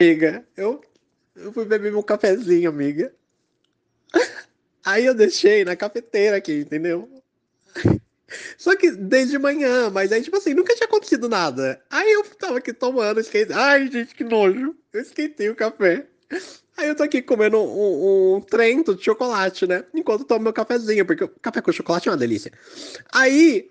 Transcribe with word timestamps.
amiga, 0.00 0.46
eu, 0.56 0.80
eu 1.34 1.52
fui 1.52 1.64
beber 1.64 1.90
meu 1.90 2.04
cafezinho, 2.04 2.70
amiga. 2.70 3.12
Aí 4.84 5.04
eu 5.04 5.12
deixei 5.12 5.64
na 5.64 5.74
cafeteira 5.74 6.36
aqui, 6.36 6.60
entendeu? 6.60 7.08
Só 8.56 8.76
que 8.76 8.92
desde 8.92 9.38
manhã, 9.38 9.90
mas 9.90 10.12
aí, 10.12 10.22
tipo 10.22 10.36
assim, 10.36 10.52
nunca 10.54 10.74
tinha 10.74 10.86
acontecido 10.86 11.28
nada. 11.28 11.82
Aí 11.90 12.12
eu 12.12 12.24
tava 12.24 12.58
aqui 12.58 12.72
tomando, 12.74 13.20
esquentei. 13.20 13.56
Ai, 13.56 13.90
gente, 13.90 14.14
que 14.14 14.22
nojo. 14.22 14.76
Eu 14.92 15.00
esquentei 15.00 15.48
o 15.48 15.56
café. 15.56 16.06
Aí 16.76 16.88
eu 16.88 16.94
tô 16.94 17.02
aqui 17.02 17.22
comendo 17.22 17.58
um, 17.58 18.36
um 18.36 18.40
trento 18.40 18.94
de 18.94 19.02
chocolate, 19.02 19.66
né? 19.66 19.84
Enquanto 19.94 20.24
tomo 20.24 20.44
meu 20.44 20.52
cafezinho, 20.52 21.06
porque 21.06 21.24
o 21.24 21.28
café 21.28 21.60
com 21.60 21.72
chocolate 21.72 22.08
é 22.08 22.12
uma 22.12 22.18
delícia. 22.18 22.52
Aí 23.12 23.70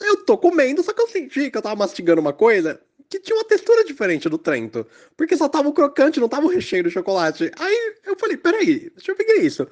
eu 0.00 0.24
tô 0.24 0.38
comendo, 0.38 0.82
só 0.82 0.92
que 0.92 1.02
eu 1.02 1.08
senti 1.08 1.50
que 1.50 1.58
eu 1.58 1.62
tava 1.62 1.76
mastigando 1.76 2.20
uma 2.20 2.32
coisa 2.32 2.80
que 3.18 3.26
tinha 3.26 3.36
uma 3.36 3.44
textura 3.44 3.84
diferente 3.84 4.28
do 4.28 4.38
Trento. 4.38 4.86
Porque 5.16 5.36
só 5.36 5.48
tava 5.48 5.68
o 5.68 5.72
crocante, 5.72 6.20
não 6.20 6.28
tava 6.28 6.46
o 6.46 6.50
recheio 6.50 6.84
do 6.84 6.90
chocolate. 6.90 7.50
Aí 7.58 7.94
eu 8.04 8.16
falei, 8.18 8.36
peraí, 8.36 8.90
deixa 8.90 9.12
eu 9.12 9.16
ver 9.16 9.44
isso. 9.44 9.66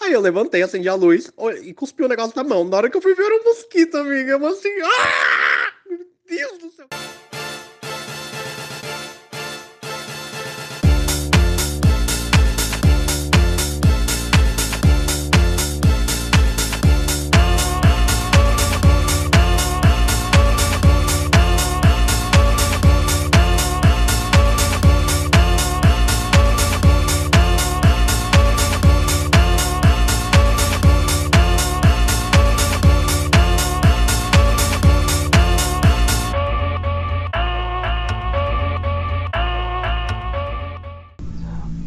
Aí 0.00 0.12
eu 0.12 0.20
levantei, 0.20 0.62
acendi 0.62 0.88
a 0.88 0.94
luz 0.94 1.30
e 1.62 1.72
cuspi 1.72 2.02
o 2.02 2.08
negócio 2.08 2.36
na 2.36 2.44
mão. 2.44 2.64
Na 2.64 2.76
hora 2.76 2.90
que 2.90 2.96
eu 2.96 3.02
fui 3.02 3.14
ver, 3.14 3.24
era 3.24 3.40
um 3.40 3.44
mosquito, 3.44 3.96
amiga. 3.96 4.32
Eu 4.32 4.46
assim, 4.46 4.72
ah! 4.82 5.72
Meu 5.88 6.06
Deus 6.26 6.58
do 6.58 6.70
céu. 6.70 6.86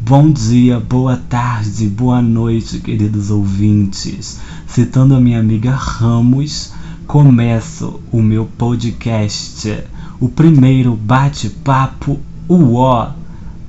Bom 0.08 0.30
dia, 0.30 0.80
boa 0.80 1.18
tarde, 1.18 1.86
boa 1.86 2.22
noite, 2.22 2.78
queridos 2.78 3.30
ouvintes. 3.30 4.40
Citando 4.66 5.14
a 5.14 5.20
minha 5.20 5.38
amiga 5.38 5.72
Ramos, 5.72 6.72
começo 7.06 8.00
o 8.10 8.22
meu 8.22 8.46
podcast, 8.46 9.84
o 10.18 10.26
primeiro 10.26 10.96
bate-papo 10.96 12.18
UO 12.48 13.08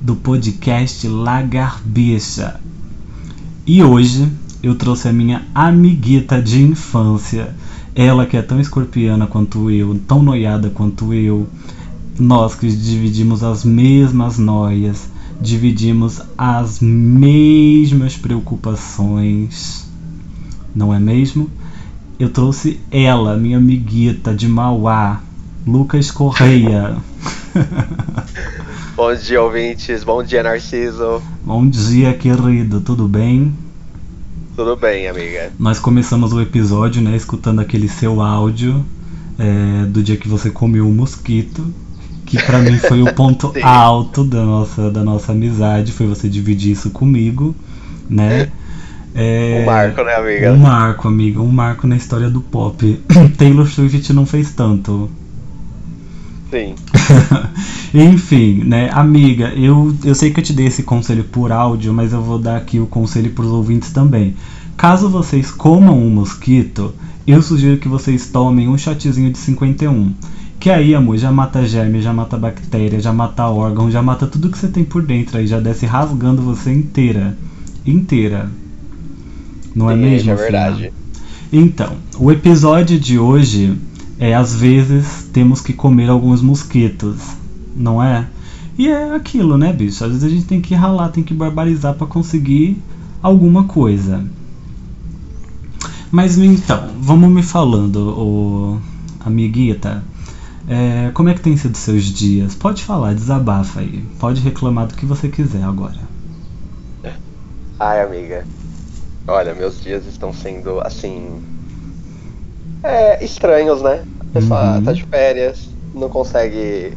do 0.00 0.16
podcast 0.16 1.06
Lagarbicha. 1.06 2.58
E 3.66 3.84
hoje 3.84 4.26
eu 4.62 4.74
trouxe 4.76 5.08
a 5.08 5.12
minha 5.12 5.46
amiguita 5.54 6.40
de 6.40 6.62
infância, 6.62 7.54
ela 7.94 8.24
que 8.24 8.38
é 8.38 8.40
tão 8.40 8.58
escorpiana 8.58 9.26
quanto 9.26 9.70
eu, 9.70 10.00
tão 10.08 10.22
noiada 10.22 10.70
quanto 10.70 11.12
eu, 11.12 11.46
nós 12.18 12.54
que 12.54 12.66
dividimos 12.66 13.44
as 13.44 13.62
mesmas 13.62 14.38
noias 14.38 15.19
dividimos 15.40 16.20
as 16.36 16.80
mesmas 16.80 18.16
preocupações, 18.16 19.88
não 20.74 20.92
é 20.92 21.00
mesmo? 21.00 21.50
Eu 22.18 22.28
trouxe 22.28 22.78
ela, 22.90 23.36
minha 23.36 23.56
amiguita 23.56 24.34
de 24.34 24.46
Mauá, 24.46 25.22
Lucas 25.66 26.10
Correia. 26.10 26.96
Bom 28.94 29.14
dia, 29.14 29.40
ouvintes. 29.40 30.04
Bom 30.04 30.22
dia, 30.22 30.42
Narciso. 30.42 31.22
Bom 31.42 31.66
dia, 31.66 32.12
querido. 32.12 32.82
Tudo 32.82 33.08
bem? 33.08 33.54
Tudo 34.54 34.76
bem, 34.76 35.08
amiga. 35.08 35.50
Nós 35.58 35.78
começamos 35.78 36.34
o 36.34 36.40
episódio, 36.42 37.00
né, 37.00 37.16
escutando 37.16 37.60
aquele 37.60 37.88
seu 37.88 38.20
áudio 38.20 38.84
é, 39.38 39.86
do 39.86 40.02
dia 40.02 40.18
que 40.18 40.28
você 40.28 40.50
comeu 40.50 40.84
o 40.84 40.90
um 40.90 40.94
mosquito 40.94 41.64
que 42.30 42.40
para 42.40 42.60
mim 42.60 42.78
foi 42.78 43.02
o 43.02 43.10
ponto 43.12 43.52
alto 43.60 44.22
da 44.22 44.44
nossa, 44.44 44.90
da 44.90 45.02
nossa 45.02 45.32
amizade, 45.32 45.90
foi 45.90 46.06
você 46.06 46.28
dividir 46.28 46.72
isso 46.72 46.90
comigo, 46.90 47.54
né? 48.08 48.50
É, 49.12 49.62
um 49.62 49.66
marco, 49.66 50.04
né, 50.04 50.14
amiga? 50.14 50.52
Um 50.52 50.56
marco, 50.56 51.08
amiga, 51.08 51.42
um 51.42 51.50
marco 51.50 51.86
na 51.88 51.96
história 51.96 52.30
do 52.30 52.40
pop. 52.40 53.02
Taylor 53.36 53.66
Swift 53.66 54.12
não 54.12 54.24
fez 54.24 54.52
tanto. 54.52 55.10
Sim. 56.50 56.76
Enfim, 57.92 58.62
né, 58.64 58.88
amiga, 58.92 59.52
eu, 59.56 59.92
eu 60.04 60.14
sei 60.14 60.30
que 60.30 60.38
eu 60.38 60.44
te 60.44 60.52
dei 60.52 60.66
esse 60.66 60.84
conselho 60.84 61.24
por 61.24 61.50
áudio, 61.50 61.92
mas 61.92 62.12
eu 62.12 62.22
vou 62.22 62.38
dar 62.38 62.56
aqui 62.56 62.78
o 62.78 62.86
conselho 62.86 63.32
para 63.32 63.44
os 63.44 63.50
ouvintes 63.50 63.90
também. 63.90 64.36
Caso 64.76 65.10
vocês 65.10 65.50
comam 65.50 65.98
um 65.98 66.08
mosquito, 66.08 66.94
eu 67.26 67.42
sugiro 67.42 67.78
que 67.78 67.88
vocês 67.88 68.28
tomem 68.28 68.68
um 68.68 68.78
chatezinho 68.78 69.30
de 69.30 69.38
51. 69.38 70.14
Que 70.60 70.68
aí, 70.68 70.94
amor, 70.94 71.16
já 71.16 71.32
mata 71.32 71.64
germe, 71.66 72.02
já 72.02 72.12
mata 72.12 72.36
bactéria, 72.36 73.00
já 73.00 73.14
mata 73.14 73.46
órgão, 73.46 73.90
já 73.90 74.02
mata 74.02 74.26
tudo 74.26 74.50
que 74.50 74.58
você 74.58 74.68
tem 74.68 74.84
por 74.84 75.02
dentro 75.02 75.38
aí, 75.38 75.46
já 75.46 75.58
desce 75.58 75.86
rasgando 75.86 76.42
você 76.42 76.70
inteira. 76.70 77.34
Inteira. 77.86 78.50
Não 79.74 79.88
Sim, 79.88 79.94
é 79.94 79.96
mesmo? 79.96 80.30
É 80.32 80.34
verdade. 80.34 80.92
Então, 81.50 81.96
o 82.18 82.30
episódio 82.30 83.00
de 83.00 83.18
hoje 83.18 83.74
é 84.18 84.34
às 84.34 84.54
vezes 84.54 85.26
temos 85.32 85.62
que 85.62 85.72
comer 85.72 86.10
alguns 86.10 86.42
mosquitos, 86.42 87.16
não 87.74 88.02
é? 88.02 88.26
E 88.76 88.86
é 88.86 89.14
aquilo, 89.14 89.56
né, 89.56 89.72
bicho? 89.72 90.04
Às 90.04 90.10
vezes 90.10 90.24
a 90.24 90.28
gente 90.28 90.44
tem 90.44 90.60
que 90.60 90.74
ralar, 90.74 91.08
tem 91.08 91.24
que 91.24 91.32
barbarizar 91.32 91.94
para 91.94 92.06
conseguir 92.06 92.76
alguma 93.22 93.64
coisa. 93.64 94.22
Mas 96.10 96.36
então, 96.36 96.90
vamos 97.00 97.30
me 97.30 97.42
falando, 97.42 98.10
ô 98.10 98.78
amiguita. 99.24 100.04
É, 100.70 101.10
como 101.10 101.28
é 101.28 101.34
que 101.34 101.40
tem 101.40 101.56
sido 101.56 101.76
seus 101.76 102.04
dias? 102.04 102.54
Pode 102.54 102.84
falar, 102.84 103.12
desabafa 103.12 103.80
aí. 103.80 104.02
Pode 104.20 104.40
reclamar 104.40 104.86
do 104.86 104.94
que 104.94 105.04
você 105.04 105.28
quiser 105.28 105.64
agora. 105.64 105.98
Ai, 107.76 108.00
amiga. 108.00 108.46
Olha, 109.26 109.52
meus 109.52 109.80
dias 109.80 110.06
estão 110.06 110.32
sendo 110.32 110.80
assim. 110.80 111.42
É, 112.84 113.24
estranhos, 113.24 113.82
né? 113.82 114.04
A 114.20 114.24
pessoa 114.32 114.76
uhum. 114.76 114.84
tá 114.84 114.92
de 114.92 115.04
férias, 115.04 115.74
não 115.92 116.08
consegue 116.08 116.96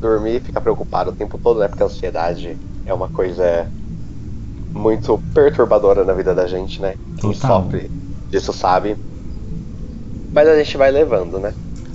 dormir, 0.00 0.42
fica 0.42 0.60
preocupado 0.60 1.10
o 1.10 1.16
tempo 1.16 1.38
todo, 1.38 1.60
né? 1.60 1.68
Porque 1.68 1.84
a 1.84 1.86
ansiedade 1.86 2.58
é 2.84 2.92
uma 2.92 3.08
coisa 3.08 3.70
muito 4.74 5.22
perturbadora 5.32 6.04
na 6.04 6.14
vida 6.14 6.34
da 6.34 6.46
gente, 6.48 6.82
né? 6.82 6.96
Quem 7.16 7.32
Total. 7.32 7.62
sofre 7.62 7.90
disso 8.28 8.52
sabe. 8.52 8.96
Mas 10.32 10.48
a 10.48 10.58
gente 10.58 10.76
vai 10.76 10.90
levando, 10.90 11.38
né? 11.38 11.54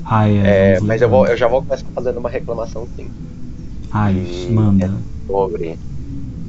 Ai, 0.09 0.37
é, 0.37 0.73
é 0.75 0.79
mas 0.81 1.01
eu, 1.01 1.09
vou, 1.09 1.27
eu 1.27 1.37
já 1.37 1.47
vou 1.47 1.61
começar 1.61 1.87
fazendo 1.93 2.17
uma 2.19 2.29
reclamação 2.29 2.87
sim. 2.95 3.11
Ai, 3.91 4.13
e 4.15 4.53
manda. 4.53 4.85
É 4.85 5.31
sobre, 5.31 5.79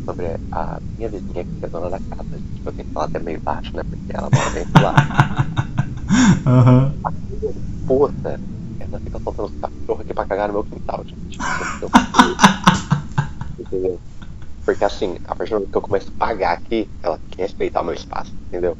sobre 0.09 0.41
a 0.51 0.81
minha 0.97 1.11
vizinha 1.11 1.45
que 1.45 1.51
é 1.63 1.69
dona 1.69 1.91
da 1.91 2.01
casa. 2.01 2.41
Tipo, 2.55 2.69
eu 2.69 2.73
tenho 2.73 2.87
que 2.87 2.93
falar 2.93 3.07
até 3.07 3.19
meio 3.19 3.41
baixo, 3.45 3.77
né? 3.77 3.83
Porque 3.85 4.03
ela 4.09 4.31
mora 4.33 4.51
dentro 4.51 4.83
lá. 4.83 4.95
Aham. 6.47 6.87
uhum. 6.87 7.01
A 7.05 7.13
minha 7.31 7.55
puta, 7.87 8.41
ela 8.79 9.01
fica 9.01 9.21
soltando 9.23 9.47
os 9.47 9.55
cachorros 9.57 10.01
aqui 10.01 10.15
pra 10.15 10.25
cagar 10.25 10.49
no 10.49 10.55
meu 10.55 10.65
quintal, 10.65 11.05
gente. 11.07 11.39
Entendeu? 13.59 14.01
Porque 14.65 14.85
assim, 14.85 15.19
a 15.25 15.35
partir 15.35 15.51
do 15.51 15.55
momento 15.57 15.71
que 15.71 15.79
eu 15.79 15.83
começo 15.83 16.09
a 16.11 16.19
pagar 16.19 16.53
aqui, 16.53 16.89
ela 17.03 17.19
tem 17.19 17.29
que 17.31 17.43
respeitar 17.43 17.81
o 17.81 17.85
meu 17.85 17.95
espaço, 17.95 18.33
entendeu? 18.49 18.77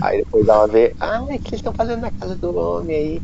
aí 0.00 0.18
depois 0.18 0.46
ela 0.48 0.66
vê, 0.68 0.94
ah, 1.00 1.22
o 1.22 1.26
que 1.26 1.34
eles 1.34 1.54
estão 1.54 1.72
fazendo 1.74 2.02
na 2.02 2.10
casa 2.10 2.36
do 2.36 2.56
homem 2.56 2.96
aí? 2.96 3.22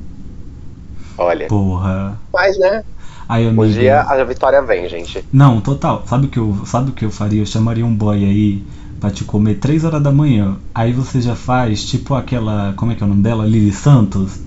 Olha. 1.20 1.46
Porra. 1.48 2.18
Mas, 2.32 2.58
né? 2.58 2.82
Aí, 3.28 3.46
amiga... 3.46 3.62
Um 3.62 3.70
dia 3.70 4.00
a 4.00 4.24
vitória 4.24 4.62
vem, 4.62 4.88
gente. 4.88 5.22
Não, 5.30 5.60
total. 5.60 6.02
Sabe 6.06 6.26
o 6.26 6.28
que 6.28 6.38
eu, 6.38 6.62
sabe 6.64 6.90
o 6.90 6.94
que 6.94 7.04
eu 7.04 7.10
faria? 7.10 7.42
Eu 7.42 7.46
chamaria 7.46 7.84
um 7.84 7.94
boy 7.94 8.24
aí 8.24 8.64
pra 8.98 9.10
te 9.10 9.22
comer 9.22 9.56
3 9.56 9.84
horas 9.84 10.02
da 10.02 10.10
manhã. 10.10 10.56
Aí 10.74 10.92
você 10.92 11.20
já 11.20 11.36
faz, 11.36 11.84
tipo 11.84 12.14
aquela. 12.14 12.72
Como 12.74 12.90
é 12.90 12.94
que 12.94 13.02
é 13.02 13.06
o 13.06 13.08
nome 13.08 13.22
dela? 13.22 13.44
Lili 13.44 13.70
Santos? 13.70 14.40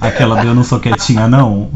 Aquela 0.00 0.40
do 0.40 0.46
Eu 0.46 0.54
Não 0.54 0.62
Sou 0.62 0.78
Quietinha, 0.78 1.26
não? 1.26 1.70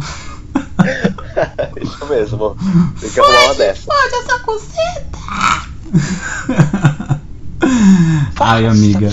Isso 1.80 2.06
mesmo. 2.06 2.56
Tem 3.00 3.10
que 3.10 3.20
arrumar 3.20 3.44
uma 3.46 3.54
dessa. 3.54 3.86
Pode 3.86 4.14
essa 4.14 4.38
coceta! 4.40 5.18
Ai, 8.38 8.66
amiga. 8.66 9.08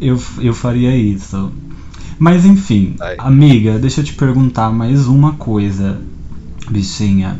Eu, 0.00 0.20
eu 0.40 0.52
faria 0.52 0.94
isso. 0.96 1.52
Mas 2.18 2.44
enfim, 2.44 2.96
Ai. 3.00 3.16
amiga, 3.18 3.78
deixa 3.78 4.00
eu 4.00 4.04
te 4.04 4.14
perguntar 4.14 4.70
mais 4.70 5.06
uma 5.06 5.34
coisa, 5.36 6.00
bichinha. 6.70 7.38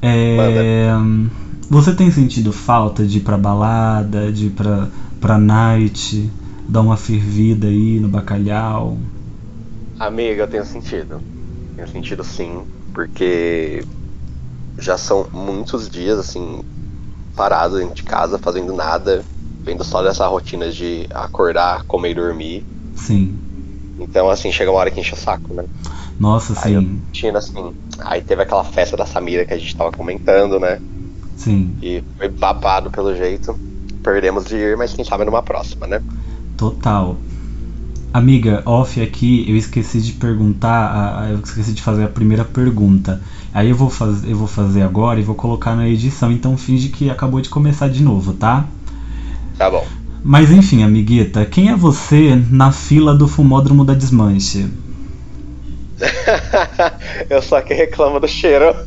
É, 0.00 0.88
você 1.68 1.94
tem 1.94 2.10
sentido 2.10 2.52
falta 2.52 3.04
de 3.06 3.18
ir 3.18 3.20
pra 3.22 3.38
balada, 3.38 4.30
de 4.30 4.46
ir 4.46 4.50
pra, 4.50 4.88
pra 5.20 5.38
night, 5.38 6.30
dar 6.68 6.82
uma 6.82 6.96
fervida 6.96 7.66
aí 7.66 7.98
no 7.98 8.08
bacalhau? 8.08 8.98
Amiga, 9.98 10.42
eu 10.42 10.48
tenho 10.48 10.64
sentido. 10.64 11.22
Tenho 11.76 11.88
sentido 11.88 12.22
sim, 12.22 12.66
porque 12.92 13.84
já 14.78 14.96
são 14.96 15.26
muitos 15.32 15.88
dias, 15.88 16.18
assim, 16.18 16.62
parado 17.34 17.78
dentro 17.78 17.94
de 17.94 18.02
casa, 18.02 18.38
fazendo 18.38 18.72
nada, 18.72 19.24
vendo 19.64 19.82
só 19.82 20.02
dessa 20.02 20.26
rotina 20.26 20.70
de 20.70 21.06
acordar, 21.14 21.84
comer 21.84 22.10
e 22.10 22.14
dormir. 22.14 22.64
Sim. 22.94 23.34
Então, 23.98 24.28
assim, 24.28 24.50
chega 24.50 24.70
uma 24.70 24.80
hora 24.80 24.90
que 24.90 25.00
enche 25.00 25.14
o 25.14 25.16
saco, 25.16 25.54
né? 25.54 25.64
Nossa, 26.18 26.54
Aí 26.64 26.74
sim. 26.74 27.02
tinha 27.12 27.36
assim. 27.36 27.72
Aí 28.04 28.20
teve 28.20 28.42
aquela 28.42 28.64
festa 28.64 28.96
da 28.96 29.06
Samira 29.06 29.44
que 29.44 29.54
a 29.54 29.58
gente 29.58 29.74
tava 29.76 29.92
comentando, 29.92 30.58
né? 30.58 30.80
Sim. 31.36 31.76
E 31.82 32.02
foi 32.16 32.28
babado 32.28 32.90
pelo 32.90 33.14
jeito. 33.14 33.58
Perdemos 34.02 34.44
de 34.44 34.56
ir, 34.56 34.76
mas 34.76 34.92
quem 34.92 35.04
sabe 35.04 35.24
numa 35.24 35.42
próxima, 35.42 35.86
né? 35.86 36.00
Total. 36.56 37.16
Amiga, 38.12 38.62
off 38.64 39.02
aqui, 39.02 39.44
eu 39.48 39.56
esqueci 39.56 40.00
de 40.00 40.12
perguntar, 40.12 41.30
eu 41.30 41.40
esqueci 41.40 41.72
de 41.72 41.82
fazer 41.82 42.04
a 42.04 42.08
primeira 42.08 42.44
pergunta. 42.44 43.20
Aí 43.52 43.70
eu 43.70 43.74
vou, 43.74 43.90
faz, 43.90 44.22
eu 44.24 44.36
vou 44.36 44.46
fazer 44.46 44.82
agora 44.82 45.18
e 45.18 45.24
vou 45.24 45.34
colocar 45.34 45.74
na 45.74 45.88
edição, 45.88 46.30
então 46.30 46.56
finge 46.56 46.90
que 46.90 47.10
acabou 47.10 47.40
de 47.40 47.48
começar 47.48 47.88
de 47.88 48.02
novo, 48.02 48.32
tá? 48.34 48.66
Tá 49.58 49.68
bom. 49.68 49.84
Mas 50.24 50.50
enfim, 50.50 50.82
amiguita, 50.82 51.44
quem 51.44 51.68
é 51.68 51.76
você 51.76 52.42
na 52.50 52.72
fila 52.72 53.14
do 53.14 53.28
fumódromo 53.28 53.84
da 53.84 53.92
Desmanche? 53.92 54.66
eu 57.28 57.42
só 57.42 57.60
que 57.60 57.74
reclamo 57.74 58.18
do 58.18 58.26
cheiro. 58.26 58.74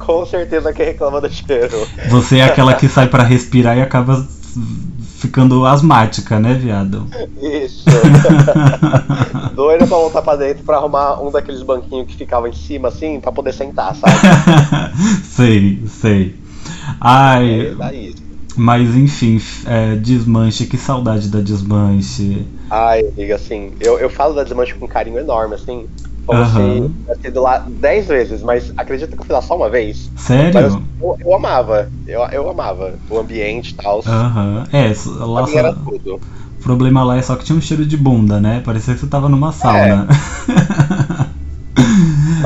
Com 0.00 0.26
certeza 0.26 0.72
que 0.72 0.82
reclama 0.82 1.20
do 1.20 1.30
cheiro. 1.30 1.86
Você 2.10 2.38
é 2.38 2.44
aquela 2.44 2.74
que 2.74 2.88
sai 2.88 3.06
pra 3.06 3.22
respirar 3.22 3.78
e 3.78 3.82
acaba 3.82 4.26
ficando 5.16 5.64
asmática, 5.64 6.40
né, 6.40 6.54
viado? 6.54 7.06
Isso. 7.40 7.84
Doido 9.54 9.86
pra 9.86 9.96
voltar 9.96 10.22
pra 10.22 10.34
dentro 10.34 10.64
pra 10.64 10.78
arrumar 10.78 11.22
um 11.22 11.30
daqueles 11.30 11.62
banquinhos 11.62 12.08
que 12.08 12.16
ficava 12.16 12.48
em 12.48 12.52
cima, 12.52 12.88
assim, 12.88 13.20
pra 13.20 13.30
poder 13.30 13.52
sentar, 13.52 13.94
sabe? 13.94 14.12
sei, 15.24 15.84
sei. 15.86 16.45
Ai, 17.00 17.74
É 17.80 18.16
mas 18.56 18.94
enfim, 18.96 19.38
é, 19.66 19.96
desmanche, 19.96 20.66
que 20.66 20.76
saudade 20.78 21.28
da 21.30 21.40
desmanche. 21.40 22.46
Ai, 22.68 23.00
amiga, 23.16 23.36
assim, 23.36 23.72
eu, 23.80 23.98
eu 23.98 24.10
falo 24.10 24.34
da 24.34 24.42
desmanche 24.44 24.74
com 24.74 24.84
um 24.86 24.88
carinho 24.88 25.18
enorme, 25.18 25.54
assim. 25.54 25.88
Como 26.24 26.44
Aham. 26.44 26.98
se 27.22 27.28
ido 27.28 27.40
lá 27.40 27.64
dez 27.68 28.08
vezes, 28.08 28.42
mas 28.42 28.72
acredita 28.76 29.14
que 29.16 29.22
eu 29.22 29.26
fui 29.26 29.34
lá 29.34 29.40
só 29.42 29.56
uma 29.56 29.70
vez? 29.70 30.12
Sério? 30.16 30.90
eu, 31.00 31.16
eu 31.20 31.34
amava, 31.34 31.92
eu, 32.04 32.20
eu 32.32 32.48
amava 32.48 33.00
o 33.08 33.18
ambiente 33.18 33.70
e 33.70 33.76
tal. 33.76 34.02
Aham. 34.06 34.64
É, 34.72 34.94
so- 34.94 35.10
lá 35.26 35.46
mim 35.46 35.54
era 35.56 35.72
só, 35.72 35.84
tudo. 35.84 36.22
o 36.58 36.62
problema 36.62 37.04
lá 37.04 37.16
é 37.16 37.22
só 37.22 37.36
que 37.36 37.44
tinha 37.44 37.58
um 37.58 37.60
cheiro 37.60 37.86
de 37.86 37.96
bunda, 37.96 38.40
né? 38.40 38.60
Parecia 38.60 38.94
que 38.94 39.00
você 39.00 39.08
tava 39.08 39.28
numa 39.28 39.52
sauna. 39.52 40.08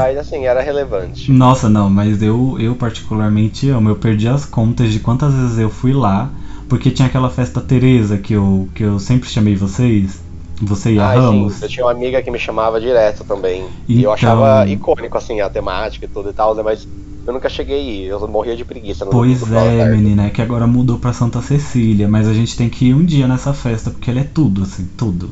Mas 0.00 0.18
assim, 0.18 0.44
era 0.46 0.60
relevante. 0.60 1.30
Nossa, 1.30 1.68
não, 1.68 1.88
mas 1.90 2.22
eu, 2.22 2.56
eu 2.58 2.74
particularmente 2.74 3.68
amo. 3.68 3.88
Eu 3.90 3.96
perdi 3.96 4.28
as 4.28 4.44
contas 4.44 4.92
de 4.92 5.00
quantas 5.00 5.32
vezes 5.34 5.58
eu 5.58 5.70
fui 5.70 5.92
lá, 5.92 6.30
porque 6.68 6.90
tinha 6.90 7.06
aquela 7.08 7.30
festa 7.30 7.60
Teresa 7.60 8.18
que 8.18 8.32
eu, 8.34 8.68
que 8.74 8.82
eu 8.82 8.98
sempre 8.98 9.28
chamei 9.28 9.54
vocês. 9.56 10.20
Você 10.62 10.92
e 10.92 10.98
a 10.98 11.08
Ai, 11.08 11.16
Ramos. 11.18 11.54
sim, 11.54 11.64
eu 11.64 11.68
tinha 11.68 11.86
uma 11.86 11.92
amiga 11.92 12.20
que 12.22 12.30
me 12.30 12.38
chamava 12.38 12.78
direto 12.80 13.24
também. 13.24 13.64
E 13.88 13.94
eu 13.94 14.00
Então- 14.00 14.12
achava 14.12 14.68
icônico, 14.68 15.16
assim, 15.16 15.40
a 15.40 15.48
temática 15.48 16.04
e 16.04 16.08
tudo 16.08 16.28
e 16.28 16.32
tal, 16.34 16.54
né? 16.54 16.62
Mas 16.62 16.86
eu 17.26 17.32
nunca 17.32 17.48
cheguei 17.48 18.04
eu 18.10 18.28
morria 18.28 18.54
de 18.56 18.64
preguiça. 18.64 19.06
Pois 19.06 19.50
é, 19.52 19.88
menina, 19.88 20.26
é 20.26 20.30
que 20.30 20.42
agora 20.42 20.66
mudou 20.66 20.98
pra 20.98 21.12
Santa 21.14 21.40
Cecília, 21.40 22.08
mas 22.08 22.28
a 22.28 22.34
gente 22.34 22.56
tem 22.56 22.68
que 22.68 22.86
ir 22.86 22.94
um 22.94 23.04
dia 23.04 23.26
nessa 23.26 23.54
festa, 23.54 23.90
porque 23.90 24.10
ela 24.10 24.20
é 24.20 24.24
tudo, 24.24 24.62
assim, 24.64 24.86
tudo. 24.98 25.30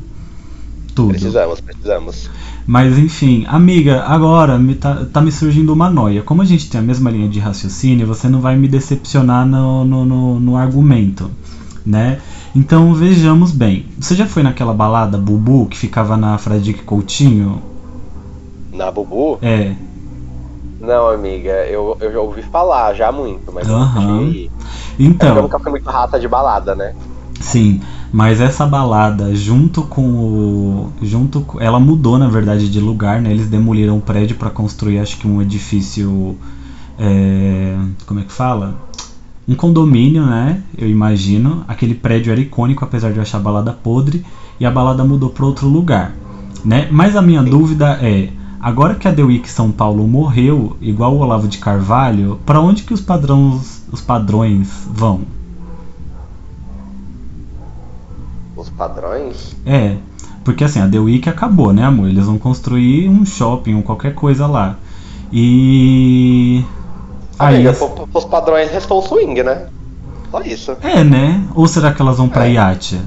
Tudo. 0.95 1.11
Precisamos, 1.11 1.61
precisamos. 1.61 2.31
Mas 2.69 2.99
enfim, 2.99 3.47
amiga, 3.49 4.03
agora 4.05 4.59
me 4.59 4.75
tá, 4.77 5.07
tá 5.13 5.21
me 5.23 5.33
surgindo 5.33 5.73
uma 5.73 5.91
noia. 5.91 6.23
Como 6.23 6.43
a 6.43 6.45
gente 6.45 6.69
tem 6.71 6.79
a 6.81 6.85
mesma 6.85 7.11
linha 7.11 7.29
de 7.29 7.41
raciocínio, 7.41 8.07
você 8.07 8.29
não 8.29 8.41
vai 8.41 8.57
me 8.57 8.69
decepcionar 8.69 9.47
no, 9.47 9.85
no, 9.85 10.05
no, 10.05 10.41
no 10.41 10.57
argumento, 10.57 11.31
né? 11.87 12.21
Então 12.55 12.95
vejamos 12.95 13.53
bem. 13.53 13.87
Você 13.99 14.15
já 14.15 14.27
foi 14.27 14.43
naquela 14.43 14.75
balada 14.75 15.19
Bubu 15.19 15.67
que 15.67 15.79
ficava 15.79 16.17
na 16.17 16.39
Fradique 16.39 16.83
Coutinho? 16.85 17.63
Na 18.73 18.91
Bubu? 18.91 19.43
É. 19.43 19.77
Não, 20.81 21.09
amiga, 21.09 21.67
eu, 21.69 21.97
eu 22.01 22.13
já 22.13 22.21
ouvi 22.21 22.43
falar 22.43 22.95
já 22.95 23.11
muito, 23.11 23.53
mas 23.53 23.69
eu 23.69 23.77
nunca 23.79 23.99
Aham. 23.99 24.01
cheguei 24.01 24.45
ir. 24.47 24.53
Eu 25.23 25.33
Então, 25.33 25.43
nunca 25.43 25.59
fui 25.61 25.71
muito 25.73 25.91
rata 25.91 26.21
de 26.21 26.29
balada, 26.29 26.75
né? 26.77 26.95
sim, 27.41 27.81
mas 28.13 28.41
essa 28.41 28.67
balada 28.67 29.35
junto 29.35 29.83
com 29.83 30.03
o 30.03 30.93
junto 31.03 31.45
ela 31.61 31.79
mudou 31.79 32.19
na 32.19 32.29
verdade 32.29 32.71
de 32.71 32.81
lugar, 32.81 33.21
né? 33.21 33.31
Eles 33.31 33.49
demoliram 33.49 33.99
o 33.99 34.01
prédio 34.01 34.37
para 34.37 34.51
construir 34.51 34.99
acho 34.99 35.19
que 35.19 35.29
um 35.29 35.43
edifício 35.43 36.37
é, 36.99 37.79
como 38.07 38.21
é 38.21 38.25
que 38.25 38.33
fala? 38.33 38.75
Um 39.47 39.55
condomínio, 39.55 40.27
né? 40.27 40.63
Eu 40.77 40.91
imagino. 40.91 41.65
Aquele 41.69 41.95
prédio 41.95 42.33
era 42.33 42.41
icônico, 42.41 42.85
apesar 42.85 43.13
de 43.13 43.17
eu 43.17 43.23
achar 43.23 43.39
a 43.39 43.41
balada 43.41 43.73
podre, 43.73 44.25
e 44.59 44.67
a 44.67 44.71
balada 44.71 45.05
mudou 45.05 45.31
para 45.31 45.47
outro 45.47 45.69
lugar, 45.69 46.13
né? 46.65 46.89
Mas 46.91 47.17
a 47.17 47.23
minha 47.23 47.43
dúvida 47.43 47.99
é, 48.03 48.31
agora 48.61 48.97
que 48.97 49.07
a 49.07 49.13
The 49.13 49.23
Week 49.23 49.49
São 49.49 49.71
Paulo 49.71 50.07
morreu, 50.07 50.77
igual 50.81 51.15
o 51.15 51.21
Olavo 51.21 51.47
de 51.47 51.59
Carvalho, 51.59 52.39
para 52.45 52.61
onde 52.61 52.83
que 52.83 52.93
os 52.93 53.01
padrões, 53.01 53.85
os 53.91 54.01
padrões 54.01 54.69
vão? 54.93 55.21
Os 58.57 58.68
padrões. 58.79 59.57
É, 59.67 59.97
porque 60.45 60.65
assim, 60.65 60.81
a 60.81 60.89
The 60.89 60.99
Week 60.99 61.29
acabou, 61.29 61.73
né, 61.73 61.85
amor? 61.85 62.09
Eles 62.09 62.25
vão 62.25 62.39
construir 62.39 63.09
um 63.09 63.27
shopping 63.27 63.75
ou 63.75 63.83
qualquer 63.83 64.15
coisa 64.15 64.47
lá. 64.47 64.77
E. 65.33 66.65
Aí. 67.39 67.67
Amiga, 67.67 67.77
os 68.15 68.25
padrões 68.25 68.71
restou 68.71 69.01
o 69.01 69.03
swing, 69.03 69.43
né? 69.43 69.67
Só 70.31 70.41
isso. 70.43 70.77
É, 70.83 71.05
né? 71.05 71.45
Ou 71.55 71.67
será 71.67 71.93
que 71.93 72.01
elas 72.01 72.17
vão 72.17 72.29
pra 72.29 72.47
É. 72.47 72.53
iate? 72.53 73.01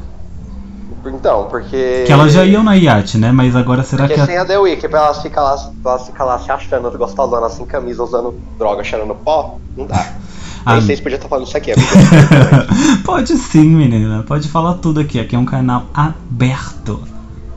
Então, 1.06 1.48
porque. 1.50 2.04
Que 2.06 2.12
elas 2.12 2.32
já 2.32 2.46
iam 2.46 2.64
na 2.64 2.76
iate, 2.76 3.18
né? 3.18 3.32
Mas 3.32 3.56
agora 3.56 3.82
será 3.84 4.06
Porque 4.06 4.20
que. 4.20 4.26
sem 4.26 4.38
A... 4.38 4.46
The 4.46 4.60
Week, 4.60 4.88
pra 4.88 5.00
elas 5.00 5.22
ficar 5.22 5.42
lá, 5.42 5.72
elas 5.84 6.06
ficar 6.06 6.26
lá 6.26 6.38
se 6.38 6.52
achando 6.52 6.96
gostosonas 6.96 7.54
sem 7.54 7.66
camisa, 7.66 8.04
usando 8.04 8.36
droga, 8.58 8.84
cheirando 8.84 9.16
pó, 9.16 9.58
não 9.76 9.88
dá. 9.88 10.14
Ah, 10.66 10.74
Nem 10.74 10.82
sei 10.82 10.96
se 10.96 11.02
podia 11.02 11.16
estar 11.18 11.28
falando 11.28 11.48
isso 11.48 11.58
aqui, 11.58 11.72
amiga. 11.74 12.68
Pode 13.04 13.36
sim, 13.38 13.68
menina. 13.68 14.24
Pode 14.24 14.48
falar 14.48 14.76
tudo 14.76 15.00
aqui. 15.00 15.20
Aqui 15.20 15.36
é 15.36 15.40
um 15.40 15.46
canal 15.46 15.86
aberto 15.94 17.02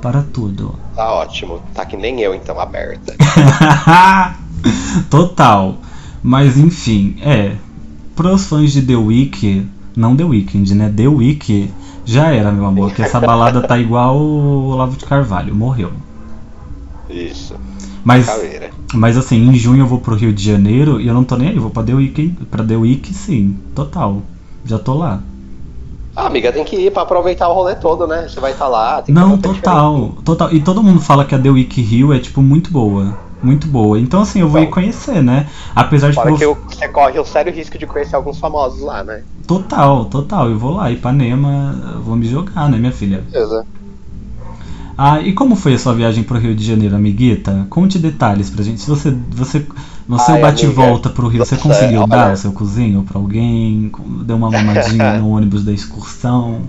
para 0.00 0.22
tudo. 0.22 0.74
tá 0.94 1.12
ótimo. 1.12 1.60
Tá 1.74 1.84
que 1.84 1.96
nem 1.96 2.20
eu, 2.20 2.34
então, 2.34 2.58
aberta. 2.60 3.14
Total. 5.10 5.76
Mas 6.22 6.56
enfim, 6.56 7.16
é. 7.22 7.56
Pros 8.16 8.46
fãs 8.46 8.72
de 8.72 8.80
The 8.82 8.96
Week, 8.96 9.66
não 9.96 10.14
The 10.16 10.24
Weeknd, 10.24 10.74
né? 10.74 10.92
The 10.94 11.08
Week 11.08 11.70
já 12.04 12.28
era, 12.28 12.52
meu 12.52 12.66
amor, 12.66 12.92
que 12.92 13.02
essa 13.02 13.18
balada 13.20 13.60
tá 13.62 13.76
igual 13.78 14.16
o 14.16 14.66
Olavo 14.68 14.96
de 14.96 15.04
Carvalho, 15.04 15.54
morreu. 15.54 15.92
Isso. 17.10 17.54
Mas, 18.04 18.26
Caveira. 18.26 18.70
mas 18.92 19.16
assim, 19.16 19.48
em 19.48 19.54
junho 19.54 19.82
eu 19.82 19.86
vou 19.86 19.98
pro 19.98 20.14
Rio 20.14 20.32
de 20.32 20.44
Janeiro 20.44 21.00
e 21.00 21.06
eu 21.08 21.14
não 21.14 21.24
tô 21.24 21.36
nem 21.36 21.48
aí, 21.48 21.56
eu 21.56 21.62
vou 21.62 21.70
pra 21.70 21.82
The 21.82 21.94
Week, 21.94 22.28
pra 22.50 22.62
The 22.62 22.76
Week 22.76 23.12
sim, 23.14 23.56
total. 23.74 24.22
Já 24.64 24.78
tô 24.78 24.94
lá. 24.94 25.20
Ah, 26.16 26.26
amiga, 26.26 26.52
tem 26.52 26.64
que 26.64 26.76
ir 26.76 26.92
pra 26.92 27.02
aproveitar 27.02 27.48
o 27.48 27.54
rolê 27.54 27.74
todo, 27.74 28.06
né? 28.06 28.28
Você 28.28 28.38
vai 28.38 28.52
estar 28.52 28.68
lá, 28.68 29.02
tem 29.02 29.14
que 29.14 29.20
Não, 29.20 29.36
total, 29.36 30.10
total. 30.24 30.52
E 30.52 30.60
todo 30.60 30.82
mundo 30.82 31.00
fala 31.00 31.24
que 31.24 31.34
a 31.34 31.38
The 31.38 31.50
Week 31.50 31.80
Rio 31.80 32.12
é, 32.12 32.18
tipo, 32.20 32.40
muito 32.40 32.70
boa. 32.70 33.12
Muito 33.42 33.66
boa. 33.66 33.98
Então, 33.98 34.22
assim, 34.22 34.40
eu 34.40 34.48
vou 34.48 34.62
ir 34.62 34.68
conhecer, 34.68 35.22
né? 35.22 35.46
Apesar 35.74 36.08
de 36.08 36.14
Fora 36.14 36.32
que 36.32 36.44
eu- 36.44 36.56
você 36.66 36.88
corre 36.88 37.18
o 37.18 37.24
sério 37.24 37.52
risco 37.52 37.76
de 37.76 37.86
conhecer 37.86 38.16
alguns 38.16 38.38
famosos 38.38 38.80
lá, 38.80 39.04
né? 39.04 39.22
Total, 39.46 40.04
total. 40.06 40.48
Eu 40.48 40.58
vou 40.58 40.76
lá, 40.76 40.90
Ipanema, 40.90 41.74
eu 41.94 42.00
vou 42.00 42.16
me 42.16 42.26
jogar, 42.26 42.70
né, 42.70 42.78
minha 42.78 42.92
filha? 42.92 43.22
Beleza. 43.30 43.66
Ah, 44.96 45.20
e 45.20 45.32
como 45.32 45.56
foi 45.56 45.74
a 45.74 45.78
sua 45.78 45.92
viagem 45.94 46.22
pro 46.22 46.38
Rio 46.38 46.54
de 46.54 46.64
Janeiro, 46.64 46.94
amiguita? 46.94 47.66
Conte 47.68 47.98
detalhes 47.98 48.48
pra 48.50 48.62
gente. 48.62 48.80
Se 48.80 48.88
você, 48.88 49.10
você 49.30 49.66
no 50.08 50.18
seu 50.20 50.34
Ai, 50.36 50.40
bate 50.40 50.62
e 50.62 50.66
amiga, 50.66 50.82
volta 50.82 51.10
pro 51.10 51.26
Rio, 51.28 51.44
você 51.44 51.56
conseguiu 51.58 52.00
olha- 52.02 52.06
dar 52.08 52.32
o 52.32 52.36
seu 52.36 52.52
cozinho 52.52 53.02
pra 53.02 53.18
alguém? 53.18 53.90
Deu 54.24 54.36
uma 54.36 54.50
mamadinha 54.50 55.14
no 55.18 55.30
ônibus 55.30 55.64
da 55.64 55.72
excursão? 55.72 56.62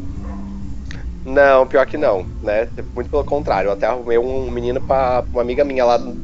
Não, 1.25 1.65
pior 1.67 1.86
que 1.86 1.98
não, 1.98 2.25
né? 2.44 2.67
Muito 2.94 3.10
pelo 3.10 3.24
contrário, 3.24 3.67
eu 3.70 3.74
até 3.74 3.88
arrumei 3.88 4.17
um 4.17 4.50
menino 4.51 4.79
pra 4.82 5.24
uma 5.32 5.41
amiga 5.41 5.63
minha 5.63 5.86
lá 5.86 5.98
do 5.98 6.15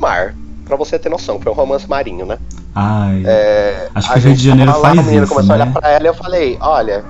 mar. 0.00 0.34
Pra 0.64 0.76
você 0.76 0.98
ter 0.98 1.08
noção, 1.10 1.38
foi 1.38 1.52
um 1.52 1.54
romance 1.54 1.88
marinho, 1.88 2.24
né? 2.24 2.38
Ai, 2.74 3.22
É, 3.26 3.88
Acho 3.94 4.12
que 4.12 4.18
o 4.18 4.22
Rio 4.22 4.34
de 4.34 4.42
Janeiro 4.44 4.72
tava 4.72 4.82
lá, 4.82 4.94
faz 4.94 5.00
o 5.00 5.04
menino 5.04 5.24
isso, 5.24 5.34
começou 5.34 5.54
a 5.54 5.58
né? 5.58 5.64
olhar 5.64 5.72
pra 5.74 5.90
ela 5.90 6.04
e 6.04 6.06
eu 6.08 6.14
falei, 6.14 6.56
olha, 6.60 7.04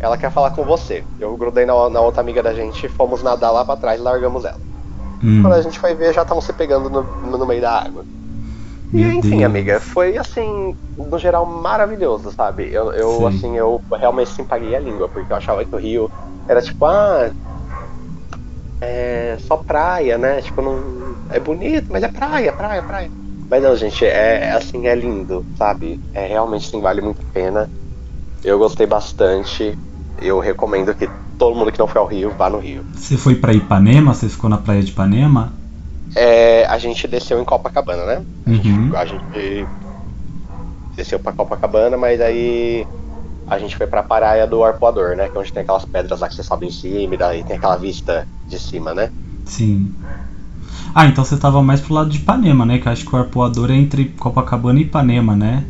ela 0.00 0.18
quer 0.18 0.32
falar 0.32 0.52
com 0.52 0.64
você. 0.66 1.08
Eu 1.18 1.36
grudei 1.38 1.66
na, 1.66 1.90
na 1.90 2.02
outra 2.02 2.22
amiga 2.22 2.42
da 2.42 2.54
gente, 2.54 2.88
fomos 2.88 3.22
nadar 3.22 3.52
lá 3.52 3.64
pra 3.64 3.76
trás 3.78 4.00
e 4.00 4.04
largamos 4.04 4.44
ela. 4.46 4.60
hum, 5.22 5.42
Quando 5.42 5.54
a 5.54 5.62
gente 5.62 5.78
foi 5.80 5.94
ver, 5.94 6.14
já 6.14 6.22
estavam 6.22 6.42
se 6.42 6.52
pegando 6.54 6.90
no, 6.90 7.38
no 7.38 7.46
meio 7.46 7.62
da 7.62 7.72
água. 7.72 8.06
E 8.92 9.00
Meu 9.00 9.12
enfim, 9.12 9.44
Deus. 9.44 9.44
amiga, 9.44 9.80
foi 9.80 10.18
assim, 10.18 10.74
no 10.96 11.18
geral, 11.18 11.46
maravilhoso, 11.46 12.32
sabe? 12.32 12.72
Eu, 12.72 12.92
eu 12.92 13.26
assim, 13.26 13.56
eu 13.56 13.84
realmente 13.92 14.30
sim 14.30 14.44
paguei 14.46 14.74
a 14.74 14.80
língua, 14.80 15.08
porque 15.10 15.32
eu 15.32 15.36
achava 15.36 15.64
que 15.64 15.74
o 15.74 15.78
Rio 15.78 16.10
era 16.48 16.62
tipo, 16.62 16.84
ah. 16.86 17.32
é 18.80 19.38
só 19.38 19.56
praia, 19.56 20.18
né? 20.18 20.40
Tipo, 20.42 20.62
não. 20.62 21.16
É 21.28 21.38
bonito, 21.40 21.86
mas 21.92 22.02
é 22.02 22.08
praia, 22.08 22.52
praia, 22.52 22.82
praia. 22.82 23.12
Mas 23.50 23.62
não, 23.62 23.76
gente, 23.76 24.04
é 24.04 24.44
é 24.48 24.52
assim, 24.52 24.86
é 24.86 24.94
lindo, 24.94 25.46
sabe? 25.54 26.00
É 26.12 26.26
realmente 26.26 26.66
assim, 26.66 26.80
vale 26.80 27.00
muito 27.00 27.20
a 27.22 27.24
pena. 27.32 27.70
Eu 28.42 28.58
gostei 28.58 28.86
bastante. 28.86 29.78
Eu 30.20 30.38
recomendo 30.38 30.94
que 30.94 31.08
todo 31.38 31.56
mundo 31.56 31.72
que 31.72 31.78
não 31.78 31.86
foi 31.86 32.00
ao 32.00 32.06
Rio 32.06 32.30
vá 32.30 32.50
no 32.50 32.58
Rio. 32.58 32.82
Você 32.94 33.16
foi 33.16 33.34
pra 33.34 33.54
Ipanema? 33.54 34.14
Você 34.14 34.28
ficou 34.28 34.50
na 34.50 34.58
praia 34.58 34.82
de 34.82 34.90
Ipanema? 34.90 35.52
É, 36.16 36.66
a 36.66 36.76
gente 36.78 37.06
desceu 37.08 37.40
em 37.40 37.44
Copacabana, 37.44 38.04
né? 38.04 38.22
A 38.46 38.52
gente, 38.52 38.68
Uhum. 38.68 38.96
a 38.96 39.04
gente 39.04 39.66
desceu 40.96 41.18
pra 41.18 41.32
Copacabana, 41.32 41.96
mas 41.96 42.20
aí 42.20 42.86
a 43.48 43.58
gente 43.58 43.76
foi 43.76 43.86
pra 43.86 44.02
praia 44.02 44.46
do 44.46 44.62
Arpoador, 44.62 45.16
né? 45.16 45.28
Que 45.28 45.36
é 45.36 45.40
onde 45.40 45.52
tem 45.52 45.62
aquelas 45.62 45.84
pedras 45.84 46.20
lá 46.20 46.28
que 46.28 46.34
você 46.34 46.42
sobe 46.42 46.66
em 46.66 46.70
cima 46.70 47.14
e 47.14 47.18
daí 47.18 47.42
tem 47.42 47.56
aquela 47.56 47.76
vista 47.76 48.26
de 48.48 48.58
cima, 48.58 48.92
né? 48.94 49.10
Sim. 49.46 49.92
Ah, 50.94 51.06
então 51.06 51.24
você 51.24 51.36
tava 51.36 51.62
mais 51.62 51.80
pro 51.80 51.94
lado 51.94 52.10
de 52.10 52.18
Ipanema, 52.18 52.66
né? 52.66 52.78
Que 52.78 52.88
eu 52.88 52.92
acho 52.92 53.04
que 53.04 53.14
o 53.14 53.18
arpoador 53.18 53.70
é 53.70 53.74
entre 53.74 54.06
Copacabana 54.06 54.78
e 54.78 54.82
Ipanema, 54.82 55.36
né? 55.36 55.64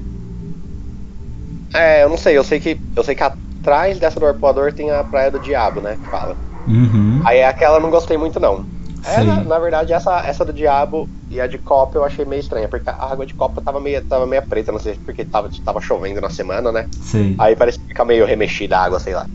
É, 1.72 2.02
eu 2.02 2.08
não 2.08 2.16
sei, 2.16 2.36
eu 2.36 2.42
sei 2.44 2.58
que 2.58 2.76
eu 2.96 3.04
sei 3.04 3.14
que 3.14 3.22
atrás 3.60 3.98
dessa 3.98 4.18
do 4.18 4.26
Arpoador 4.26 4.72
tem 4.72 4.90
a 4.90 5.04
Praia 5.04 5.30
do 5.30 5.38
Diabo, 5.38 5.80
né? 5.80 5.96
Que 6.02 6.08
fala. 6.08 6.36
Uhum. 6.66 7.20
Aí 7.24 7.42
aquela 7.42 7.76
eu 7.76 7.80
não 7.80 7.90
gostei 7.90 8.16
muito 8.16 8.40
não. 8.40 8.64
É, 9.06 9.22
na, 9.22 9.42
na 9.44 9.58
verdade, 9.58 9.92
essa, 9.92 10.20
essa 10.26 10.44
do 10.44 10.52
Diabo 10.52 11.08
e 11.30 11.40
a 11.40 11.46
de 11.46 11.56
Copa 11.56 11.96
eu 11.96 12.04
achei 12.04 12.24
meio 12.24 12.40
estranha, 12.40 12.68
porque 12.68 12.88
a 12.88 13.10
água 13.10 13.24
de 13.24 13.32
Copa 13.32 13.60
tava 13.62 13.80
meio, 13.80 14.02
tava 14.04 14.26
meio 14.26 14.42
preta, 14.42 14.72
não 14.72 14.78
sei 14.78 14.94
porque 15.04 15.24
tava, 15.24 15.48
tava 15.64 15.80
chovendo 15.80 16.20
na 16.20 16.28
semana, 16.28 16.70
né? 16.70 16.86
Sei. 16.90 17.34
Aí 17.38 17.56
parece 17.56 17.78
que 17.78 17.86
fica 17.86 18.04
meio 18.04 18.26
remexida 18.26 18.76
a 18.76 18.84
água, 18.84 18.98
sei 18.98 19.14
lá. 19.14 19.26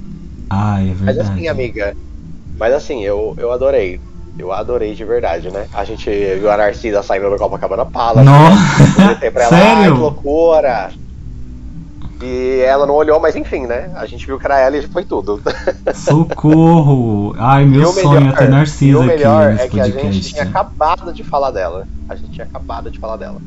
Ah, 0.49 0.79
é 0.81 0.85
Mas 0.85 1.15
verdade. 1.15 1.31
assim, 1.31 1.47
amiga. 1.47 1.95
Mas 2.59 2.73
assim, 2.73 3.03
eu, 3.03 3.35
eu 3.37 3.51
adorei. 3.51 3.99
Eu 4.37 4.51
adorei 4.51 4.93
de 4.93 5.05
verdade, 5.05 5.49
né? 5.49 5.65
A 5.73 5.83
gente 5.85 6.09
viu 6.09 6.51
a 6.51 6.57
Narcisa 6.57 7.01
saindo 7.01 7.29
do 7.29 7.37
Copacabana 7.37 7.85
Palace. 7.85 8.25
Nossa! 8.25 9.31
Pra 9.31 9.43
ela, 9.45 9.55
ai, 9.57 9.75
que 9.75 9.79
Sério? 9.79 9.95
loucura! 9.95 10.91
E 12.21 12.61
ela 12.65 12.85
não 12.85 12.93
olhou, 12.95 13.19
mas 13.19 13.35
enfim, 13.35 13.65
né? 13.67 13.91
A 13.95 14.05
gente 14.05 14.25
viu 14.25 14.39
que 14.39 14.45
era 14.45 14.59
ela 14.59 14.77
e 14.77 14.87
foi 14.87 15.03
tudo. 15.03 15.41
Socorro! 15.93 17.35
Ai, 17.37 17.65
meu 17.65 17.89
o 17.89 17.93
sonho 17.93 18.21
melhor- 18.21 18.41
é 18.41 18.45
e 18.45 18.47
Narcisa 18.47 18.97
o 18.97 19.01
aqui 19.01 19.07
melhor 19.09 19.51
nesse 19.51 19.63
é 19.63 19.67
que 19.69 19.79
a 19.79 19.85
gente 19.85 19.93
podcast. 19.95 20.33
tinha 20.33 20.43
acabado 20.43 21.13
de 21.13 21.23
falar 21.23 21.51
dela. 21.51 21.87
A 22.07 22.15
gente 22.15 22.31
tinha 22.31 22.45
acabado 22.45 22.89
de 22.89 22.99
falar 22.99 23.17
dela. 23.17 23.41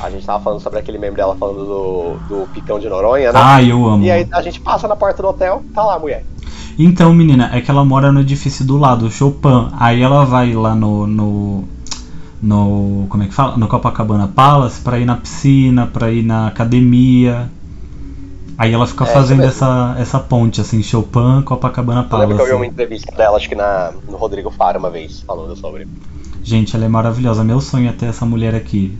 A 0.00 0.10
gente 0.10 0.24
tava 0.24 0.42
falando 0.42 0.60
sobre 0.60 0.78
aquele 0.78 0.98
meme 0.98 1.16
dela 1.16 1.36
falando 1.36 1.64
do, 1.64 2.14
do 2.28 2.48
picão 2.52 2.78
de 2.78 2.88
Noronha, 2.88 3.32
né? 3.32 3.38
Ai, 3.42 3.70
eu 3.70 3.84
amo. 3.86 4.04
E 4.04 4.10
aí 4.10 4.26
a 4.32 4.42
gente 4.42 4.60
passa 4.60 4.88
na 4.88 4.96
porta 4.96 5.22
do 5.22 5.28
hotel, 5.28 5.62
tá 5.74 5.84
lá 5.84 5.96
a 5.96 5.98
mulher. 5.98 6.24
Então, 6.78 7.12
menina, 7.12 7.50
é 7.52 7.60
que 7.60 7.70
ela 7.70 7.84
mora 7.84 8.10
no 8.10 8.20
edifício 8.20 8.64
do 8.64 8.76
lado, 8.76 9.06
o 9.06 9.10
Chopin. 9.10 9.68
Aí 9.78 10.02
ela 10.02 10.24
vai 10.24 10.52
lá 10.52 10.74
no. 10.74 11.06
no. 11.06 11.64
no 12.42 13.06
como 13.08 13.22
é 13.22 13.26
que 13.26 13.34
fala? 13.34 13.56
No 13.56 13.68
Copacabana 13.68 14.26
Palace 14.28 14.80
pra 14.80 14.98
ir 14.98 15.04
na 15.04 15.16
piscina, 15.16 15.86
pra 15.86 16.10
ir 16.10 16.22
na 16.24 16.48
academia. 16.48 17.48
Aí 18.56 18.72
ela 18.72 18.86
fica 18.86 19.04
É, 19.04 19.06
fazendo 19.06 19.42
essa, 19.44 19.96
essa 19.98 20.18
ponte, 20.20 20.60
assim, 20.60 20.82
Chopin, 20.82 21.42
Copacabana 21.44 22.06
Eu 22.10 22.18
lembro 22.18 22.36
que 22.36 22.42
eu 22.42 22.46
vi 22.46 22.52
uma 22.52 22.58
Palace. 22.58 22.70
entrevista 22.72 23.12
dela, 23.16 23.36
acho 23.36 23.48
que 23.48 23.54
na, 23.54 23.92
no 24.08 24.16
Rodrigo 24.16 24.50
Faro 24.50 24.78
uma 24.78 24.90
vez, 24.90 25.20
falando 25.22 25.56
sobre. 25.56 25.88
Gente, 26.42 26.76
ela 26.76 26.84
é 26.84 26.88
maravilhosa. 26.88 27.42
Meu 27.44 27.60
sonho 27.60 27.88
é 27.88 27.92
ter 27.92 28.06
essa 28.06 28.24
mulher 28.26 28.54
aqui. 28.54 28.96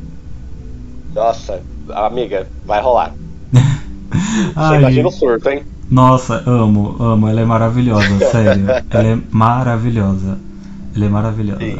Nossa, 1.14 1.62
amiga, 1.90 2.48
vai 2.64 2.80
rolar. 2.82 3.14
Ai, 4.56 4.78
imagina 4.78 5.08
o 5.08 5.12
surto, 5.12 5.48
hein? 5.50 5.62
Nossa, 5.90 6.42
amo, 6.46 6.96
amo. 6.98 7.28
Ela 7.28 7.40
é 7.42 7.44
maravilhosa, 7.44 8.18
sério. 8.30 8.66
Ela 8.90 9.08
é 9.08 9.18
maravilhosa. 9.30 10.38
Ela 10.94 11.04
é 11.04 11.08
maravilhosa. 11.08 11.60
Sim. 11.60 11.78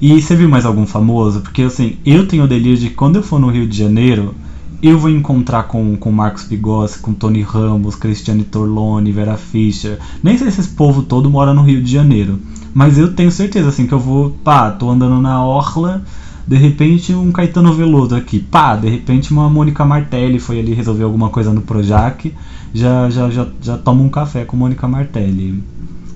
E 0.00 0.20
você 0.20 0.36
viu 0.36 0.48
mais 0.48 0.66
algum 0.66 0.86
famoso? 0.86 1.40
Porque 1.40 1.62
assim, 1.62 1.98
eu 2.04 2.26
tenho 2.26 2.44
o 2.44 2.48
delírio 2.48 2.76
de 2.78 2.88
que 2.90 2.94
quando 2.94 3.16
eu 3.16 3.22
for 3.22 3.38
no 3.38 3.48
Rio 3.50 3.66
de 3.66 3.76
Janeiro, 3.78 4.34
eu 4.82 4.98
vou 4.98 5.10
encontrar 5.10 5.64
com, 5.64 5.96
com 5.96 6.12
Marcos 6.12 6.44
Pigossi, 6.44 6.98
com 6.98 7.12
Tony 7.12 7.42
Ramos, 7.42 7.94
Cristiane 7.94 8.44
Torlone, 8.44 9.12
Vera 9.12 9.36
Fischer. 9.36 9.98
Nem 10.22 10.36
sei 10.36 10.50
se 10.50 10.60
esse 10.60 10.70
povo 10.70 11.02
todo 11.02 11.30
mora 11.30 11.54
no 11.54 11.62
Rio 11.62 11.82
de 11.82 11.90
Janeiro. 11.90 12.38
Mas 12.72 12.98
eu 12.98 13.14
tenho 13.14 13.30
certeza 13.30 13.68
assim 13.68 13.86
que 13.86 13.94
eu 13.94 13.98
vou, 13.98 14.30
pá, 14.42 14.70
tô 14.70 14.90
andando 14.90 15.20
na 15.20 15.44
orla, 15.44 16.02
de 16.46 16.56
repente 16.56 17.14
um 17.14 17.30
Caetano 17.30 17.72
Veloso 17.72 18.16
aqui, 18.16 18.40
pá, 18.40 18.76
de 18.76 18.88
repente 18.88 19.32
uma 19.32 19.48
Mônica 19.48 19.84
Martelli 19.84 20.38
foi 20.38 20.58
ali 20.58 20.74
resolver 20.74 21.04
alguma 21.04 21.30
coisa 21.30 21.52
no 21.52 21.62
Projac, 21.62 22.34
já 22.74 23.08
já 23.08 23.30
já, 23.30 23.46
já 23.62 23.78
toma 23.78 24.02
um 24.02 24.08
café 24.08 24.44
com 24.44 24.56
Mônica 24.56 24.86
Martelli. 24.88 25.62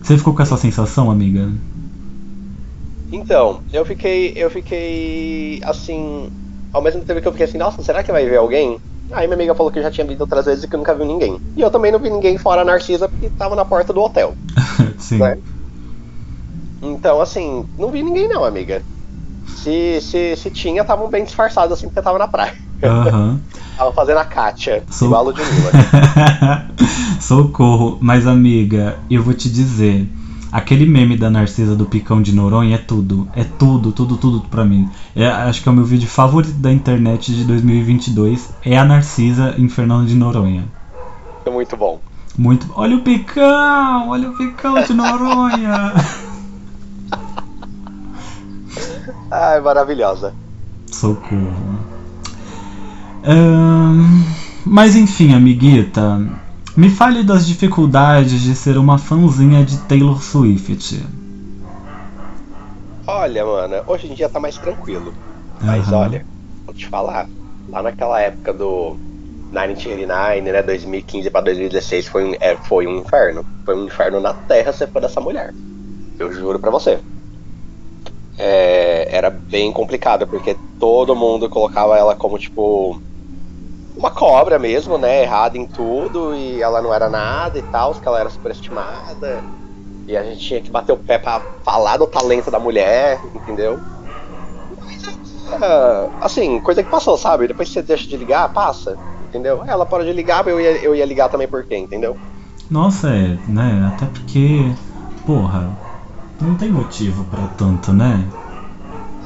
Você 0.03 0.17
ficou 0.17 0.35
com 0.35 0.43
essa 0.43 0.57
sensação, 0.57 1.11
amiga? 1.11 1.51
Então, 3.13 3.61
eu 3.73 3.85
fiquei. 3.85 4.33
Eu 4.37 4.51
fiquei 4.51 5.61
assim. 5.63 6.31
Ao 6.73 6.83
mesmo 6.83 7.05
tempo 7.05 7.21
que 7.21 7.29
eu 7.29 7.33
fiquei 7.33 7.45
assim, 7.47 7.59
nossa, 7.59 7.83
será 7.83 8.03
que 8.03 8.13
vai 8.13 8.25
ver 8.27 8.37
alguém? 8.37 8.79
Aí 9.13 9.27
minha 9.27 9.37
amiga 9.37 9.55
falou 9.55 9.73
que 9.73 9.83
já 9.83 9.91
tinha 9.91 10.07
visto 10.07 10.21
outras 10.21 10.45
vezes 10.45 10.65
e 10.65 10.69
que 10.69 10.77
nunca 10.77 10.95
viu 10.95 11.07
ninguém. 11.07 11.41
E 11.57 11.63
eu 11.63 11.71
também 11.71 11.91
não 11.91 11.99
vi 11.99 12.11
ninguém 12.11 12.37
fora 12.37 12.61
a 12.61 12.65
Narcisa 12.65 13.09
porque 13.09 13.31
tava 13.31 13.57
na 13.57 13.65
porta 13.65 13.93
do 13.93 14.03
hotel. 14.03 14.35
Sim. 14.99 15.19
Né? 15.19 15.37
Então, 16.83 17.21
assim, 17.21 17.65
não 17.77 17.91
vi 17.91 18.03
ninguém 18.03 18.29
não, 18.29 18.45
amiga. 18.45 18.83
Se, 19.47 20.01
se, 20.01 20.37
se 20.37 20.51
tinha, 20.51 20.83
estavam 20.83 21.09
bem 21.09 21.25
disfarçados 21.25 21.73
assim 21.77 21.87
porque 21.89 22.03
tava 22.03 22.19
na 22.19 22.29
praia. 22.29 22.55
Aham. 22.83 23.41
Tava 23.77 23.93
fazendo 23.93 24.19
a 24.19 24.25
Kátia, 24.25 24.85
Sou- 24.91 25.07
igual 25.09 25.21
a 25.21 25.25
Ludmilla. 25.25 25.73
Socorro, 27.21 27.99
mas 28.01 28.27
amiga, 28.27 28.99
eu 29.11 29.23
vou 29.23 29.35
te 29.35 29.49
dizer, 29.49 30.09
aquele 30.51 30.85
meme 30.85 31.17
da 31.17 31.31
Narcisa 31.31 31.77
do 31.77 31.87
Picão 31.87 32.21
de 32.21 32.33
Noronha 32.35 32.75
é 32.75 32.79
tudo, 32.79 33.29
é 33.37 33.45
tudo, 33.45 33.93
tudo, 33.93 34.17
tudo 34.17 34.41
pra 34.49 34.65
mim. 34.65 34.89
É, 35.19 35.27
acho 35.27 35.65
que 35.65 35.69
é 35.69 35.73
o 35.73 35.75
meu 35.75 35.85
vídeo 35.85 36.09
favorito 36.09 36.55
da 36.59 36.73
internet 36.73 37.35
de 37.35 37.43
2022, 37.43 38.51
é 38.65 38.79
a 38.79 38.85
Narcisa 38.85 39.53
em 39.59 39.69
Fernando 39.69 40.07
de 40.07 40.15
Noronha. 40.15 40.65
Foi 41.43 41.53
muito 41.53 41.77
bom. 41.77 42.01
Muito, 42.39 42.69
olha 42.77 42.97
o 42.97 43.01
Picão, 43.01 44.11
olha 44.11 44.31
o 44.31 44.37
Picão 44.37 44.81
de 44.81 44.95
Noronha. 44.95 45.93
Ai, 49.29 49.61
maravilhosa. 49.61 50.33
Socorro. 50.87 51.81
Ahn, 53.25 54.23
mas 54.65 54.95
enfim, 54.95 55.35
amiguita, 55.35 56.25
me 56.77 56.91
fale 56.91 57.25
das 57.25 57.45
dificuldades 57.45 58.41
de 58.41 58.55
ser 58.55 58.79
uma 58.79 58.99
fãzinha 58.99 59.65
de 59.65 59.79
Taylor 59.79 60.23
Swift. 60.23 61.05
Olha, 63.09 63.43
mano, 63.43 63.83
hoje 63.87 64.07
em 64.07 64.15
dia 64.15 64.29
tá 64.29 64.39
mais 64.39 64.59
tranquilo. 64.59 65.15
Mas 65.63 65.89
Aham. 65.89 66.01
olha, 66.01 66.27
vou 66.67 66.75
te 66.75 66.87
falar, 66.87 67.31
lá 67.67 67.83
naquela 67.83 68.21
época 68.21 68.53
do 68.53 68.99
1989, 69.51 70.53
né, 70.53 70.63
2015 70.63 71.31
pra 71.31 71.41
2016 71.41 72.07
foi 72.07 72.25
um, 72.25 72.35
é, 72.39 72.55
foi 72.57 72.87
um 72.87 72.99
inferno. 72.99 73.47
Foi 73.65 73.75
um 73.75 73.87
inferno 73.87 74.21
na 74.21 74.35
terra 74.35 74.73
ser 74.73 74.89
fã 74.89 75.01
dessa 75.01 75.23
mulher. 75.23 75.55
Eu 76.19 76.31
juro 76.31 76.59
pra 76.59 76.71
você. 76.71 77.01
É, 78.37 79.17
era 79.17 79.31
bem 79.31 79.73
complicado, 79.73 80.27
porque 80.27 80.59
todo 80.79 81.17
mundo 81.17 81.49
colocava 81.49 81.97
ela 81.97 82.15
como, 82.15 82.39
tipo, 82.39 83.01
uma 83.97 84.11
cobra 84.11 84.59
mesmo, 84.59 84.99
né, 84.99 85.23
errada 85.23 85.57
em 85.57 85.67
tudo, 85.67 86.35
e 86.37 86.61
ela 86.61 86.83
não 86.83 86.93
era 86.93 87.09
nada 87.09 87.59
e 87.59 87.63
tal, 87.63 87.95
que 87.95 88.07
ela 88.07 88.21
era 88.21 88.29
superestimada. 88.29 89.43
E 90.09 90.17
a 90.17 90.25
gente 90.25 90.41
tinha 90.41 90.61
que 90.63 90.71
bater 90.71 90.93
o 90.93 90.97
pé 90.97 91.19
pra 91.19 91.39
falar 91.63 91.99
do 91.99 92.07
talento 92.07 92.51
da 92.51 92.59
mulher, 92.59 93.21
entendeu? 93.35 93.79
Ah, 95.53 96.09
assim, 96.23 96.59
coisa 96.61 96.83
que 96.83 96.91
passou, 96.91 97.19
sabe? 97.19 97.47
Depois 97.47 97.69
que 97.69 97.75
você 97.75 97.83
deixa 97.83 98.09
de 98.09 98.17
ligar, 98.17 98.49
passa, 98.49 98.97
entendeu? 99.29 99.63
Ela 99.67 99.85
parou 99.85 100.07
de 100.07 100.13
ligar, 100.15 100.49
eu 100.49 100.59
ia, 100.59 100.83
eu 100.83 100.95
ia 100.95 101.05
ligar 101.05 101.29
também 101.29 101.47
por 101.47 101.63
quê, 101.63 101.77
entendeu? 101.77 102.17
Nossa, 102.71 103.11
é, 103.11 103.37
né? 103.47 103.93
Até 103.95 104.07
porque, 104.07 104.73
porra, 105.27 105.71
não 106.41 106.55
tem 106.55 106.71
motivo 106.71 107.25
pra 107.25 107.47
tanto, 107.59 107.93
né? 107.93 108.25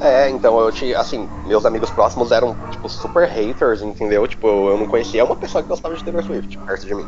É, 0.01 0.29
então 0.29 0.59
eu 0.59 0.69
tinha, 0.69 0.99
assim, 0.99 1.29
meus 1.47 1.65
amigos 1.65 1.89
próximos 1.91 2.29
eram, 2.33 2.57
tipo, 2.69 2.89
super 2.89 3.25
haters, 3.25 3.81
entendeu? 3.81 4.27
Tipo, 4.27 4.47
eu 4.47 4.77
não 4.77 4.85
conhecia 4.85 5.23
uma 5.23 5.35
pessoa 5.35 5.61
que 5.61 5.69
gostava 5.69 5.95
de 5.95 6.03
Taylor 6.03 6.23
Swift 6.23 6.57
perto 6.57 6.85
de 6.85 6.93
mim. 6.93 7.05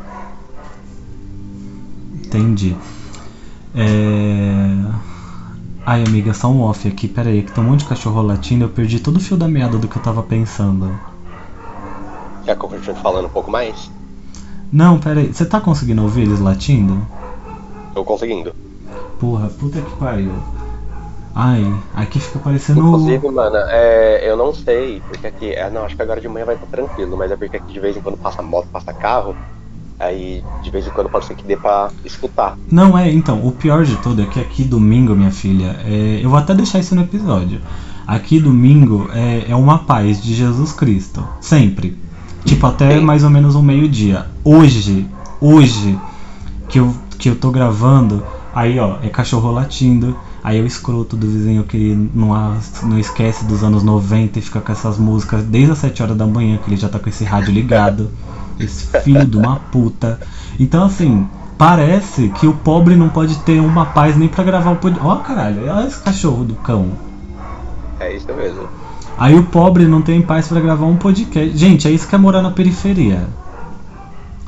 Entendi. 2.24 2.74
É... 3.76 5.06
Ai, 5.84 6.02
amiga, 6.02 6.32
só 6.34 6.48
um 6.48 6.62
off 6.62 6.88
aqui, 6.88 7.06
pera 7.06 7.28
aí, 7.28 7.42
que 7.42 7.52
tem 7.52 7.62
um 7.62 7.68
monte 7.68 7.80
de 7.80 7.86
cachorro 7.86 8.22
latindo, 8.22 8.64
eu 8.64 8.68
perdi 8.68 8.98
todo 8.98 9.18
o 9.18 9.20
fio 9.20 9.36
da 9.36 9.46
meada 9.46 9.78
do 9.78 9.86
que 9.86 9.96
eu 9.96 10.02
tava 10.02 10.22
pensando. 10.22 10.90
Quer 12.44 12.56
que 12.56 12.64
eu 12.64 12.68
continue 12.68 12.96
falando 12.96 13.26
um 13.26 13.30
pouco 13.30 13.50
mais? 13.50 13.90
Não, 14.72 14.98
pera 14.98 15.20
aí, 15.20 15.32
você 15.32 15.44
tá 15.44 15.60
conseguindo 15.60 16.02
ouvir 16.02 16.22
eles 16.22 16.40
latindo? 16.40 17.00
Tô 17.94 18.04
conseguindo. 18.04 18.52
Porra, 19.20 19.48
puta 19.48 19.80
que 19.80 19.96
pariu. 19.96 20.32
Ai, 21.34 21.62
aqui 21.94 22.18
fica 22.18 22.38
parecendo. 22.38 22.80
Inclusive, 22.80 23.28
mano, 23.28 23.56
é, 23.56 24.28
eu 24.28 24.36
não 24.36 24.54
sei, 24.54 25.00
porque 25.06 25.26
aqui. 25.26 25.52
É, 25.52 25.70
não, 25.70 25.84
acho 25.84 25.94
que 25.94 26.02
agora 26.02 26.20
de 26.20 26.28
manhã 26.28 26.46
vai 26.46 26.54
estar 26.54 26.66
tranquilo, 26.66 27.16
mas 27.16 27.30
é 27.30 27.36
porque 27.36 27.58
aqui 27.58 27.74
de 27.74 27.80
vez 27.80 27.96
em 27.96 28.00
quando 28.00 28.16
passa 28.16 28.42
moto, 28.42 28.66
passa 28.72 28.92
carro. 28.92 29.36
Aí 29.98 30.44
de 30.62 30.70
vez 30.70 30.86
em 30.86 30.90
quando 30.90 31.08
pode 31.08 31.26
ser 31.26 31.34
que 31.34 31.44
dê 31.44 31.56
pra 31.56 31.90
escutar. 32.04 32.58
Não, 32.70 32.96
é, 32.96 33.10
então, 33.10 33.46
o 33.46 33.52
pior 33.52 33.84
de 33.84 33.96
tudo 33.96 34.22
é 34.22 34.26
que 34.26 34.38
aqui 34.38 34.62
domingo, 34.62 35.14
minha 35.14 35.30
filha, 35.30 35.76
é, 35.84 36.20
eu 36.22 36.28
vou 36.28 36.38
até 36.38 36.54
deixar 36.54 36.78
isso 36.78 36.94
no 36.94 37.02
episódio. 37.02 37.60
Aqui 38.06 38.38
domingo 38.38 39.10
é, 39.12 39.50
é 39.50 39.56
uma 39.56 39.78
paz 39.78 40.22
de 40.22 40.34
Jesus 40.34 40.72
Cristo. 40.72 41.26
Sempre. 41.40 41.96
Tipo, 42.44 42.66
até 42.66 42.98
Sim. 42.98 43.04
mais 43.04 43.24
ou 43.24 43.30
menos 43.30 43.56
um 43.56 43.62
meio-dia. 43.62 44.26
Hoje, 44.44 45.08
hoje, 45.40 45.98
que 46.68 46.78
eu, 46.78 46.94
que 47.18 47.28
eu 47.28 47.34
tô 47.34 47.50
gravando, 47.50 48.22
aí 48.54 48.78
ó, 48.78 48.98
é 49.02 49.08
cachorro 49.08 49.50
latindo. 49.50 50.16
Aí 50.44 50.58
é 50.58 50.62
o 50.62 50.66
escroto 50.66 51.16
do 51.16 51.26
vizinho 51.26 51.64
que 51.64 52.08
não, 52.14 52.28
não 52.84 52.96
esquece 53.00 53.44
dos 53.46 53.64
anos 53.64 53.82
90 53.82 54.38
e 54.38 54.42
fica 54.42 54.60
com 54.60 54.70
essas 54.70 54.96
músicas 54.96 55.42
desde 55.42 55.72
as 55.72 55.78
7 55.78 56.04
horas 56.04 56.16
da 56.16 56.24
manhã, 56.24 56.56
que 56.58 56.68
ele 56.68 56.76
já 56.76 56.88
tá 56.88 57.00
com 57.00 57.08
esse 57.08 57.24
rádio 57.24 57.52
ligado. 57.52 58.10
Esse 58.58 58.86
filho 59.02 59.24
de 59.26 59.36
uma 59.36 59.56
puta. 59.56 60.18
Então 60.58 60.84
assim, 60.84 61.26
parece 61.58 62.28
que 62.30 62.46
o 62.46 62.52
pobre 62.54 62.96
não 62.96 63.08
pode 63.08 63.36
ter 63.40 63.60
uma 63.60 63.86
paz 63.86 64.16
nem 64.16 64.28
pra 64.28 64.42
gravar 64.44 64.70
o 64.72 64.76
podcast. 64.76 65.06
Ó 65.06 65.16
caralho, 65.16 65.68
olha 65.70 65.86
esse 65.86 66.00
cachorro 66.02 66.44
do 66.44 66.54
cão. 66.56 66.88
É 68.00 68.14
isso 68.14 68.26
mesmo. 68.34 68.68
Aí 69.18 69.34
o 69.34 69.44
pobre 69.44 69.86
não 69.86 70.02
tem 70.02 70.20
paz 70.20 70.48
pra 70.48 70.60
gravar 70.60 70.86
um 70.86 70.96
podcast. 70.96 71.56
Gente, 71.56 71.88
é 71.88 71.90
isso 71.90 72.06
que 72.06 72.14
é 72.14 72.18
morar 72.18 72.42
na 72.42 72.50
periferia. 72.50 73.22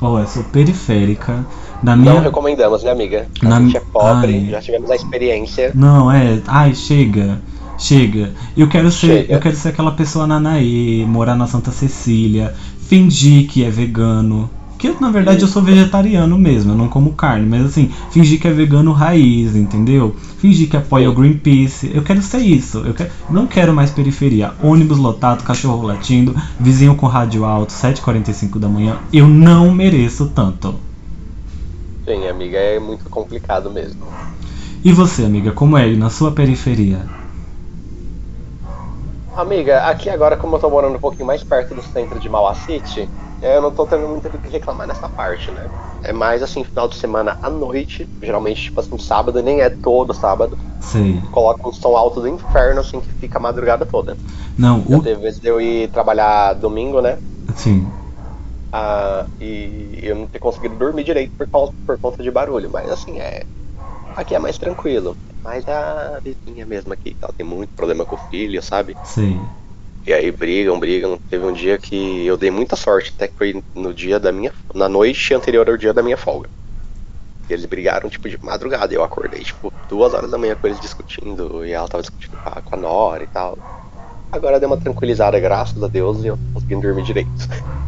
Ó, 0.01 0.19
eu 0.19 0.27
sou 0.27 0.43
periférica. 0.43 1.45
Na 1.81 1.95
minha. 1.95 2.13
Não 2.15 2.21
recomendamos, 2.21 2.83
né, 2.83 2.91
amiga? 2.91 3.27
A 3.41 3.47
Na- 3.47 3.59
gente 3.61 3.77
é 3.77 3.79
pobre, 3.79 4.33
Ai. 4.45 4.51
já 4.51 4.61
tivemos 4.61 4.91
a 4.91 4.95
experiência. 4.95 5.71
Não, 5.73 6.11
é. 6.11 6.41
Ai, 6.47 6.73
chega. 6.75 7.41
Chega. 7.77 8.31
Eu 8.55 8.67
quero 8.67 8.91
ser, 8.91 9.07
Chega. 9.21 9.33
eu 9.33 9.39
quero 9.39 9.55
ser 9.55 9.69
aquela 9.69 9.91
pessoa 9.93 10.27
Nanaê, 10.27 11.05
morar 11.07 11.35
na 11.35 11.47
Santa 11.47 11.71
Cecília, 11.71 12.53
fingir 12.89 13.47
que 13.47 13.63
é 13.63 13.69
vegano. 13.69 14.49
Que 14.79 14.89
na 14.99 15.11
verdade 15.11 15.41
eu 15.41 15.47
sou 15.47 15.61
vegetariano 15.61 16.39
mesmo, 16.39 16.71
eu 16.71 16.77
não 16.77 16.87
como 16.87 17.13
carne, 17.13 17.45
mas 17.45 17.65
assim, 17.65 17.91
fingir 18.11 18.39
que 18.39 18.47
é 18.47 18.51
vegano 18.51 18.93
raiz, 18.93 19.55
entendeu? 19.55 20.15
Fingir 20.39 20.69
que 20.69 20.77
apoia 20.77 21.09
o 21.09 21.13
Greenpeace. 21.13 21.91
Eu 21.93 22.01
quero 22.01 22.21
ser 22.21 22.39
isso. 22.39 22.79
Eu 22.79 22.93
quero, 22.93 23.11
não 23.29 23.45
quero 23.45 23.73
mais 23.73 23.91
periferia. 23.91 24.53
Ônibus 24.63 24.97
lotado, 24.97 25.43
cachorro 25.43 25.85
latindo, 25.85 26.33
vizinho 26.59 26.95
com 26.95 27.07
rádio 27.07 27.43
alto, 27.43 27.73
7h45 27.73 28.57
da 28.57 28.69
manhã. 28.69 28.97
Eu 29.11 29.27
não 29.27 29.69
mereço 29.71 30.31
tanto. 30.33 30.75
Sim, 32.05 32.25
amiga, 32.27 32.57
é 32.57 32.79
muito 32.79 33.07
complicado 33.09 33.69
mesmo. 33.69 34.01
E 34.83 34.93
você, 34.93 35.25
amiga, 35.25 35.51
como 35.51 35.77
é 35.77 35.93
na 35.93 36.09
sua 36.09 36.31
periferia? 36.31 37.05
Amiga, 39.39 39.85
aqui 39.85 40.09
agora, 40.09 40.35
como 40.35 40.57
eu 40.57 40.59
tô 40.59 40.69
morando 40.69 40.95
um 40.97 40.99
pouquinho 40.99 41.25
mais 41.25 41.41
perto 41.41 41.73
do 41.73 41.81
centro 41.81 42.19
de 42.19 42.27
Mauá 42.27 42.53
City, 42.53 43.09
é, 43.41 43.55
eu 43.55 43.61
não 43.61 43.71
tô 43.71 43.85
tendo 43.85 44.05
muito 44.05 44.29
do 44.29 44.37
que 44.37 44.49
reclamar 44.49 44.85
nessa 44.85 45.07
parte, 45.07 45.49
né? 45.49 45.65
É 46.03 46.11
mais 46.11 46.43
assim, 46.43 46.61
final 46.61 46.89
de 46.89 46.95
semana 46.95 47.37
à 47.41 47.49
noite, 47.49 48.05
geralmente, 48.21 48.63
tipo 48.63 48.81
assim, 48.81 48.97
sábado, 48.97 49.41
nem 49.41 49.61
é 49.61 49.69
todo 49.69 50.13
sábado. 50.13 50.57
Sei. 50.81 51.21
Coloca 51.31 51.69
um 51.69 51.71
som 51.71 51.95
alto 51.95 52.19
do 52.19 52.27
inferno, 52.27 52.81
assim, 52.81 52.99
que 52.99 53.13
fica 53.13 53.37
a 53.37 53.41
madrugada 53.41 53.85
toda. 53.85 54.17
Não, 54.57 54.83
o. 54.85 55.01
teve 55.01 55.21
vezes 55.21 55.39
de 55.39 55.47
eu 55.47 55.61
ir 55.61 55.87
trabalhar 55.87 56.53
domingo, 56.55 57.01
né? 57.01 57.17
Sim. 57.55 57.87
Ah, 58.73 59.25
e 59.39 60.01
eu 60.03 60.17
não 60.17 60.25
ter 60.25 60.39
conseguido 60.39 60.75
dormir 60.75 61.05
direito 61.05 61.31
por, 61.37 61.47
causa, 61.47 61.71
por 61.87 61.97
conta 61.97 62.21
de 62.21 62.29
barulho. 62.29 62.69
Mas 62.69 62.91
assim, 62.91 63.17
é. 63.19 63.45
Aqui 64.17 64.35
é 64.35 64.39
mais 64.39 64.57
tranquilo. 64.57 65.15
Mas 65.43 65.67
a 65.67 66.19
vizinha 66.23 66.65
mesmo 66.65 66.93
aqui, 66.93 67.15
ela 67.21 67.33
tem 67.33 67.45
muito 67.45 67.69
problema 67.75 68.05
com 68.05 68.15
o 68.15 68.19
filho, 68.19 68.61
sabe? 68.61 68.95
Sei. 69.03 69.39
E 70.05 70.13
aí 70.13 70.31
brigam, 70.31 70.79
brigam. 70.79 71.19
Teve 71.29 71.45
um 71.45 71.53
dia 71.53 71.77
que 71.77 72.25
eu 72.25 72.37
dei 72.37 72.49
muita 72.49 72.75
sorte, 72.75 73.13
até 73.15 73.27
que 73.27 73.37
foi 73.37 73.63
no 73.75 73.93
dia 73.93 74.19
da 74.19 74.31
minha. 74.31 74.51
Na 74.73 74.89
noite 74.89 75.33
anterior 75.33 75.69
ao 75.69 75.77
dia 75.77 75.93
da 75.93 76.03
minha 76.03 76.17
folga. 76.17 76.49
Eles 77.49 77.65
brigaram, 77.65 78.09
tipo, 78.09 78.29
de 78.29 78.37
madrugada. 78.41 78.93
Eu 78.93 79.03
acordei, 79.03 79.43
tipo, 79.43 79.71
duas 79.87 80.13
horas 80.13 80.29
da 80.29 80.37
manhã 80.37 80.55
com 80.55 80.67
eles 80.67 80.79
discutindo. 80.79 81.65
E 81.65 81.71
ela 81.71 81.87
tava 81.87 82.03
discutindo 82.03 82.37
com 82.63 82.75
a, 82.75 82.77
Nora 82.77 83.23
e 83.23 83.27
tal. 83.27 83.57
Agora 84.31 84.59
deu 84.59 84.69
uma 84.69 84.77
tranquilizada, 84.77 85.39
graças 85.39 85.81
a 85.81 85.87
Deus, 85.87 86.23
e 86.23 86.27
eu 86.27 86.37
tô 86.37 86.43
conseguindo 86.53 86.81
dormir 86.81 87.03
direito. 87.03 87.29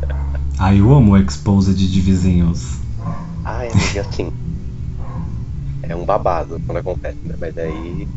Ai, 0.58 0.79
eu 0.79 0.91
amo 0.91 1.13
o 1.13 1.17
Exposed 1.17 1.75
de 1.75 2.02
vizinhos. 2.02 2.78
Ai, 3.43 3.69
amiga, 3.69 4.02
assim. 4.02 4.32
É 5.91 5.95
um 5.95 6.06
babado 6.06 6.58
quando 6.65 6.77
acontece, 6.77 7.17
né? 7.25 7.36
Mas 7.39 7.58
aí. 7.58 8.08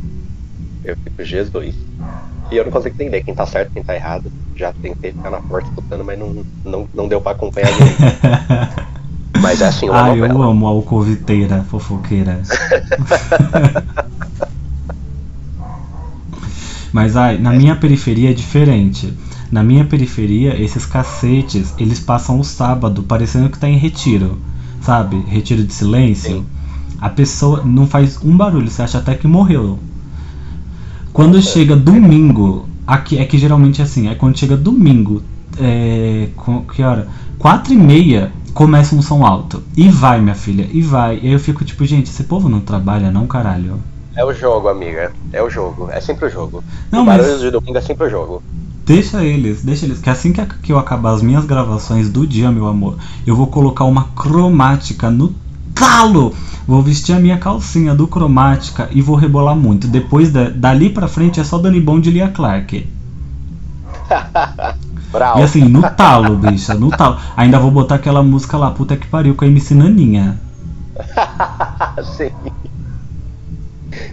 Eu 0.84 0.96
fico 1.02 1.24
Jesus. 1.24 1.74
E 2.52 2.56
eu 2.56 2.64
não 2.64 2.70
consigo 2.70 2.94
entender 2.94 3.22
quem 3.22 3.34
tá 3.34 3.44
certo, 3.44 3.72
quem 3.72 3.82
tá 3.82 3.96
errado. 3.96 4.30
Já 4.54 4.72
tentei 4.72 5.10
ficar 5.10 5.30
na 5.30 5.40
porta 5.40 5.68
escutando, 5.68 6.04
mas 6.04 6.16
não, 6.16 6.44
não, 6.64 6.88
não 6.94 7.08
deu 7.08 7.20
pra 7.20 7.32
acompanhar 7.32 7.72
direito. 7.74 7.98
Mas 9.42 9.60
é 9.60 9.66
assim, 9.66 9.88
uma 9.88 10.14
eu 10.14 10.28
novela. 10.28 10.50
amo 10.50 10.66
a 10.66 10.70
alcoviteira 10.70 11.64
fofoqueira. 11.64 12.40
Mas 16.92 17.16
ai, 17.16 17.38
na 17.38 17.52
minha 17.52 17.74
periferia 17.74 18.30
é 18.30 18.32
diferente. 18.32 19.12
Na 19.50 19.64
minha 19.64 19.84
periferia, 19.84 20.54
esses 20.62 20.86
cacetes, 20.86 21.74
eles 21.76 21.98
passam 21.98 22.38
o 22.38 22.44
sábado 22.44 23.02
parecendo 23.02 23.50
que 23.50 23.58
tá 23.58 23.68
em 23.68 23.76
retiro. 23.76 24.38
Sabe? 24.80 25.16
Retiro 25.28 25.64
de 25.64 25.72
silêncio. 25.72 26.36
Sim. 26.38 26.46
A 27.00 27.08
pessoa 27.08 27.62
não 27.64 27.86
faz 27.86 28.18
um 28.22 28.36
barulho, 28.36 28.70
você 28.70 28.82
acha 28.82 28.98
até 28.98 29.14
que 29.14 29.26
morreu. 29.26 29.78
Quando 31.12 31.40
chega 31.40 31.76
domingo, 31.76 32.68
aqui 32.86 33.18
é 33.18 33.24
que 33.24 33.38
geralmente 33.38 33.80
é 33.80 33.84
assim, 33.84 34.08
é 34.08 34.14
quando 34.14 34.38
chega 34.38 34.56
domingo, 34.56 35.22
é, 35.58 36.28
que 36.74 36.82
hora? 36.82 37.08
Quatro 37.38 37.72
e 37.72 37.76
meia 37.76 38.32
começa 38.52 38.94
um 38.94 39.02
som 39.02 39.24
alto. 39.24 39.62
E 39.76 39.88
vai, 39.88 40.20
minha 40.20 40.34
filha, 40.34 40.68
e 40.72 40.80
vai. 40.80 41.16
E 41.22 41.26
aí 41.26 41.32
eu 41.32 41.38
fico 41.38 41.64
tipo, 41.64 41.84
gente, 41.84 42.06
esse 42.06 42.24
povo 42.24 42.48
não 42.48 42.60
trabalha 42.60 43.10
não, 43.10 43.26
caralho. 43.26 43.78
É 44.16 44.24
o 44.24 44.32
jogo, 44.32 44.68
amiga. 44.68 45.12
É 45.32 45.42
o 45.42 45.50
jogo. 45.50 45.88
É 45.90 46.00
sempre 46.00 46.26
o 46.26 46.30
jogo. 46.30 46.62
Não, 46.90 47.02
o 47.02 47.06
mas- 47.06 47.20
barulho 47.20 47.38
de 47.40 47.50
domingo 47.50 47.76
é 47.76 47.80
sempre 47.80 48.06
o 48.06 48.10
jogo. 48.10 48.42
Deixa 48.86 49.24
eles, 49.24 49.62
deixa 49.62 49.86
eles, 49.86 49.98
que 49.98 50.10
assim 50.10 50.30
que, 50.30 50.44
que 50.44 50.70
eu 50.70 50.78
acabar 50.78 51.12
as 51.14 51.22
minhas 51.22 51.46
gravações 51.46 52.10
do 52.10 52.26
dia, 52.26 52.52
meu 52.52 52.66
amor, 52.66 52.98
eu 53.26 53.34
vou 53.34 53.46
colocar 53.46 53.84
uma 53.84 54.04
cromática 54.14 55.10
no 55.10 55.34
talo. 55.74 56.34
Vou 56.66 56.82
vestir 56.82 57.14
a 57.14 57.20
minha 57.20 57.36
calcinha 57.38 57.94
do 57.94 58.06
cromática 58.08 58.88
e 58.92 59.02
vou 59.02 59.16
rebolar 59.16 59.54
muito. 59.56 59.86
Depois 59.86 60.32
da- 60.32 60.48
dali 60.48 60.88
pra 60.90 61.08
frente 61.08 61.38
é 61.40 61.44
só 61.44 61.58
Dani 61.58 61.80
Bond 61.80 62.08
e 62.08 62.12
Lia 62.12 62.28
Clark. 62.28 62.86
Brau. 65.12 65.38
E 65.38 65.42
assim, 65.42 65.64
no 65.64 65.82
talo, 65.82 66.36
bicha, 66.36 66.74
no 66.74 66.90
talo. 66.90 67.18
Ainda 67.36 67.58
vou 67.58 67.70
botar 67.70 67.96
aquela 67.96 68.22
música 68.22 68.56
lá, 68.56 68.70
puta 68.70 68.96
que 68.96 69.06
pariu, 69.06 69.34
com 69.34 69.44
a 69.44 69.48
MC 69.48 69.74
Naninha. 69.74 70.40
Sim. 72.16 72.30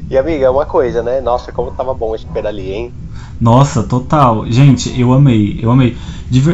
E 0.10 0.18
amiga, 0.18 0.52
uma 0.52 0.66
coisa, 0.66 1.02
né? 1.02 1.22
Nossa, 1.22 1.52
como 1.52 1.72
tava 1.72 1.94
bom 1.94 2.14
esse 2.16 2.26
pedali, 2.26 2.72
hein? 2.72 2.94
Nossa, 3.40 3.82
total. 3.82 4.46
Gente, 4.52 5.00
eu 5.00 5.12
amei, 5.14 5.60
eu 5.62 5.72
amei. 5.72 5.98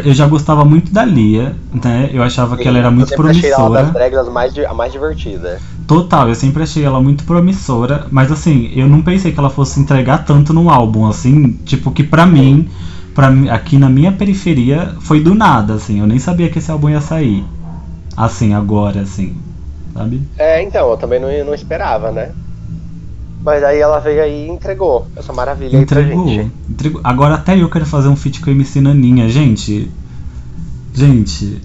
Eu 0.05 0.13
já 0.13 0.25
gostava 0.25 0.63
muito 0.63 0.93
da 0.93 1.03
Lia, 1.03 1.55
né? 1.71 2.09
Eu 2.13 2.23
achava 2.23 2.55
que 2.55 2.67
ela 2.67 2.77
era 2.77 2.89
muito 2.89 3.09
sempre 3.09 3.29
achei 3.29 3.51
ela 3.51 3.69
promissora. 3.69 3.83
das 3.83 3.93
drags 3.93 4.29
mais, 4.29 4.57
a 4.57 4.73
mais 4.73 4.91
divertida. 4.91 5.59
Total, 5.85 6.29
eu 6.29 6.35
sempre 6.35 6.63
achei 6.63 6.83
ela 6.83 7.01
muito 7.01 7.23
promissora, 7.25 8.07
mas 8.09 8.31
assim, 8.31 8.71
eu 8.75 8.87
não 8.87 9.01
pensei 9.01 9.31
que 9.31 9.39
ela 9.39 9.49
fosse 9.49 9.79
entregar 9.79 10.25
tanto 10.25 10.53
no 10.53 10.69
álbum, 10.69 11.05
assim, 11.05 11.53
tipo 11.65 11.91
que 11.91 12.03
pra 12.03 12.25
mim, 12.25 12.69
pra, 13.15 13.29
aqui 13.51 13.77
na 13.77 13.89
minha 13.89 14.11
periferia, 14.11 14.95
foi 14.99 15.21
do 15.21 15.33
nada, 15.33 15.75
assim, 15.75 15.99
eu 15.99 16.07
nem 16.07 16.19
sabia 16.19 16.49
que 16.49 16.59
esse 16.59 16.71
álbum 16.71 16.89
ia 16.89 17.01
sair. 17.01 17.45
Assim, 18.15 18.53
agora, 18.53 19.01
assim, 19.01 19.35
sabe? 19.93 20.21
É, 20.37 20.61
então, 20.61 20.89
eu 20.89 20.97
também 20.97 21.19
não, 21.19 21.29
não 21.45 21.53
esperava, 21.53 22.11
né? 22.11 22.31
Mas 23.43 23.63
aí 23.63 23.79
ela 23.79 23.99
veio 23.99 24.21
aí 24.21 24.47
e 24.47 24.49
entregou 24.49 25.07
essa 25.15 25.31
maravilha 25.31 25.77
Entregou, 25.77 26.27
aí 26.27 26.35
pra 26.35 26.43
gente. 26.43 26.51
entregou. 26.69 27.01
Agora 27.03 27.35
até 27.35 27.57
eu 27.59 27.69
quero 27.69 27.85
fazer 27.85 28.07
um 28.09 28.15
feat 28.15 28.41
com 28.41 28.49
a 28.49 28.53
MC 28.53 28.81
Naninha, 28.81 29.29
gente. 29.29 29.89
Gente, 30.93 31.61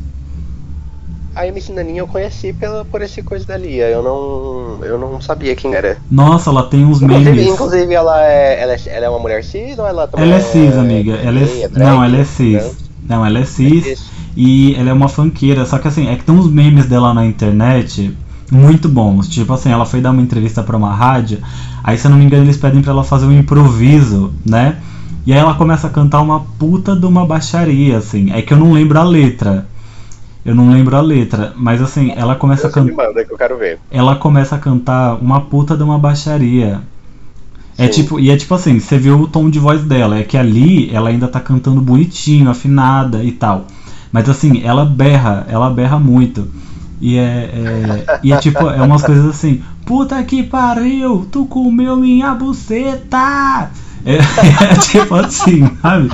A 1.34 1.46
MC 1.46 1.72
Naninha 1.72 2.00
eu 2.00 2.06
conheci 2.06 2.52
pela, 2.52 2.84
por 2.84 3.00
esse 3.00 3.22
coisa 3.22 3.46
da 3.46 3.56
Lia. 3.56 3.88
Eu 3.88 4.02
não, 4.02 4.84
eu 4.84 4.98
não 4.98 5.20
sabia 5.22 5.56
quem 5.56 5.74
era. 5.74 5.96
nossa, 6.10 6.50
ela 6.50 6.64
tem 6.64 6.84
uns 6.84 7.00
Inclusive, 7.00 7.30
memes. 7.30 7.46
inclusive 7.54 7.94
ela, 7.94 8.22
é, 8.26 8.60
ela, 8.62 8.74
é, 8.74 8.80
ela 8.86 9.06
é 9.06 9.08
uma 9.08 9.18
mulher 9.18 9.42
cis 9.42 9.78
ou 9.78 9.86
ela 9.86 10.06
também 10.06 10.26
Ela 10.26 10.36
é 10.36 10.40
cis, 10.40 10.76
amiga. 10.76 11.14
Ela 11.14 11.40
é, 11.40 11.68
não, 11.68 11.70
drag, 11.70 12.04
ela 12.04 12.16
é 12.18 12.24
cis. 12.24 12.58
trans? 12.62 12.76
Não, 13.08 13.26
ela 13.26 13.38
é 13.38 13.44
cis. 13.46 13.86
Isso. 13.86 14.12
E 14.36 14.74
ela 14.76 14.90
é 14.90 14.92
uma 14.92 15.08
funkeira, 15.08 15.64
só 15.64 15.78
que 15.78 15.88
assim, 15.88 16.08
é 16.08 16.16
que 16.16 16.24
tem 16.24 16.34
uns 16.34 16.50
memes 16.50 16.86
dela 16.86 17.12
na 17.14 17.24
internet 17.24 18.14
muito 18.52 18.88
bons. 18.88 19.26
Tipo 19.28 19.54
assim, 19.54 19.70
ela 19.70 19.86
foi 19.86 20.00
dar 20.00 20.10
uma 20.10 20.22
entrevista 20.22 20.62
pra 20.62 20.76
uma 20.76 20.94
rádio, 20.94 21.38
aí 21.82 21.96
se 21.96 22.06
eu 22.06 22.10
não 22.10 22.18
me 22.18 22.24
engano 22.24 22.44
eles 22.44 22.56
pedem 22.58 22.82
pra 22.82 22.92
ela 22.92 23.02
fazer 23.02 23.26
um 23.26 23.32
improviso, 23.32 24.32
né? 24.44 24.76
E 25.24 25.32
aí 25.32 25.38
ela 25.38 25.54
começa 25.54 25.86
a 25.86 25.90
cantar 25.90 26.20
uma 26.20 26.40
puta 26.40 26.94
de 26.94 27.06
uma 27.06 27.24
baixaria, 27.24 27.96
assim. 27.96 28.32
É 28.32 28.42
que 28.42 28.52
eu 28.52 28.58
não 28.58 28.72
lembro 28.72 28.98
a 28.98 29.04
letra. 29.04 29.66
Eu 30.44 30.54
não 30.56 30.70
lembro 30.70 30.96
a 30.96 31.00
letra, 31.00 31.52
mas 31.56 31.80
assim, 31.80 32.12
ela 32.16 32.34
começa 32.34 32.66
a 32.66 32.70
Você 32.70 32.80
me 32.80 32.90
cantar 32.90 33.06
manda 33.08 33.24
que 33.24 33.32
eu 33.32 33.38
quero 33.38 33.56
ver. 33.56 33.78
ela 33.90 34.16
começa 34.16 34.56
a 34.56 34.58
cantar 34.58 35.14
uma 35.22 35.40
puta 35.42 35.76
de 35.76 35.84
uma 35.84 35.98
baixaria. 35.98 36.80
É 37.78 37.88
tipo, 37.88 38.20
e 38.20 38.30
é 38.30 38.36
tipo 38.36 38.54
assim, 38.54 38.78
você 38.78 38.98
viu 38.98 39.20
o 39.20 39.26
tom 39.28 39.48
de 39.48 39.58
voz 39.58 39.82
dela, 39.84 40.18
é 40.18 40.24
que 40.24 40.36
ali 40.36 40.90
ela 40.94 41.08
ainda 41.10 41.26
tá 41.28 41.40
cantando 41.40 41.80
bonitinho, 41.80 42.50
afinada 42.50 43.22
e 43.24 43.32
tal. 43.32 43.66
Mas 44.10 44.28
assim, 44.28 44.60
ela 44.64 44.84
berra, 44.84 45.46
ela 45.48 45.70
berra 45.70 45.98
muito. 45.98 46.46
E 47.02 47.18
é, 47.18 47.20
é, 47.20 48.20
e 48.22 48.32
é 48.32 48.36
tipo, 48.36 48.70
é 48.70 48.80
umas 48.80 49.02
coisas 49.02 49.26
assim, 49.26 49.60
puta 49.84 50.22
que 50.22 50.44
pariu, 50.44 51.26
tu 51.32 51.46
comeu 51.46 51.96
minha 51.96 52.32
buceta! 52.32 53.72
É, 54.06 54.18
é 54.70 54.74
tipo 54.76 55.16
assim, 55.16 55.68
sabe? 55.82 56.10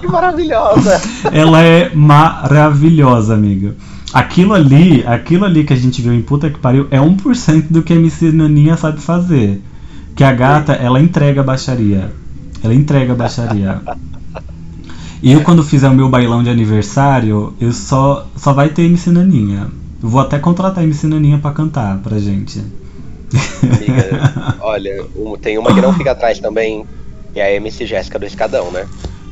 Que 0.00 0.06
maravilhosa! 0.06 1.02
Ela 1.32 1.60
é 1.60 1.92
maravilhosa, 1.92 3.34
amiga. 3.34 3.74
Aquilo 4.14 4.54
ali, 4.54 5.04
aquilo 5.04 5.44
ali 5.44 5.64
que 5.64 5.72
a 5.72 5.76
gente 5.76 6.00
viu 6.00 6.14
em 6.14 6.22
puta 6.22 6.48
que 6.48 6.60
pariu 6.60 6.86
é 6.92 7.00
1% 7.00 7.64
do 7.68 7.82
que 7.82 7.92
a 7.92 7.96
MC 7.96 8.30
Naninha 8.30 8.76
sabe 8.76 9.00
fazer. 9.00 9.60
Que 10.14 10.22
a 10.22 10.32
gata, 10.32 10.72
ela 10.74 11.00
entrega 11.00 11.42
baixaria. 11.42 12.12
Ela 12.62 12.74
entrega 12.74 13.12
baixaria. 13.12 13.80
E 15.22 15.32
eu 15.32 15.42
quando 15.42 15.62
fizer 15.62 15.88
o 15.88 15.94
meu 15.94 16.08
bailão 16.08 16.42
de 16.42 16.50
aniversário, 16.50 17.54
eu 17.60 17.72
só 17.72 18.26
só 18.36 18.52
vai 18.52 18.70
ter 18.70 18.82
MC 18.82 19.10
Naninha. 19.10 19.68
Eu 20.02 20.08
vou 20.08 20.20
até 20.20 20.38
contratar 20.38 20.82
a 20.82 20.86
MC 20.86 21.06
Naninha 21.06 21.38
pra 21.38 21.52
cantar 21.52 21.98
pra 21.98 22.18
gente. 22.18 22.60
Amiga, 23.62 24.56
olha, 24.60 25.04
tem 25.40 25.56
uma 25.58 25.72
que 25.72 25.80
não 25.80 25.94
fica 25.94 26.10
atrás 26.10 26.40
também, 26.40 26.84
que 27.32 27.38
é 27.38 27.44
a 27.44 27.54
MC 27.54 27.86
Jéssica 27.86 28.18
do 28.18 28.26
Escadão, 28.26 28.70
né? 28.72 28.84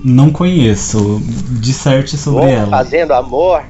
Não 0.02 0.30
conheço. 0.30 1.20
Disserte 1.60 2.16
sobre 2.16 2.42
Vou 2.42 2.48
ela. 2.48 2.70
fazendo 2.70 3.12
amor. 3.12 3.62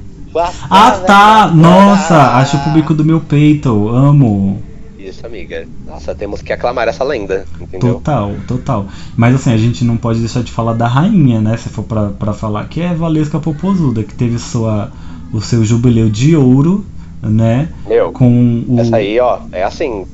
Ah 0.69 0.91
tá! 1.05 1.51
Nossa, 1.53 2.37
acho 2.37 2.55
o 2.55 2.59
público 2.61 2.93
do 2.93 3.03
meu 3.03 3.19
peito. 3.19 3.89
Amo. 3.89 4.61
Isso, 5.11 5.25
amiga. 5.25 5.67
Nossa, 5.85 6.15
temos 6.15 6.41
que 6.41 6.53
aclamar 6.53 6.87
essa 6.87 7.03
lenda, 7.03 7.45
entendeu? 7.59 7.95
Total, 7.95 8.31
total. 8.47 8.85
Mas 9.17 9.35
assim, 9.35 9.53
a 9.53 9.57
gente 9.57 9.83
não 9.83 9.97
pode 9.97 10.19
deixar 10.19 10.41
de 10.41 10.49
falar 10.49 10.71
da 10.71 10.87
rainha, 10.87 11.41
né? 11.41 11.57
Se 11.57 11.67
for 11.67 11.83
pra, 11.83 12.07
pra 12.11 12.31
falar, 12.31 12.65
que 12.69 12.79
é 12.79 12.93
Valesca 12.93 13.37
Popozuda, 13.37 14.03
que 14.03 14.15
teve 14.15 14.39
sua, 14.39 14.89
o 15.33 15.41
seu 15.41 15.65
jubileu 15.65 16.09
de 16.09 16.33
ouro, 16.37 16.85
né? 17.21 17.67
Meu, 17.85 18.13
Com 18.13 18.63
o. 18.65 18.79
essa 18.79 18.95
aí, 18.95 19.19
ó, 19.19 19.39
é 19.51 19.63
assim. 19.63 20.05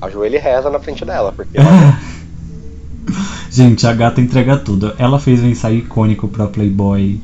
Ajoelha 0.00 0.36
e 0.36 0.40
reza 0.40 0.70
na 0.70 0.80
frente 0.80 1.04
dela, 1.04 1.32
porque 1.32 1.58
Gente, 3.50 3.86
a 3.86 3.92
gata 3.92 4.22
entrega 4.22 4.56
tudo. 4.56 4.94
Ela 4.96 5.18
fez 5.18 5.42
um 5.42 5.48
ensaio 5.48 5.80
icônico 5.80 6.28
pra 6.28 6.46
Playboy. 6.46 7.20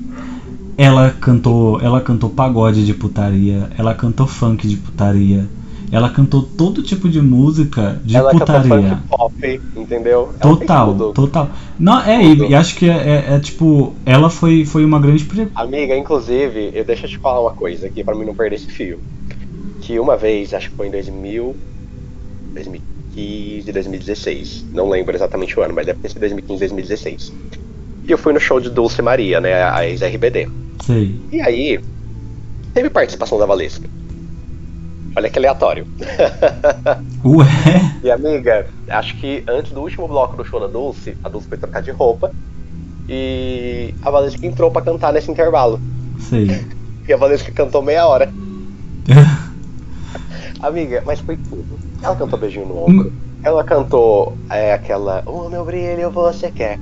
Ela 0.77 1.17
cantou, 1.19 1.81
ela 1.81 2.03
cantou 2.03 2.29
pagode 2.29 2.85
de 2.85 2.93
putaria, 2.93 3.71
ela 3.79 3.95
cantou 3.95 4.27
funk 4.27 4.69
de 4.69 4.77
putaria. 4.77 5.49
Ela 5.91 6.11
cantou 6.11 6.43
todo 6.43 6.83
tipo 6.83 7.09
de 7.09 7.21
música 7.21 8.01
de 8.05 8.17
ela 8.17 8.31
cantou 8.31 8.47
putaria. 8.47 8.89
funk 8.89 9.03
pop, 9.09 9.61
entendeu? 9.77 10.35
Ela 10.41 10.57
Total, 10.57 10.95
total. 11.13 11.51
Não, 11.79 12.01
é, 12.03 12.25
e, 12.25 12.51
e 12.51 12.55
acho 12.55 12.77
que 12.77 12.89
é, 12.91 12.95
é- 12.97 13.35
é, 13.35 13.41
tipo, 13.41 13.95
ela 14.05 14.29
foi, 14.29 14.65
foi 14.65 14.85
uma 14.85 14.99
grande. 15.01 15.27
Amiga, 15.55 15.97
inclusive, 15.97 16.73
eu 16.75 16.85
deixa 16.85 17.07
eu 17.07 17.11
te 17.11 17.19
falar 17.19 17.41
uma 17.41 17.53
coisa 17.53 17.87
aqui 17.87 18.03
pra 18.03 18.15
mim 18.15 18.25
não 18.25 18.35
perder 18.35 18.57
esse 18.57 18.67
fio. 18.67 18.99
Que 19.83 19.99
uma 20.01 20.17
vez, 20.17 20.53
acho 20.53 20.71
que 20.71 20.77
foi 20.77 20.89
em 20.89 20.91
2000, 20.91 21.55
2015, 22.55 23.73
2016. 23.73 24.65
Não 24.73 24.89
lembro 24.89 25.15
exatamente 25.15 25.59
o 25.59 25.63
ano, 25.63 25.75
mas 25.75 25.87
deve 25.87 25.99
ter 26.01 26.09
sido 26.09 26.21
2015, 26.21 26.59
2016. 26.61 27.33
E 28.09 28.11
eu 28.13 28.19
fui 28.19 28.33
no 28.33 28.41
show 28.41 28.61
de 28.61 28.71
Dulce 28.71 29.01
Maria, 29.03 29.41
né? 29.41 29.63
A 29.63 29.87
ex-RBD. 29.87 30.49
Sei. 30.83 31.15
E 31.33 31.41
aí, 31.41 31.81
teve 32.73 32.91
participação 32.91 33.39
da 33.39 33.47
Valesca. 33.47 33.89
Olha 35.17 35.31
que 35.31 35.39
aleatório. 35.39 35.87
Ué? 37.25 37.47
E 38.05 38.11
amiga, 38.11 38.67
acho 38.91 39.17
que 39.17 39.43
antes 39.49 39.73
do 39.73 39.81
último 39.81 40.07
bloco 40.07 40.37
do 40.37 40.45
show 40.45 40.61
da 40.61 40.67
Dulce, 40.67 41.17
a 41.25 41.29
Dulce 41.31 41.49
foi 41.49 41.57
trocar 41.57 41.81
de 41.81 41.91
roupa. 41.91 42.31
E 43.09 43.95
a 44.03 44.11
Valesca 44.11 44.47
entrou 44.47 44.71
pra 44.71 44.83
cantar 44.83 45.15
nesse 45.15 45.31
intervalo. 45.31 45.81
Sei. 46.21 46.67
E 47.09 47.13
a 47.13 47.17
Valesca 47.17 47.51
cantou 47.51 47.81
meia 47.81 48.07
hora. 48.07 48.31
Amiga, 50.61 51.03
mas 51.07 51.19
foi 51.21 51.39
tudo. 51.39 51.79
Ela 52.03 52.17
cantou 52.17 52.39
beijinho 52.39 52.67
no 52.67 52.85
ombro. 52.85 53.13
Ela 53.43 53.65
cantou 53.65 54.37
é, 54.51 54.75
aquela 54.75 55.23
O 55.25 55.49
meu 55.49 55.65
brilho 55.65 56.11
você 56.11 56.51
quer. 56.51 56.79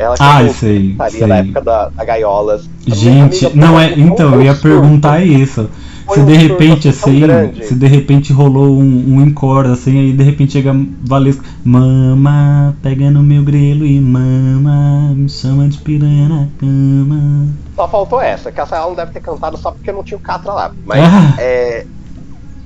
Ela 0.00 0.14
Ai, 0.18 0.44
cantou 0.44 0.54
sei, 0.54 0.96
sei. 1.10 1.26
na 1.26 1.36
época 1.36 1.60
da, 1.60 1.88
da 1.90 2.04
gaiolas. 2.06 2.70
Gente, 2.86 3.44
Amiga, 3.44 3.60
não 3.66 3.78
é. 3.78 3.92
Então, 3.92 4.34
eu 4.34 4.42
ia 4.42 4.54
perguntar 4.54 5.22
isso. 5.22 5.68
Se 6.14 6.22
de 6.24 6.34
repente, 6.34 6.88
assim, 6.88 7.20
se 7.62 7.74
de 7.74 7.86
repente 7.86 8.32
rolou 8.32 8.80
um, 8.80 9.20
um 9.20 9.70
assim, 9.70 9.98
aí 10.00 10.12
de 10.12 10.24
repente 10.24 10.54
chega 10.54 10.74
Valesca, 11.04 11.44
mama, 11.62 12.74
pega 12.82 13.10
no 13.10 13.22
meu 13.22 13.44
grelo 13.44 13.84
e 13.86 14.00
mama, 14.00 15.12
me 15.14 15.28
chama 15.28 15.68
de 15.68 15.78
piranha 15.78 16.28
na 16.28 16.48
cama. 16.58 17.46
Só 17.76 17.86
faltou 17.86 18.20
essa, 18.20 18.50
que 18.50 18.60
essa 18.60 18.76
ela 18.76 18.88
não 18.88 18.94
deve 18.96 19.12
ter 19.12 19.20
cantado 19.20 19.56
só 19.58 19.70
porque 19.70 19.92
não 19.92 20.02
tinha 20.02 20.16
o 20.18 20.20
Catra 20.20 20.52
lá. 20.52 20.72
Mas 20.84 21.00
Ah. 21.04 21.34
é. 21.38 21.86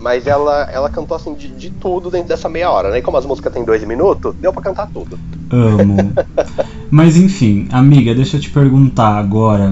Mas 0.04 0.26
ela, 0.26 0.68
ela 0.70 0.90
cantou 0.90 1.16
assim 1.16 1.34
de, 1.34 1.48
de 1.48 1.70
tudo 1.80 2.10
dentro 2.10 2.28
dessa 2.28 2.46
meia 2.46 2.70
hora, 2.70 2.90
né? 2.90 2.98
E 2.98 3.02
como 3.02 3.16
as 3.16 3.24
músicas 3.24 3.50
têm 3.50 3.64
dois 3.64 3.82
minutos, 3.84 4.34
deu 4.38 4.52
pra 4.52 4.60
cantar 4.60 4.86
tudo. 4.92 5.18
Amo. 5.50 6.12
Mas 6.92 7.16
enfim, 7.16 7.66
amiga, 7.72 8.14
deixa 8.14 8.36
eu 8.36 8.40
te 8.42 8.50
perguntar 8.50 9.16
agora, 9.16 9.70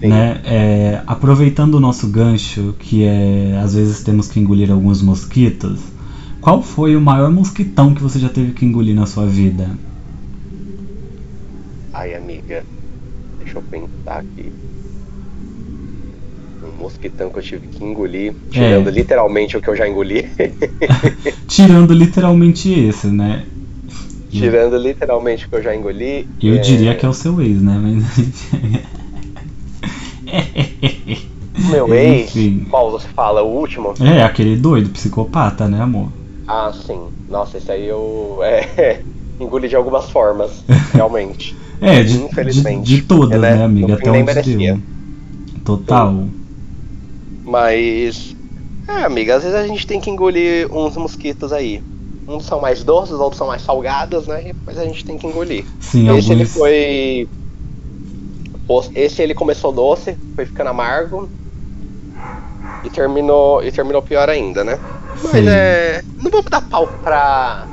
Sim. 0.00 0.08
né? 0.08 0.42
é, 0.44 1.02
aproveitando 1.06 1.76
o 1.76 1.80
nosso 1.80 2.08
gancho, 2.08 2.74
que 2.80 3.04
é 3.04 3.56
às 3.62 3.76
vezes 3.76 4.02
temos 4.02 4.26
que 4.26 4.40
engolir 4.40 4.72
alguns 4.72 5.00
mosquitos, 5.00 5.78
qual 6.40 6.60
foi 6.60 6.96
o 6.96 7.00
maior 7.00 7.30
mosquitão 7.30 7.94
que 7.94 8.02
você 8.02 8.18
já 8.18 8.28
teve 8.28 8.54
que 8.54 8.66
engolir 8.66 8.96
na 8.96 9.06
sua 9.06 9.26
vida? 9.26 9.70
Ai, 11.92 12.16
amiga, 12.16 12.64
deixa 13.38 13.58
eu 13.58 13.62
pensar 13.62 14.18
aqui. 14.18 14.52
Um 16.62 16.82
mosquitão 16.82 17.30
que 17.30 17.38
eu 17.38 17.42
tive 17.42 17.66
que 17.68 17.84
engolir, 17.84 18.34
tirando 18.50 18.88
É. 18.88 18.90
literalmente 18.92 19.56
o 19.56 19.60
que 19.60 19.68
eu 19.68 19.76
já 19.76 19.88
engoli. 19.88 20.28
Tirando 21.46 21.92
literalmente 21.94 22.72
esse, 22.72 23.06
né? 23.08 23.44
tirando 24.30 24.76
literalmente 24.76 25.46
o 25.46 25.48
que 25.48 25.56
eu 25.56 25.62
já 25.62 25.74
engoli. 25.74 26.28
Eu 26.42 26.56
é, 26.56 26.58
diria 26.58 26.94
que 26.94 27.04
é 27.04 27.08
o 27.08 27.14
seu 27.14 27.40
ex, 27.40 27.62
né? 27.62 27.80
Mas. 27.82 28.04
Meu 31.70 31.92
ex, 31.94 32.36
Enfim. 32.36 32.66
qual 32.70 32.90
você 32.90 33.08
fala? 33.08 33.42
O 33.42 33.48
último? 33.58 33.94
É, 34.00 34.22
aquele 34.22 34.56
doido, 34.56 34.90
psicopata, 34.90 35.66
né, 35.68 35.80
amor? 35.80 36.12
Ah, 36.46 36.72
sim. 36.72 37.00
Nossa, 37.28 37.58
esse 37.58 37.70
aí 37.70 37.86
eu 37.86 38.38
é, 38.42 39.00
engoli 39.40 39.68
de 39.68 39.76
algumas 39.76 40.10
formas, 40.10 40.64
realmente. 40.92 41.56
É, 41.80 42.02
de, 42.02 42.18
de, 42.18 42.24
Infelizmente. 42.24 42.84
de 42.84 43.02
todas, 43.02 43.40
né? 43.40 43.56
né, 43.56 43.64
amiga? 43.64 43.94
Até 43.94 44.10
onde 44.10 44.22
merecia. 44.24 44.74
deu. 44.74 44.82
Total. 45.64 46.24
Mas. 47.48 48.36
É, 48.86 49.04
amiga, 49.04 49.36
às 49.36 49.42
vezes 49.42 49.56
a 49.56 49.66
gente 49.66 49.86
tem 49.86 50.00
que 50.00 50.10
engolir 50.10 50.68
uns 50.72 50.96
mosquitos 50.96 51.52
aí. 51.52 51.82
Uns 52.26 52.44
são 52.44 52.60
mais 52.60 52.84
doces, 52.84 53.14
outros 53.14 53.38
são 53.38 53.46
mais 53.46 53.62
salgados, 53.62 54.26
né? 54.26 54.52
Mas 54.66 54.78
a 54.78 54.84
gente 54.84 55.04
tem 55.04 55.16
que 55.16 55.26
engolir. 55.26 55.64
Sim, 55.80 56.08
Esse 56.16 56.32
ele 56.32 56.42
alguns. 56.42 56.54
foi. 56.54 57.28
Esse 58.94 59.22
ele 59.22 59.34
começou 59.34 59.72
doce, 59.72 60.16
foi 60.36 60.44
ficando 60.44 60.68
amargo. 60.68 61.28
E 62.84 62.90
terminou, 62.90 63.62
e 63.62 63.72
terminou 63.72 64.02
pior 64.02 64.28
ainda, 64.28 64.62
né? 64.62 64.78
Mas 65.24 65.46
é. 65.46 66.02
Não 66.22 66.30
vou 66.30 66.42
dar 66.42 66.60
pau 66.60 66.86
pra. 67.02 67.66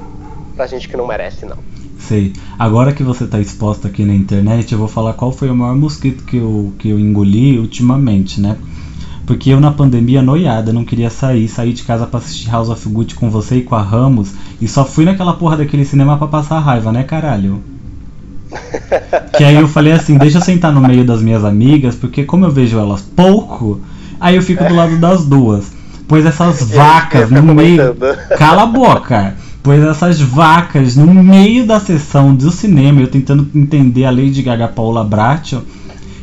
pra 0.56 0.68
gente 0.68 0.88
que 0.88 0.98
não 0.98 1.06
merece, 1.06 1.46
não. 1.46 1.58
Sei. 2.00 2.34
Agora 2.58 2.94
que 2.94 3.04
você 3.04 3.26
tá 3.28 3.40
exposta 3.40 3.88
aqui 3.88 4.06
na 4.06 4.14
internet, 4.14 4.72
eu 4.72 4.80
vou 4.80 4.88
falar 4.88 5.14
qual 5.14 5.32
foi 5.32 5.50
o 5.50 5.56
maior 5.56 5.76
mosquito 5.76 6.24
que 6.24 6.38
eu, 6.38 6.74
que 6.80 6.90
eu 6.90 7.00
engoli 7.00 7.58
ultimamente, 7.58 8.40
né? 8.40 8.58
Porque 9.26 9.50
eu 9.50 9.60
na 9.60 9.72
pandemia 9.72 10.22
noiada, 10.22 10.72
não 10.72 10.86
queria 10.86 11.10
sair, 11.10 11.48
saí 11.48 11.74
de 11.74 11.84
casa 11.84 12.06
pra 12.06 12.20
assistir 12.20 12.50
House 12.50 12.70
of 12.70 12.88
Gucci 12.88 13.16
com 13.16 13.30
você 13.30 13.58
e 13.58 13.64
com 13.64 13.76
a 13.76 13.82
Ramos, 13.82 14.34
e 14.62 14.68
só 14.68 14.86
fui 14.86 15.04
naquela 15.04 15.34
porra 15.34 15.58
daquele 15.58 15.84
cinema 15.84 16.18
pra 16.18 16.28
passar 16.28 16.60
raiva, 16.60 16.92
né, 16.92 17.04
caralho? 17.04 17.64
Que 19.36 19.44
aí 19.44 19.56
eu 19.56 19.68
falei 19.68 19.94
assim, 19.94 20.18
deixa 20.18 20.38
eu 20.38 20.42
sentar 20.42 20.72
no 20.72 20.82
meio 20.82 21.04
das 21.04 21.22
minhas 21.22 21.44
amigas, 21.44 21.96
porque 21.96 22.24
como 22.24 22.46
eu 22.46 22.52
vejo 22.52 22.78
elas 22.78 23.02
pouco, 23.02 23.82
aí 24.20 24.36
eu 24.36 24.42
fico 24.42 24.64
do 24.64 24.76
lado 24.76 24.98
das 24.98 25.26
duas. 25.26 25.72
Pois 26.08 26.26
essas 26.26 26.62
vacas 26.70 27.32
no 27.32 27.42
meio. 27.42 27.96
Cala 28.38 28.64
a 28.64 28.68
boca! 28.68 29.36
Pois 29.64 29.84
essas 29.84 30.22
vacas 30.22 30.96
no 30.96 31.12
meio 31.12 31.66
da 31.66 31.80
sessão 31.80 32.36
do 32.36 32.52
cinema, 32.52 33.02
eu 33.02 33.08
tentando 33.08 33.50
entender 33.56 34.06
a 34.06 34.12
Lady 34.12 34.44
Gaga 34.44 34.68
Paula 34.68 35.04
Bracho, 35.04 35.64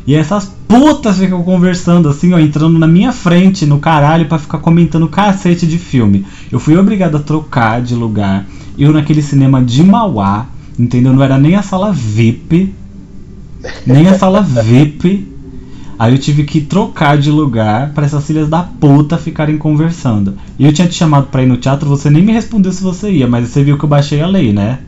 e 0.07 0.15
essas 0.15 0.51
putas 0.67 1.19
ficam 1.19 1.43
conversando 1.43 2.09
assim, 2.09 2.33
ó, 2.33 2.39
entrando 2.39 2.79
na 2.79 2.87
minha 2.87 3.13
frente, 3.13 3.65
no 3.67 3.79
caralho, 3.79 4.27
pra 4.27 4.39
ficar 4.39 4.59
comentando 4.59 5.07
cacete 5.09 5.67
de 5.67 5.79
filme. 5.79 6.25
Eu 6.51 6.59
fui 6.59 6.77
obrigado 6.77 7.17
a 7.17 7.21
trocar 7.21 7.81
de 7.81 7.95
lugar. 7.95 8.47
Eu 8.79 8.93
naquele 8.93 9.23
cinema 9.23 9.63
de 9.63 9.83
Mauá, 9.83 10.47
entendeu? 10.79 11.13
Não 11.13 11.23
era 11.23 11.39
nem 11.39 11.55
a 11.55 11.63
sala 11.63 11.93
VIP, 11.93 12.75
nem 13.87 14.09
a 14.09 14.19
sala 14.19 14.43
VIP. 14.43 15.29
Aí 15.99 16.13
eu 16.15 16.19
tive 16.19 16.43
que 16.43 16.61
trocar 16.61 17.17
de 17.17 17.31
lugar 17.31 17.93
pra 17.93 18.05
essas 18.05 18.27
filhas 18.27 18.49
da 18.49 18.63
puta 18.63 19.17
ficarem 19.19 19.57
conversando. 19.57 20.35
E 20.59 20.65
eu 20.65 20.73
tinha 20.73 20.89
te 20.89 20.95
chamado 20.95 21.27
pra 21.29 21.45
ir 21.45 21.47
no 21.47 21.57
teatro, 21.59 21.89
você 21.89 22.11
nem 22.11 22.23
me 22.25 22.33
respondeu 22.33 22.73
se 22.73 22.83
você 22.83 23.11
ia, 23.11 23.29
mas 23.29 23.49
você 23.49 23.63
viu 23.63 23.79
que 23.79 23.85
eu 23.85 23.89
baixei 23.89 24.21
a 24.21 24.27
lei, 24.27 24.53
né? 24.53 24.81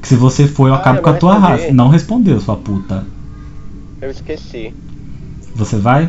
Que 0.00 0.08
se 0.08 0.16
você 0.16 0.46
for, 0.46 0.68
eu 0.68 0.74
Ah, 0.74 0.78
acabo 0.78 0.98
eu 0.98 1.02
com 1.02 1.10
a 1.10 1.12
tua 1.14 1.34
respondi. 1.34 1.52
raça. 1.62 1.74
Não 1.74 1.88
respondeu, 1.88 2.40
sua 2.40 2.56
puta. 2.56 3.04
Eu 4.02 4.10
esqueci. 4.10 4.74
Você 5.54 5.76
vai? 5.76 6.08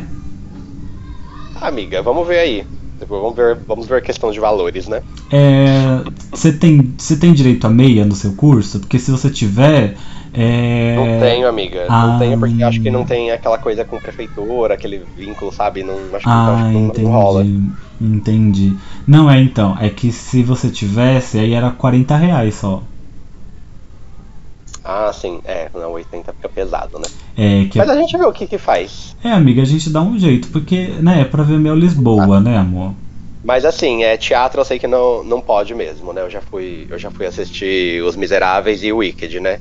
amiga, 1.60 2.02
vamos 2.02 2.26
ver 2.26 2.38
aí. 2.40 2.66
Tipo, 2.98 3.20
vamos 3.20 3.36
ver, 3.36 3.56
vamos 3.66 3.86
ver 3.86 3.98
a 3.98 4.00
questão 4.00 4.32
de 4.32 4.40
valores, 4.40 4.88
né? 4.88 5.00
É, 5.30 6.02
Você 6.30 6.52
tem, 6.52 6.92
você 6.98 7.16
tem 7.16 7.32
direito 7.32 7.66
a 7.66 7.70
meia 7.70 8.04
no 8.04 8.14
seu 8.14 8.34
curso? 8.34 8.80
Porque 8.80 8.98
se 8.98 9.10
você 9.10 9.30
tiver. 9.30 9.96
É... 10.32 10.96
Não 10.96 11.20
tenho, 11.20 11.46
amiga. 11.48 11.86
Ah, 11.88 12.06
Não 12.08 12.18
tenho 12.18 12.38
porque 12.40 12.62
acho 12.64 12.80
que 12.80 12.90
não 12.90 13.04
tem 13.04 13.30
aquela 13.30 13.58
coisa 13.58 13.84
com 13.84 14.00
prefeitura, 14.00 14.74
aquele 14.74 15.04
vínculo, 15.16 15.52
sabe? 15.52 15.84
Não, 15.84 15.94
acho 15.94 16.24
que, 16.24 16.28
Ah, 16.28 16.54
acho 16.54 16.64
que 16.66 16.72
não, 16.72 16.86
entendi. 16.86 17.04
não 17.04 17.12
rola. 17.12 17.46
Entendi. 18.00 18.76
Não, 19.06 19.30
é 19.30 19.40
então. 19.40 19.76
É 19.80 19.88
que 19.88 20.10
se 20.10 20.42
você 20.42 20.68
tivesse, 20.68 21.38
aí 21.38 21.52
era 21.52 21.70
40 21.70 22.16
reais 22.16 22.56
só. 22.56 22.82
Ah, 24.84 25.10
sim. 25.12 25.40
É, 25.44 25.70
não, 25.72 25.92
80 25.92 26.32
fica 26.34 26.48
pesado, 26.48 26.98
né? 26.98 27.06
É, 27.36 27.64
que 27.68 27.78
Mas 27.78 27.88
a 27.88 27.96
gente 27.96 28.16
vê 28.16 28.24
o 28.24 28.32
que 28.32 28.46
que 28.46 28.58
faz. 28.58 29.16
é, 29.24 29.30
amiga, 29.30 29.62
a 29.62 29.64
gente 29.64 29.88
dá 29.88 30.02
um 30.02 30.18
jeito, 30.18 30.48
porque, 30.48 30.88
né, 31.00 31.22
é 31.22 31.24
pra 31.24 31.42
ver 31.42 31.58
Mel 31.58 31.74
Lisboa, 31.74 32.38
né, 32.38 32.58
amor? 32.58 32.92
Mas 33.42 33.64
assim, 33.64 34.04
é, 34.04 34.16
teatro 34.16 34.60
eu 34.60 34.64
sei 34.64 34.78
que 34.78 34.86
não, 34.86 35.22
não 35.22 35.40
pode 35.40 35.74
mesmo, 35.74 36.12
né? 36.12 36.22
Eu 36.22 36.30
já 36.30 36.40
fui, 36.40 36.86
eu 36.88 36.98
já 36.98 37.10
fui 37.10 37.26
assistir 37.26 38.02
Os 38.02 38.16
Miseráveis 38.16 38.82
e 38.82 38.90
o 38.90 38.98
Wicked, 38.98 39.38
né? 39.38 39.58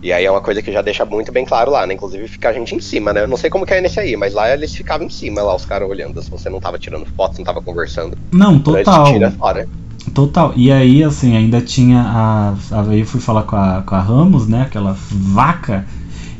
E 0.00 0.12
aí 0.12 0.24
é 0.24 0.30
uma 0.30 0.40
coisa 0.40 0.60
que 0.60 0.70
já 0.70 0.82
deixa 0.82 1.04
muito 1.04 1.32
bem 1.32 1.44
claro 1.44 1.70
lá, 1.70 1.86
né? 1.86 1.94
Inclusive 1.94 2.28
fica 2.28 2.50
a 2.50 2.52
gente 2.52 2.74
em 2.74 2.80
cima, 2.80 3.12
né? 3.12 3.22
Eu 3.22 3.28
não 3.28 3.36
sei 3.36 3.48
como 3.50 3.64
que 3.66 3.74
é 3.74 3.80
nesse 3.80 3.98
aí, 3.98 4.16
mas 4.16 4.34
lá 4.34 4.52
eles 4.52 4.74
ficavam 4.74 5.06
em 5.06 5.10
cima, 5.10 5.42
lá 5.42 5.54
os 5.54 5.64
caras 5.64 5.88
olhando. 5.88 6.22
Se 6.22 6.30
você 6.30 6.50
não 6.50 6.60
tava 6.60 6.78
tirando 6.78 7.06
foto, 7.16 7.38
não 7.38 7.44
tava 7.44 7.62
conversando. 7.62 8.16
Não, 8.32 8.60
Quando 8.60 8.76
eles 8.76 8.84
total. 8.84 9.12
tira 9.12 9.30
fora. 9.30 9.68
Total. 10.12 10.52
E 10.54 10.70
aí, 10.70 11.02
assim, 11.02 11.36
ainda 11.36 11.60
tinha 11.60 12.00
a. 12.00 12.54
Aí 12.70 13.00
eu 13.00 13.06
fui 13.06 13.20
falar 13.20 13.42
com 13.44 13.56
a, 13.56 13.82
com 13.82 13.94
a 13.94 14.00
Ramos, 14.00 14.46
né? 14.46 14.62
Aquela 14.62 14.96
vaca. 15.10 15.86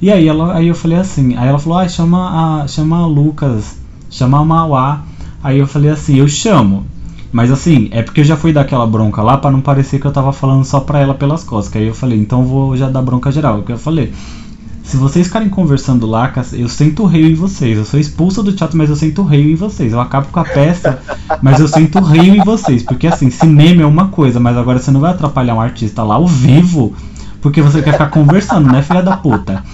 E 0.02 0.10
aí, 0.10 0.28
ela, 0.28 0.54
aí 0.56 0.68
eu 0.68 0.74
falei 0.74 0.98
assim. 0.98 1.34
Aí 1.36 1.48
ela 1.48 1.58
falou: 1.58 1.78
ah, 1.78 1.88
chama 1.88 2.62
a, 2.62 2.68
chama 2.68 2.98
a 2.98 3.06
Lucas, 3.06 3.78
chama 4.10 4.38
a 4.40 4.44
Mauá. 4.44 5.02
Aí 5.42 5.58
eu 5.58 5.66
falei 5.66 5.90
assim: 5.90 6.16
eu 6.16 6.28
chamo. 6.28 6.84
Mas 7.32 7.50
assim, 7.50 7.88
é 7.90 8.02
porque 8.02 8.20
eu 8.20 8.24
já 8.24 8.36
fui 8.36 8.52
dar 8.52 8.60
aquela 8.60 8.86
bronca 8.86 9.20
lá 9.20 9.36
pra 9.36 9.50
não 9.50 9.60
parecer 9.60 9.98
que 9.98 10.06
eu 10.06 10.12
tava 10.12 10.32
falando 10.32 10.64
só 10.64 10.78
pra 10.78 11.00
ela 11.00 11.14
pelas 11.14 11.42
costas. 11.42 11.72
Que 11.72 11.78
aí 11.78 11.86
eu 11.86 11.94
falei: 11.94 12.18
então 12.18 12.44
vou 12.44 12.76
já 12.76 12.88
dar 12.88 13.02
bronca 13.02 13.32
geral. 13.32 13.62
Que 13.62 13.72
eu 13.72 13.78
falei. 13.78 14.12
Se 14.84 14.98
vocês 14.98 15.26
ficarem 15.26 15.48
conversando 15.48 16.06
lá, 16.06 16.30
eu 16.52 16.68
sinto 16.68 17.02
o 17.02 17.06
reio 17.06 17.26
em 17.26 17.34
vocês. 17.34 17.76
Eu 17.76 17.84
sou 17.84 17.98
expulsa 17.98 18.42
do 18.42 18.52
teatro, 18.52 18.76
mas 18.76 18.90
eu 18.90 18.96
sinto 18.96 19.22
o 19.22 19.24
reio 19.24 19.50
em 19.50 19.54
vocês. 19.54 19.92
Eu 19.92 20.00
acabo 20.00 20.28
com 20.28 20.38
a 20.38 20.44
peça, 20.44 21.00
mas 21.42 21.58
eu 21.58 21.66
sinto 21.66 21.98
o 21.98 22.02
reio 22.02 22.36
em 22.36 22.44
vocês. 22.44 22.82
Porque 22.82 23.06
assim, 23.06 23.30
cinema 23.30 23.82
é 23.82 23.86
uma 23.86 24.08
coisa, 24.08 24.38
mas 24.38 24.56
agora 24.56 24.78
você 24.78 24.90
não 24.90 25.00
vai 25.00 25.10
atrapalhar 25.10 25.54
um 25.54 25.60
artista 25.60 26.02
lá 26.02 26.16
ao 26.16 26.28
vivo, 26.28 26.94
porque 27.40 27.62
você 27.62 27.82
quer 27.82 27.92
ficar 27.92 28.10
conversando, 28.10 28.70
né, 28.70 28.82
filha 28.82 29.02
da 29.02 29.16
puta? 29.16 29.64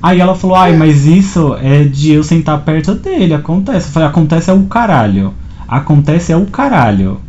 Aí 0.00 0.20
ela 0.20 0.36
falou, 0.36 0.56
ai, 0.56 0.76
mas 0.76 1.04
isso 1.04 1.56
é 1.60 1.82
de 1.82 2.12
eu 2.12 2.22
sentar 2.22 2.60
perto 2.60 2.94
dele, 2.94 3.34
acontece. 3.34 3.88
Eu 3.88 3.92
falei, 3.92 4.08
acontece 4.08 4.50
é 4.50 4.54
o 4.54 4.62
caralho. 4.62 5.34
Acontece 5.66 6.32
é 6.32 6.36
o 6.36 6.46
caralho. 6.46 7.20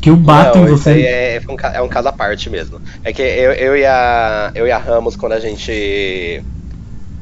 Que 0.00 0.08
eu 0.10 0.16
bato 0.16 0.58
não, 0.58 0.66
em 0.66 0.70
você. 0.70 1.02
é, 1.02 1.42
um, 1.48 1.56
ca- 1.56 1.72
é 1.74 1.82
um 1.82 1.88
caso 1.88 2.08
à 2.08 2.12
parte 2.12 2.48
mesmo. 2.48 2.80
É 3.04 3.12
que 3.12 3.20
eu, 3.22 3.52
eu, 3.52 3.76
e 3.76 3.84
a, 3.84 4.50
eu 4.54 4.66
e 4.66 4.72
a 4.72 4.78
Ramos, 4.78 5.16
quando 5.16 5.32
a 5.32 5.40
gente. 5.40 6.42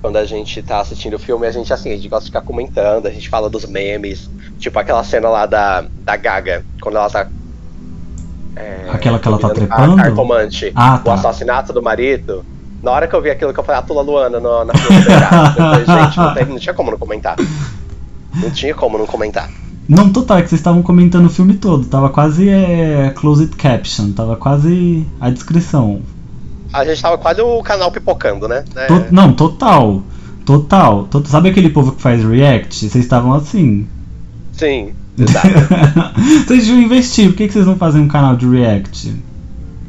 Quando 0.00 0.16
a 0.16 0.24
gente 0.24 0.62
tá 0.62 0.78
assistindo 0.80 1.14
o 1.14 1.18
filme, 1.18 1.44
a 1.44 1.50
gente 1.50 1.72
assim, 1.72 1.90
a 1.92 1.96
gente 1.96 2.08
gosta 2.08 2.24
de 2.26 2.30
ficar 2.30 2.42
comentando, 2.42 3.06
a 3.06 3.10
gente 3.10 3.28
fala 3.28 3.50
dos 3.50 3.66
memes. 3.66 4.30
Tipo 4.58 4.78
aquela 4.78 5.02
cena 5.02 5.28
lá 5.28 5.44
da, 5.44 5.84
da 6.04 6.16
Gaga, 6.16 6.64
quando 6.80 6.96
ela 6.96 7.10
tá. 7.10 7.26
é, 8.54 8.86
Aquela 8.90 9.18
que 9.18 9.26
ela 9.26 9.38
tá 9.38 9.50
trepando? 9.50 9.94
A 9.94 9.96
cartomante, 9.96 10.72
Ah, 10.74 11.00
o 11.00 11.04
tá. 11.04 11.14
assassinato 11.14 11.72
do 11.72 11.82
marido. 11.82 12.44
Na 12.80 12.92
hora 12.92 13.08
que 13.08 13.14
eu 13.14 13.20
vi 13.20 13.28
aquilo 13.30 13.52
que 13.52 13.58
eu 13.58 13.64
falei, 13.64 13.80
a 13.80 13.82
Tula 13.82 14.02
Luana 14.02 14.38
no, 14.38 14.64
na 14.64 14.72
falei, 14.72 15.84
gente, 15.84 16.16
não, 16.16 16.34
tem- 16.34 16.44
não 16.46 16.58
tinha 16.60 16.74
como 16.74 16.90
não 16.92 16.98
comentar. 16.98 17.34
Não 18.36 18.50
tinha 18.52 18.74
como 18.74 18.96
não 18.98 19.06
comentar. 19.06 19.50
Não, 19.88 20.10
total, 20.12 20.38
é 20.38 20.42
que 20.42 20.48
vocês 20.50 20.60
estavam 20.60 20.82
comentando 20.82 21.26
o 21.26 21.30
filme 21.30 21.54
todo. 21.54 21.86
Tava 21.86 22.10
quase 22.10 22.48
é, 22.48 23.10
closed 23.16 23.56
caption, 23.56 24.12
tava 24.12 24.36
quase 24.36 25.06
a 25.20 25.30
descrição. 25.30 26.02
A 26.72 26.84
gente 26.84 27.00
tava 27.00 27.16
quase 27.16 27.40
o 27.40 27.62
canal 27.62 27.90
pipocando, 27.90 28.46
né? 28.46 28.64
É, 28.76 28.86
To- 28.86 29.06
não, 29.10 29.32
total. 29.32 30.02
Total. 30.44 31.04
To- 31.04 31.26
Sabe 31.26 31.48
aquele 31.48 31.70
povo 31.70 31.92
que 31.92 32.02
faz 32.02 32.22
react? 32.22 32.74
Vocês 32.88 32.96
estavam 33.04 33.32
assim. 33.32 33.86
Sim, 34.52 34.92
exato. 35.18 35.48
vocês 36.46 36.66
deviam 36.66 36.82
investir. 36.82 37.28
Por 37.30 37.36
que, 37.36 37.46
que 37.46 37.52
vocês 37.54 37.66
não 37.66 37.76
fazem 37.76 38.02
um 38.02 38.08
canal 38.08 38.36
de 38.36 38.46
react? 38.46 39.14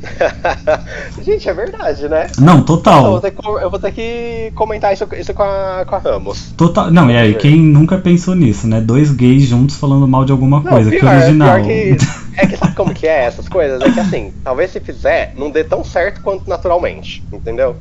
Gente, 1.24 1.50
é 1.50 1.54
verdade, 1.54 2.08
né? 2.08 2.28
Não, 2.38 2.54
Eu 2.54 2.58
vou 2.58 2.66
total. 2.66 3.22
ter 3.22 3.32
que, 3.32 3.48
eu 3.48 3.70
vou 3.70 3.80
ter 3.80 3.92
que 3.92 4.52
comentar 4.56 4.94
isso, 4.94 5.08
isso 5.18 5.34
com, 5.34 5.44
a, 5.44 5.86
com 5.88 5.96
a 5.96 5.98
Ramos. 5.98 6.52
Total. 6.56 6.90
Não, 6.92 7.10
e 7.10 7.18
aí, 7.18 7.34
quem 7.36 7.58
nunca 7.60 7.98
pensou 7.98 8.36
nisso, 8.36 8.68
né? 8.68 8.80
Dois 8.80 9.12
gays 9.12 9.44
juntos 9.44 9.76
falando 9.76 10.08
mal 10.08 10.24
de 10.26 10.32
alguma 10.32 10.62
coisa, 10.62 10.90
que 10.90 11.06
original. 11.06 11.56
pior 11.56 11.68
que. 11.68 11.98
É 12.42 12.48
que 12.48 12.56
sabe 12.56 12.74
como 12.74 12.94
que 12.94 13.06
é 13.06 13.26
essas 13.26 13.50
coisas? 13.50 13.82
É 13.82 13.92
que 13.92 14.00
assim, 14.00 14.32
talvez 14.46 14.72
se 14.72 14.80
fizer, 14.80 15.34
não 15.36 15.52
dê 15.52 15.62
tão 15.62 15.84
certo 15.84 16.22
quanto 16.22 16.48
naturalmente, 16.50 17.22
entendeu? 17.34 17.76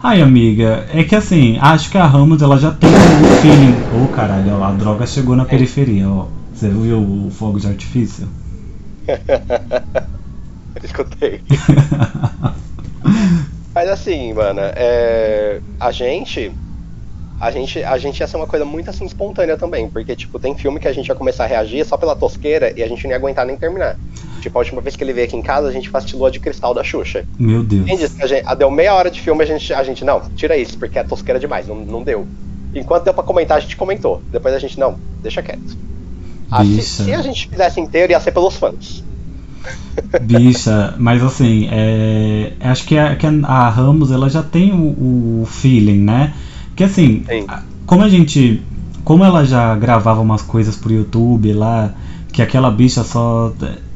Ai, 0.00 0.22
amiga, 0.22 0.86
é 0.94 1.02
que 1.02 1.16
assim, 1.16 1.58
acho 1.60 1.90
que 1.90 1.98
a 1.98 2.06
Ramos 2.06 2.40
ela 2.40 2.56
já 2.56 2.70
tem 2.70 2.88
o 2.88 3.40
feeling. 3.42 3.74
Ô 4.00 4.06
caralho, 4.14 4.60
ó, 4.60 4.62
a 4.62 4.70
droga 4.70 5.04
chegou 5.08 5.34
na 5.34 5.44
periferia, 5.44 6.08
ó. 6.08 6.26
Você 6.54 6.68
viu 6.68 7.00
o 7.00 7.32
fogo 7.32 7.58
de 7.58 7.66
artifício? 7.66 8.28
Escutei. 10.86 11.40
Mas 13.74 13.88
assim, 13.88 14.32
mano, 14.32 14.60
é, 14.62 15.60
a 15.80 15.90
gente. 15.90 16.52
A 17.40 17.50
gente, 17.50 17.82
a 17.82 17.98
gente 17.98 18.20
ia 18.20 18.28
ser 18.28 18.36
uma 18.36 18.46
coisa 18.46 18.64
muito 18.64 18.88
assim 18.88 19.04
espontânea 19.04 19.56
também, 19.56 19.90
porque, 19.90 20.14
tipo, 20.14 20.38
tem 20.38 20.56
filme 20.56 20.78
que 20.78 20.86
a 20.86 20.92
gente 20.92 21.08
ia 21.08 21.14
começar 21.16 21.44
a 21.44 21.46
reagir 21.48 21.84
só 21.84 21.96
pela 21.96 22.14
tosqueira 22.14 22.72
e 22.76 22.82
a 22.82 22.88
gente 22.88 23.02
não 23.04 23.10
ia 23.10 23.16
aguentar 23.16 23.44
nem 23.44 23.56
terminar. 23.56 23.98
Tipo, 24.40 24.56
a 24.56 24.60
última 24.60 24.80
vez 24.80 24.94
que 24.94 25.02
ele 25.02 25.12
veio 25.12 25.26
aqui 25.26 25.36
em 25.36 25.42
casa, 25.42 25.66
a 25.66 25.72
gente 25.72 25.90
faz 25.90 26.10
Lua 26.12 26.30
de 26.30 26.38
Cristal 26.38 26.72
da 26.72 26.84
Xuxa. 26.84 27.24
Meu 27.36 27.64
Deus. 27.64 27.84
Quem 27.86 27.98
disse 27.98 28.14
que 28.14 28.22
a 28.22 28.26
gente, 28.26 28.54
deu 28.54 28.70
meia 28.70 28.94
hora 28.94 29.10
de 29.10 29.20
filme, 29.20 29.42
a 29.42 29.46
gente, 29.46 29.74
a 29.74 29.82
gente, 29.82 30.04
não, 30.04 30.20
tira 30.36 30.56
isso, 30.56 30.78
porque 30.78 30.96
é 30.98 31.02
tosqueira 31.02 31.40
demais, 31.40 31.66
não, 31.66 31.76
não 31.76 32.02
deu. 32.04 32.26
Enquanto 32.72 33.04
deu 33.04 33.12
pra 33.12 33.24
comentar, 33.24 33.58
a 33.58 33.60
gente 33.60 33.76
comentou. 33.76 34.22
Depois 34.30 34.54
a 34.54 34.58
gente, 34.58 34.78
não, 34.78 34.96
deixa 35.20 35.42
quieto. 35.42 35.76
Ah, 36.50 36.64
se, 36.64 36.82
se 36.82 37.12
a 37.12 37.20
gente 37.20 37.48
fizesse 37.48 37.80
inteiro, 37.80 38.12
ia 38.12 38.20
ser 38.20 38.30
pelos 38.30 38.56
fãs. 38.56 39.02
Bicha, 40.22 40.94
mas 40.98 41.22
assim, 41.22 41.68
é, 41.70 42.52
acho 42.60 42.84
que, 42.84 42.96
a, 42.98 43.16
que 43.16 43.26
a 43.26 43.68
Ramos 43.68 44.10
ela 44.10 44.28
já 44.28 44.42
tem 44.42 44.72
o, 44.72 45.42
o 45.42 45.46
feeling, 45.46 46.00
né? 46.00 46.32
Que 46.76 46.84
assim, 46.84 47.24
Sim. 47.28 47.44
a- 47.48 47.62
como 47.86 48.02
a 48.02 48.08
gente. 48.08 48.62
Como 49.04 49.22
ela 49.24 49.44
já 49.44 49.74
gravava 49.76 50.20
umas 50.20 50.42
coisas 50.42 50.76
pro 50.76 50.92
YouTube 50.92 51.52
lá, 51.52 51.92
que 52.32 52.40
aquela 52.42 52.70
bicha 52.70 53.04
só. 53.04 53.52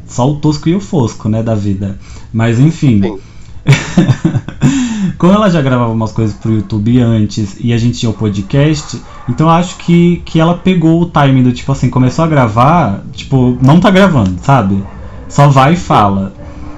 Só 0.07 0.31
o 0.31 0.37
tosco 0.37 0.68
e 0.70 0.74
o 0.74 0.81
fosco, 0.81 1.28
né, 1.28 1.42
da 1.42 1.54
vida. 1.54 1.98
Mas 2.33 2.59
enfim. 2.59 3.18
Como 5.18 5.33
ela 5.33 5.50
já 5.50 5.61
gravava 5.61 5.92
umas 5.92 6.12
coisas 6.12 6.35
pro 6.37 6.52
YouTube 6.52 7.00
antes 7.00 7.57
e 7.61 7.72
a 7.72 7.78
gente 7.78 7.98
tinha 7.98 8.11
o 8.11 8.14
podcast, 8.14 9.00
então 9.28 9.46
eu 9.48 9.52
acho 9.52 9.76
que, 9.78 10.22
que 10.24 10.38
ela 10.38 10.54
pegou 10.54 11.00
o 11.02 11.07
timing 11.07 11.42
do 11.42 11.52
tipo 11.52 11.70
assim, 11.72 11.90
começou 11.90 12.24
a 12.24 12.28
gravar, 12.28 13.02
tipo, 13.12 13.59
não 13.61 13.81
tá 13.81 13.90
gravando, 13.90 14.37
sabe? 14.42 14.83
Só 15.29 15.49
vai 15.49 15.75
e 15.75 15.77
fala. 15.77 16.33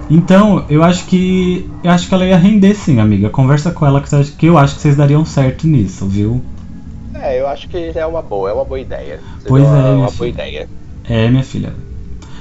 Então, 0.09 0.65
eu 0.69 0.83
acho 0.83 1.07
que. 1.07 1.69
Eu 1.85 1.91
acho 1.93 2.09
que 2.09 2.15
ela 2.15 2.27
ia 2.27 2.37
render 2.37 2.75
sim, 2.75 2.99
amiga. 2.99 3.31
Conversa 3.31 3.71
com 3.71 3.87
ela 3.87 4.01
que, 4.01 4.13
eu 4.13 4.19
acho- 4.19 4.33
que 4.33 4.47
eu 4.47 4.59
acho 4.59 4.75
que 4.75 4.81
vocês 4.83 4.97
dariam 4.97 5.25
certo 5.25 5.67
nisso, 5.69 6.07
viu? 6.07 6.43
É, 7.15 7.41
eu 7.41 7.47
acho 7.47 7.69
que 7.69 7.93
é 7.95 8.05
uma 8.07 8.23
boa, 8.23 8.51
é 8.51 8.53
uma 8.53 8.65
boa 8.65 8.81
ideia. 8.81 9.21
Seria 9.39 9.49
Pois 9.49 9.65
é, 9.65 9.69
minha 9.71 9.83
uma 9.91 9.97
boa 10.07 10.11
filha. 10.11 10.29
ideia. 10.29 10.69
É, 11.05 11.29
minha 11.31 11.43
filha. 11.45 11.73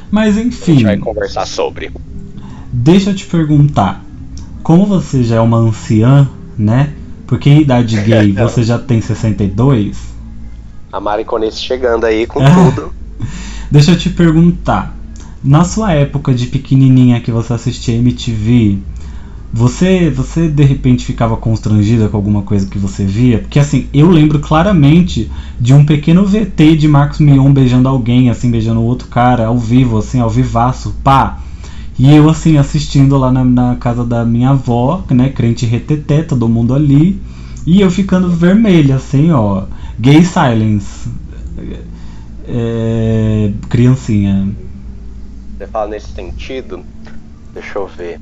Mas 0.09 0.37
A 0.37 0.41
enfim. 0.41 0.73
gente 0.73 0.83
vai 0.85 0.97
conversar 0.97 1.45
sobre. 1.45 1.91
Deixa 2.71 3.11
eu 3.11 3.15
te 3.15 3.25
perguntar, 3.25 4.03
como 4.63 4.85
você 4.85 5.23
já 5.23 5.35
é 5.35 5.39
uma 5.41 5.57
anciã, 5.57 6.27
né? 6.57 6.93
Porque 7.27 7.49
em 7.49 7.61
idade 7.61 7.99
gay 8.01 8.31
você 8.33 8.63
já 8.63 8.79
tem 8.79 8.99
62? 9.01 9.97
A 10.91 10.99
Mariconice 10.99 11.57
chegando 11.61 12.05
aí 12.05 12.25
com 12.25 12.39
tudo. 12.73 12.91
Deixa 13.69 13.91
eu 13.91 13.97
te 13.97 14.09
perguntar, 14.09 14.95
na 15.43 15.63
sua 15.63 15.93
época 15.93 16.33
de 16.33 16.47
pequenininha 16.47 17.21
que 17.21 17.31
você 17.31 17.53
assistia 17.53 17.95
MTV, 17.95 18.79
você, 19.51 20.11
você 20.11 20.47
de 20.47 20.63
repente 20.63 21.03
ficava 21.03 21.35
constrangida 21.35 22.07
com 22.07 22.17
alguma 22.17 22.43
coisa 22.43 22.67
que 22.67 22.77
você 22.77 23.03
via? 23.03 23.39
Porque 23.39 23.57
assim, 23.57 23.87
eu 23.93 24.09
lembro 24.09 24.39
claramente 24.39 25.29
de 25.59 25.73
um 25.73 25.83
pequeno 25.83 26.25
VT 26.25 26.75
de 26.75 26.87
Marcos 26.87 27.19
Mion 27.19 27.51
beijando 27.51 27.89
alguém, 27.89 28.29
assim, 28.29 28.51
beijando 28.51 28.81
outro 28.81 29.07
cara, 29.07 29.47
ao 29.47 29.57
vivo, 29.57 29.97
assim, 29.97 30.19
ao 30.19 30.29
vivaço, 30.29 30.95
pá. 31.03 31.39
E 31.97 32.13
eu, 32.15 32.29
assim, 32.29 32.57
assistindo 32.57 33.17
lá 33.17 33.31
na, 33.31 33.43
na 33.43 33.75
casa 33.75 34.05
da 34.05 34.23
minha 34.23 34.51
avó, 34.51 35.03
né, 35.09 35.29
crente 35.29 35.65
reteté, 35.65 36.21
todo 36.21 36.47
mundo 36.47 36.73
ali. 36.73 37.19
E 37.65 37.81
eu 37.81 37.91
ficando 37.91 38.29
vermelha, 38.29 38.95
assim, 38.95 39.31
ó. 39.31 39.63
Gay 39.99 40.23
silence. 40.23 41.09
É, 42.47 43.51
criancinha. 43.67 44.47
Você 45.59 45.67
fala 45.67 45.89
nesse 45.89 46.13
sentido. 46.13 46.85
Deixa 47.53 47.77
eu 47.77 47.85
ver. 47.85 48.17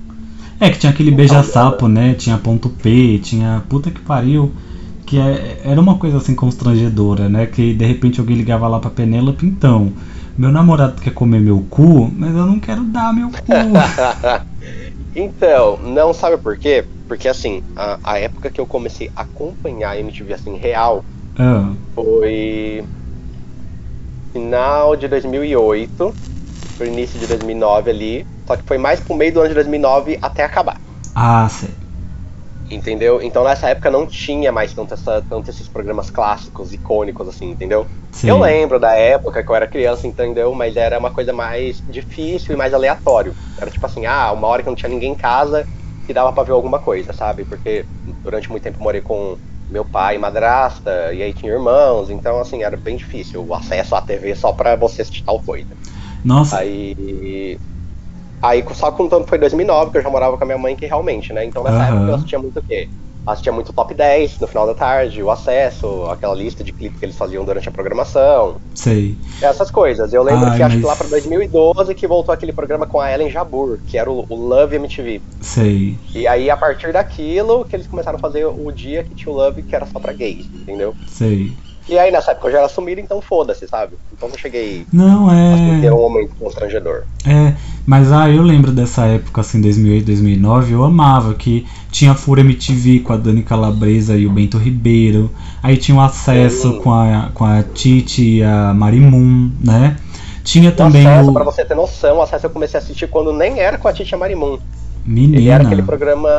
É 0.60 0.72
que 0.72 0.80
tinha 0.80 0.92
aquele 0.92 1.12
beija-sapo, 1.12 1.88
né? 1.88 2.16
Tinha 2.16 2.36
ponto 2.36 2.68
P, 2.68 3.20
tinha 3.20 3.64
puta 3.70 3.92
que 3.92 4.00
pariu. 4.00 4.52
que 5.06 5.20
é, 5.20 5.62
era 5.64 5.80
uma 5.80 6.00
coisa 6.00 6.18
assim 6.18 6.34
constrangedora, 6.34 7.30
né? 7.30 7.46
Que 7.46 7.76
de 7.76 7.86
repente 7.86 8.20
alguém 8.20 8.36
ligava 8.36 8.68
lá 8.68 8.80
pra 8.80 8.90
Penélope, 8.90 9.46
então, 9.46 9.94
meu 10.36 10.52
namorado 10.52 11.00
quer 11.00 11.14
comer 11.14 11.40
meu 11.40 11.64
cu, 11.70 12.12
mas 12.12 12.36
eu 12.36 12.48
não 12.48 12.60
quero 12.60 12.84
dar 12.86 13.14
meu 13.14 13.30
cu. 13.30 13.54
então, 15.16 15.78
não 15.84 16.16
sabe 16.16 16.38
por 16.38 16.58
quê? 16.58 16.84
Porque 17.08 17.28
assim, 17.28 17.62
a, 17.76 18.00
a 18.04 18.18
época 18.18 18.50
que 18.50 18.60
eu 18.60 18.66
comecei 18.66 19.12
a 19.16 19.22
acompanhar 19.22 19.92
a 19.92 20.00
MTV 20.00 20.34
assim, 20.34 20.58
real, 20.58 21.06
ah. 21.38 21.72
foi 21.94 22.84
final 24.34 24.96
de 24.96 25.08
2008 25.08 26.37
pro 26.78 26.86
início 26.86 27.20
de 27.20 27.28
2009 27.28 27.90
ali, 27.90 28.26
só 28.48 28.56
que 28.56 28.64
foi 28.66 28.78
mais 28.78 29.00
pro 29.00 29.16
meio 29.16 29.34
do 29.34 29.40
ano 29.40 29.50
de 29.50 29.56
2009 29.56 30.18
até 30.22 30.44
acabar. 30.44 30.78
Ah, 31.16 31.48
sei. 31.50 31.74
Entendeu? 32.70 33.22
Então 33.22 33.44
nessa 33.44 33.70
época 33.70 33.90
não 33.90 34.06
tinha 34.06 34.52
mais 34.52 34.74
tanto, 34.74 34.94
essa, 34.94 35.22
tanto 35.22 35.50
esses 35.50 35.68
programas 35.68 36.10
clássicos, 36.10 36.74
icônicos, 36.74 37.28
assim, 37.28 37.50
entendeu? 37.50 37.88
Sim. 38.12 38.30
Eu 38.30 38.40
lembro 38.40 38.80
da 38.80 38.94
época 38.94 39.44
que 39.44 39.50
eu 39.50 39.56
era 39.56 39.68
criança, 39.68 40.06
entendeu? 40.06 40.54
Mas 40.54 40.76
era 40.76 41.00
uma 41.00 41.10
coisa 41.10 41.32
mais 41.32 41.82
difícil 41.88 42.54
e 42.54 42.58
mais 42.58 42.74
aleatório. 42.74 43.34
Era 43.60 43.72
tipo 43.72 43.86
assim, 43.86 44.06
ah, 44.06 44.32
uma 44.32 44.48
hora 44.48 44.62
que 44.62 44.70
não 44.70 44.76
tinha 44.76 44.90
ninguém 44.90 45.12
em 45.12 45.16
casa 45.16 45.66
que 46.06 46.14
dava 46.14 46.32
pra 46.32 46.44
ver 46.44 46.54
alguma 46.54 46.80
coisa, 46.80 47.12
sabe? 47.12 47.44
Porque 47.44 47.86
durante 48.24 48.50
muito 48.50 48.64
tempo 48.64 48.82
morei 48.82 49.02
com 49.02 49.38
meu 49.70 49.84
pai 49.84 50.16
e 50.16 50.20
madrasta, 50.20 51.14
e 51.14 51.22
aí 51.22 51.34
tinha 51.34 51.52
irmãos, 51.52 52.10
então 52.10 52.40
assim, 52.40 52.64
era 52.64 52.78
bem 52.78 52.96
difícil 52.96 53.46
o 53.46 53.54
acesso 53.54 53.96
à 53.96 54.02
TV 54.02 54.34
só 54.34 54.54
pra 54.54 54.76
você 54.78 55.02
assistir 55.02 55.24
tal 55.26 55.40
coisa. 55.42 55.76
Nossa. 56.28 56.58
Aí 56.58 57.58
Aí 58.42 58.64
só 58.74 58.92
contando 58.92 59.26
foi 59.26 59.38
2009, 59.38 59.92
que 59.92 59.98
eu 59.98 60.04
já 60.04 60.10
morava 60.10 60.38
com 60.38 60.44
a 60.44 60.46
minha 60.46 60.58
mãe, 60.58 60.76
que 60.76 60.86
realmente, 60.86 61.34
né? 61.34 61.44
Então 61.46 61.64
nessa 61.64 61.78
uhum. 61.78 61.84
época 61.84 62.04
eu 62.04 62.16
assistia 62.16 62.40
muito 62.40 62.60
o 62.60 62.64
quê? 62.64 62.88
Assistia 63.26 63.52
muito 63.52 63.74
top 63.74 63.94
10 63.94 64.40
no 64.40 64.48
final 64.48 64.66
da 64.66 64.74
tarde, 64.74 65.22
o 65.22 65.30
acesso, 65.30 66.06
aquela 66.06 66.34
lista 66.34 66.64
de 66.64 66.72
clipes 66.72 66.98
que 66.98 67.06
eles 67.06 67.18
faziam 67.18 67.44
durante 67.44 67.68
a 67.68 67.72
programação. 67.72 68.56
Sei. 68.74 69.18
Essas 69.42 69.70
coisas. 69.70 70.14
Eu 70.14 70.24
lembro 70.24 70.46
Ai, 70.46 70.56
que 70.56 70.64
mas... 70.64 70.72
acho 70.72 70.80
que 70.80 70.86
lá 70.86 70.96
pra 70.96 71.08
2012 71.08 71.94
que 71.94 72.08
voltou 72.08 72.34
aquele 72.34 72.54
programa 72.54 72.86
com 72.86 73.02
a 73.02 73.12
Ellen 73.12 73.30
Jabur, 73.30 73.80
que 73.86 73.98
era 73.98 74.10
o, 74.10 74.26
o 74.30 74.36
Love 74.36 74.78
MTV. 74.78 75.22
Sei. 75.42 75.98
E 76.16 76.26
aí, 76.26 76.50
a 76.50 76.56
partir 76.56 76.94
daquilo, 76.94 77.66
que 77.66 77.76
eles 77.76 77.88
começaram 77.88 78.18
a 78.18 78.22
fazer 78.22 78.46
o 78.46 78.72
dia 78.72 79.04
que 79.04 79.14
tinha 79.14 79.34
o 79.34 79.36
Love, 79.36 79.62
que 79.62 79.76
era 79.76 79.86
só 79.88 80.00
pra 80.00 80.14
gays, 80.14 80.46
entendeu? 80.46 80.96
Sei. 81.08 81.52
E 81.90 81.98
aí 81.98 82.12
nessa 82.12 82.32
época 82.32 82.48
eu 82.48 82.52
já 82.52 82.58
era 82.60 82.70
sumido, 82.70 83.00
então 83.00 83.22
foda-se, 83.22 83.68
sabe? 83.68 83.96
Então 84.12 84.28
não 84.28 84.38
cheguei 84.38 84.86
não, 84.92 85.32
é... 85.32 85.78
a 85.78 85.82
ter 85.82 85.94
um 85.94 85.98
momento 85.98 86.36
constrangedor. 86.38 87.04
É, 87.26 87.54
mas 87.86 88.12
ah, 88.12 88.30
eu 88.30 88.42
lembro 88.42 88.72
dessa 88.72 89.06
época, 89.06 89.42
assim, 89.42 89.62
2008, 89.62 90.06
2009, 90.06 90.74
eu 90.74 90.84
amava 90.84 91.34
que 91.34 91.66
tinha 91.92 92.14
Fura 92.14 92.42
MTV 92.42 93.00
com 93.00 93.14
a 93.14 93.18
Dani 93.18 93.42
Calabresa 93.44 94.18
e 94.18 94.28
o 94.28 94.32
Bento 94.32 94.58
Ribeiro, 94.58 95.32
aí 95.64 95.78
tinha 95.78 95.98
o 95.98 96.02
acesso 96.02 96.80
com 96.80 96.92
a, 96.92 97.30
com 97.34 97.46
a 97.46 97.64
Titi 97.64 98.40
e 98.40 98.44
a 98.44 98.74
Marimun, 98.74 99.52
né? 99.64 99.96
Tinha 100.44 100.72
também 100.72 101.06
o 101.06 101.10
acesso, 101.10 101.30
o... 101.30 101.34
pra 101.34 101.44
você 101.44 101.66
ter 101.66 101.76
noção, 101.76 102.18
o 102.18 102.22
acesso 102.22 102.46
eu 102.46 102.50
comecei 102.50 102.80
a 102.80 102.84
assistir 102.84 103.08
quando 103.08 103.32
nem 103.32 103.60
era 103.60 103.78
com 103.78 103.88
a 103.88 103.94
Titi 103.94 104.12
e 104.12 104.16
a 104.16 104.18
Marimun. 104.18 104.60
Menina. 105.08 105.38
Ele 105.38 105.50
era 105.50 105.64
aquele 105.64 105.82
programa. 105.84 106.30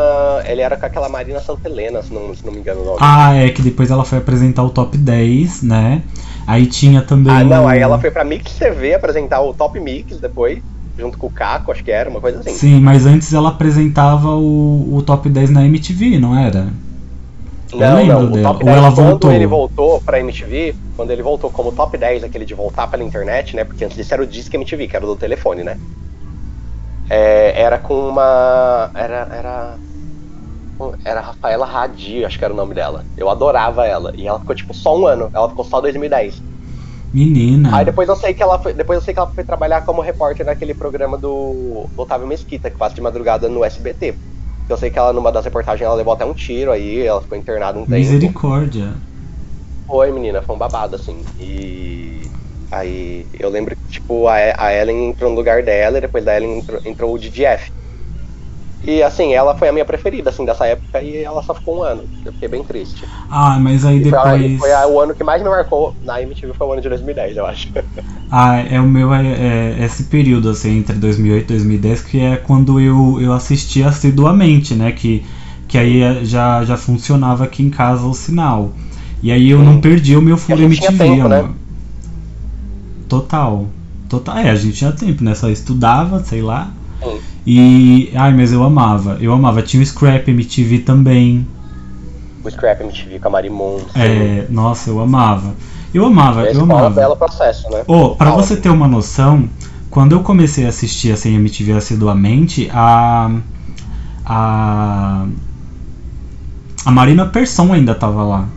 Ele 0.44 0.60
era 0.60 0.76
com 0.76 0.84
aquela 0.84 1.08
Marina 1.08 1.40
Santelena, 1.40 2.02
se 2.02 2.12
não, 2.12 2.34
se 2.34 2.44
não 2.44 2.52
me 2.52 2.58
engano 2.58 2.82
o 2.82 2.84
nome. 2.84 2.98
Ah, 3.00 3.34
é 3.34 3.48
que 3.48 3.62
depois 3.62 3.90
ela 3.90 4.04
foi 4.04 4.18
apresentar 4.18 4.62
o 4.62 4.68
top 4.68 4.98
10, 4.98 5.62
né? 5.62 6.02
Aí 6.46 6.66
tinha 6.66 7.00
também. 7.00 7.32
Ah, 7.32 7.44
não, 7.44 7.66
aí 7.66 7.80
ela 7.80 7.98
foi 7.98 8.10
pra 8.10 8.24
Mix 8.24 8.54
TV 8.54 8.94
apresentar 8.94 9.40
o 9.40 9.52
Top 9.52 9.78
Mix 9.78 10.18
depois, 10.18 10.58
junto 10.98 11.18
com 11.18 11.26
o 11.26 11.30
Caco, 11.30 11.70
acho 11.70 11.84
que 11.84 11.90
era, 11.90 12.08
uma 12.08 12.20
coisa 12.20 12.40
assim. 12.40 12.52
Sim, 12.52 12.80
mas 12.80 13.04
antes 13.04 13.34
ela 13.34 13.50
apresentava 13.50 14.34
o, 14.34 14.96
o 14.96 15.02
Top 15.02 15.28
10 15.28 15.50
na 15.50 15.66
MTV, 15.66 16.18
não 16.18 16.38
era? 16.38 16.68
Não, 17.70 18.06
não, 18.06 18.32
o 18.32 18.42
Top 18.42 18.64
10, 18.64 18.76
Ou 18.76 18.82
ela 18.82 18.90
voltou? 18.90 19.18
quando 19.18 19.34
ele 19.34 19.46
voltou 19.46 20.00
pra 20.00 20.20
MTV, 20.20 20.74
quando 20.96 21.10
ele 21.10 21.22
voltou 21.22 21.50
como 21.50 21.72
Top 21.72 21.96
10, 21.96 22.24
aquele 22.24 22.46
de 22.46 22.54
voltar 22.54 22.86
pela 22.86 23.04
internet, 23.04 23.54
né? 23.54 23.64
Porque 23.64 23.84
antes 23.84 23.96
disso 23.96 24.14
era 24.14 24.22
o 24.22 24.26
Disque 24.26 24.56
MTV, 24.56 24.88
que 24.88 24.96
era 24.96 25.04
do 25.04 25.16
telefone, 25.16 25.62
né? 25.62 25.76
É, 27.08 27.60
era 27.60 27.78
com 27.78 28.08
uma. 28.08 28.90
Era. 28.94 29.28
Era. 29.30 29.78
Era 31.04 31.20
Rafaela 31.20 31.66
Radi, 31.66 32.24
acho 32.24 32.38
que 32.38 32.44
era 32.44 32.54
o 32.54 32.56
nome 32.56 32.72
dela. 32.72 33.04
Eu 33.16 33.28
adorava 33.28 33.84
ela. 33.84 34.12
E 34.14 34.28
ela 34.28 34.38
ficou 34.38 34.54
tipo 34.54 34.72
só 34.72 34.96
um 34.96 35.06
ano. 35.06 35.28
Ela 35.34 35.48
ficou 35.48 35.64
só 35.64 35.80
2010. 35.80 36.40
Menina. 37.12 37.76
Aí 37.76 37.84
depois 37.84 38.08
eu 38.08 38.14
sei 38.14 38.32
que 38.32 38.42
ela 38.42 38.58
foi, 38.58 38.74
depois 38.74 38.98
eu 38.98 39.04
sei 39.04 39.12
que 39.12 39.18
ela 39.18 39.28
foi 39.28 39.42
trabalhar 39.42 39.80
como 39.80 40.02
repórter 40.02 40.46
naquele 40.46 40.74
programa 40.74 41.16
do, 41.16 41.88
do 41.96 42.02
Otávio 42.02 42.28
Mesquita, 42.28 42.70
que 42.70 42.76
passa 42.76 42.94
de 42.94 43.00
madrugada 43.00 43.48
no 43.48 43.64
SBT. 43.64 44.14
Eu 44.68 44.76
sei 44.76 44.90
que 44.90 44.98
ela, 44.98 45.12
numa 45.12 45.32
das 45.32 45.44
reportagens, 45.44 45.84
ela 45.84 45.94
levou 45.94 46.12
até 46.12 46.24
um 46.24 46.34
tiro 46.34 46.70
aí, 46.70 47.02
ela 47.02 47.20
ficou 47.20 47.38
internada 47.38 47.78
um 47.78 47.84
tempo. 47.84 47.94
Misericórdia. 47.94 48.94
Foi, 49.86 50.12
menina, 50.12 50.42
foi 50.42 50.54
um 50.54 50.58
babado, 50.58 50.96
assim. 50.96 51.24
E 51.40 52.30
Aí 52.70 53.26
eu 53.38 53.48
lembro 53.48 53.74
que, 53.74 53.94
tipo, 53.94 54.28
a, 54.28 54.36
a 54.56 54.74
Ellen 54.74 55.08
entrou 55.08 55.30
no 55.30 55.36
lugar 55.36 55.62
dela 55.62 55.98
e 55.98 56.00
depois 56.00 56.24
da 56.24 56.36
Ellen 56.36 56.58
entrou, 56.58 56.80
entrou 56.84 57.14
o 57.14 57.18
DDF. 57.18 57.70
E 58.84 59.02
assim, 59.02 59.34
ela 59.34 59.56
foi 59.56 59.68
a 59.68 59.72
minha 59.72 59.84
preferida, 59.84 60.30
assim, 60.30 60.44
dessa 60.44 60.66
época 60.66 61.02
e 61.02 61.16
ela 61.16 61.42
só 61.42 61.54
ficou 61.54 61.78
um 61.78 61.82
ano. 61.82 62.04
Eu 62.24 62.32
fiquei 62.32 62.48
bem 62.48 62.62
triste. 62.62 63.06
Ah, 63.28 63.58
mas 63.58 63.84
aí 63.84 63.96
e 63.96 64.00
depois. 64.04 64.58
Foi, 64.58 64.70
foi 64.70 64.70
o 64.70 65.00
ano 65.00 65.14
que 65.14 65.24
mais 65.24 65.42
me 65.42 65.48
marcou 65.48 65.94
na 66.02 66.22
MTV 66.22 66.52
foi 66.54 66.66
o 66.66 66.72
ano 66.72 66.82
de 66.82 66.88
2010, 66.88 67.36
eu 67.36 67.46
acho. 67.46 67.68
Ah, 68.30 68.60
é 68.60 68.78
o 68.78 68.84
meu, 68.84 69.12
é, 69.14 69.78
é 69.80 69.84
esse 69.86 70.04
período, 70.04 70.50
assim, 70.50 70.80
entre 70.80 70.96
2008 70.96 71.44
e 71.44 71.46
2010, 71.46 72.02
que 72.02 72.20
é 72.20 72.36
quando 72.36 72.78
eu, 72.78 73.18
eu 73.22 73.32
assisti 73.32 73.82
assiduamente, 73.82 74.74
né? 74.74 74.92
Que, 74.92 75.24
que 75.66 75.78
aí 75.78 76.26
já, 76.26 76.62
já 76.62 76.76
funcionava 76.76 77.44
aqui 77.44 77.62
em 77.62 77.70
casa 77.70 78.06
o 78.06 78.12
sinal. 78.12 78.74
E 79.22 79.32
aí 79.32 79.48
eu 79.48 79.58
hum. 79.58 79.64
não 79.64 79.80
perdi 79.80 80.14
o 80.14 80.20
meu 80.20 80.36
Full 80.36 80.58
MTV, 80.58 80.98
tempo, 80.98 81.26
né? 81.26 81.48
Total. 83.08 83.66
Total. 84.08 84.38
É, 84.38 84.50
a 84.50 84.54
gente 84.54 84.76
tinha 84.76 84.92
tempo, 84.92 85.24
né? 85.24 85.34
Só 85.34 85.48
estudava, 85.48 86.22
sei 86.24 86.42
lá. 86.42 86.70
Sim. 87.02 87.20
E. 87.46 88.12
Ai, 88.14 88.34
mas 88.34 88.52
eu 88.52 88.62
amava. 88.62 89.18
Eu 89.20 89.32
amava. 89.32 89.62
Tinha 89.62 89.82
o 89.82 89.86
Scrap 89.86 90.28
MTV 90.28 90.80
também. 90.80 91.46
O 92.44 92.50
Scrap 92.50 92.80
MTV 92.80 93.18
com 93.18 93.28
a 93.28 93.30
Marimon. 93.30 93.78
É, 93.94 94.46
nossa, 94.48 94.90
eu 94.90 95.00
amava. 95.00 95.54
Eu 95.92 96.04
amava, 96.04 96.44
eu 96.44 96.62
amava. 96.62 96.90
belo 96.90 97.16
processo, 97.16 97.70
né? 97.70 97.82
Oh, 97.86 98.14
pra 98.14 98.30
você 98.32 98.56
ter 98.56 98.68
uma 98.68 98.86
noção, 98.86 99.48
quando 99.90 100.12
eu 100.12 100.20
comecei 100.20 100.66
a 100.66 100.68
assistir 100.68 101.12
assim, 101.12 101.34
MTV 101.34 101.72
assiduamente, 101.72 102.70
a. 102.72 103.30
A. 104.24 105.26
A 106.84 106.90
Marina 106.90 107.26
Persson 107.26 107.72
ainda 107.72 107.94
tava 107.94 108.22
lá. 108.22 108.48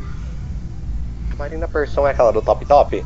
A 1.34 1.36
Marina 1.38 1.68
Persson 1.68 2.08
é 2.08 2.12
aquela 2.12 2.32
do 2.32 2.42
Top 2.42 2.66
Top? 2.66 3.04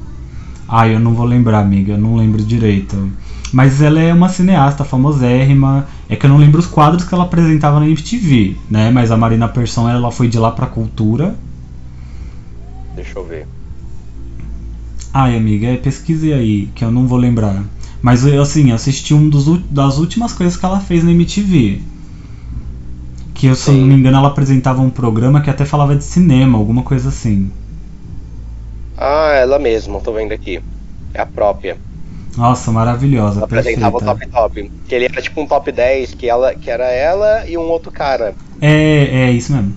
Ah, 0.67 0.87
eu 0.87 0.99
não 0.99 1.13
vou 1.13 1.25
lembrar, 1.25 1.59
amiga, 1.59 1.93
eu 1.93 1.97
não 1.97 2.15
lembro 2.15 2.43
direito. 2.43 3.11
Mas 3.53 3.81
ela 3.81 3.99
é 3.99 4.13
uma 4.13 4.29
cineasta 4.29 4.83
famosérrima. 4.83 5.87
É 6.09 6.15
que 6.15 6.25
eu 6.25 6.29
não 6.29 6.37
lembro 6.37 6.59
os 6.59 6.67
quadros 6.67 7.03
que 7.03 7.13
ela 7.13 7.23
apresentava 7.23 7.79
na 7.79 7.87
MTV, 7.87 8.57
né? 8.69 8.91
Mas 8.91 9.11
a 9.11 9.17
Marina 9.17 9.47
Persson, 9.47 9.87
ela 9.87 10.11
foi 10.11 10.27
de 10.27 10.37
lá 10.37 10.51
pra 10.51 10.67
cultura. 10.67 11.35
Deixa 12.95 13.19
eu 13.19 13.25
ver. 13.25 13.47
Ai, 15.13 15.37
amiga, 15.37 15.67
é, 15.67 15.77
pesquise 15.77 16.33
aí, 16.33 16.67
que 16.75 16.83
eu 16.83 16.91
não 16.91 17.07
vou 17.07 17.17
lembrar. 17.17 17.63
Mas 18.01 18.25
eu, 18.25 18.41
assim, 18.41 18.71
assisti 18.71 19.13
um 19.13 19.29
dos, 19.29 19.45
das 19.71 19.97
últimas 19.97 20.33
coisas 20.33 20.57
que 20.57 20.65
ela 20.65 20.79
fez 20.79 21.03
na 21.03 21.11
MTV. 21.11 21.79
Que, 23.33 23.47
eu, 23.47 23.55
se 23.55 23.69
eu 23.69 23.75
não 23.75 23.87
me 23.87 23.93
engano, 23.93 24.17
ela 24.17 24.27
apresentava 24.27 24.81
um 24.81 24.89
programa 24.89 25.41
que 25.41 25.49
até 25.49 25.65
falava 25.65 25.95
de 25.95 26.03
cinema, 26.03 26.57
alguma 26.57 26.83
coisa 26.83 27.09
assim. 27.09 27.49
Ah, 28.97 29.33
ela 29.33 29.59
mesma, 29.59 29.99
tô 29.99 30.13
vendo 30.13 30.31
aqui. 30.31 30.61
É 31.13 31.21
a 31.21 31.25
própria. 31.25 31.77
Nossa, 32.37 32.71
maravilhosa. 32.71 33.37
Ela 33.37 33.45
apresentava 33.45 33.97
o 33.97 33.99
top 33.99 34.27
top. 34.27 34.71
Que 34.87 34.95
ele 34.95 35.05
era 35.05 35.21
tipo 35.21 35.41
um 35.41 35.47
top 35.47 35.71
10, 35.71 36.13
que, 36.13 36.29
ela, 36.29 36.53
que 36.53 36.69
era 36.69 36.85
ela 36.85 37.47
e 37.47 37.57
um 37.57 37.69
outro 37.69 37.91
cara. 37.91 38.33
É, 38.61 39.27
é 39.27 39.31
isso 39.31 39.53
mesmo. 39.53 39.75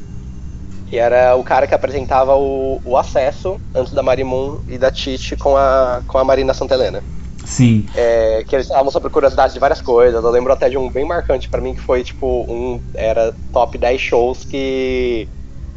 Que 0.88 0.96
era 0.96 1.36
o 1.36 1.44
cara 1.44 1.66
que 1.66 1.74
apresentava 1.74 2.34
o, 2.34 2.80
o 2.84 2.96
acesso 2.96 3.60
antes 3.74 3.92
da 3.92 4.02
Marimun 4.02 4.58
e 4.68 4.78
da 4.78 4.90
Titi 4.90 5.36
com 5.36 5.56
a, 5.56 6.00
com 6.06 6.18
a 6.18 6.24
Marina 6.24 6.54
Santelena. 6.54 7.02
Sim. 7.44 7.86
É, 7.94 8.44
que 8.46 8.54
eles 8.54 8.66
estavam 8.66 8.90
sobre 8.90 9.10
curiosidades 9.10 9.54
de 9.54 9.60
várias 9.60 9.80
coisas. 9.80 10.22
Eu 10.22 10.30
lembro 10.30 10.52
até 10.52 10.68
de 10.68 10.76
um 10.76 10.90
bem 10.90 11.04
marcante 11.04 11.48
para 11.48 11.60
mim 11.60 11.74
que 11.74 11.80
foi 11.80 12.02
tipo 12.02 12.44
um. 12.48 12.80
Era 12.94 13.34
top 13.52 13.78
10 13.78 14.00
shows 14.00 14.44
que 14.44 15.28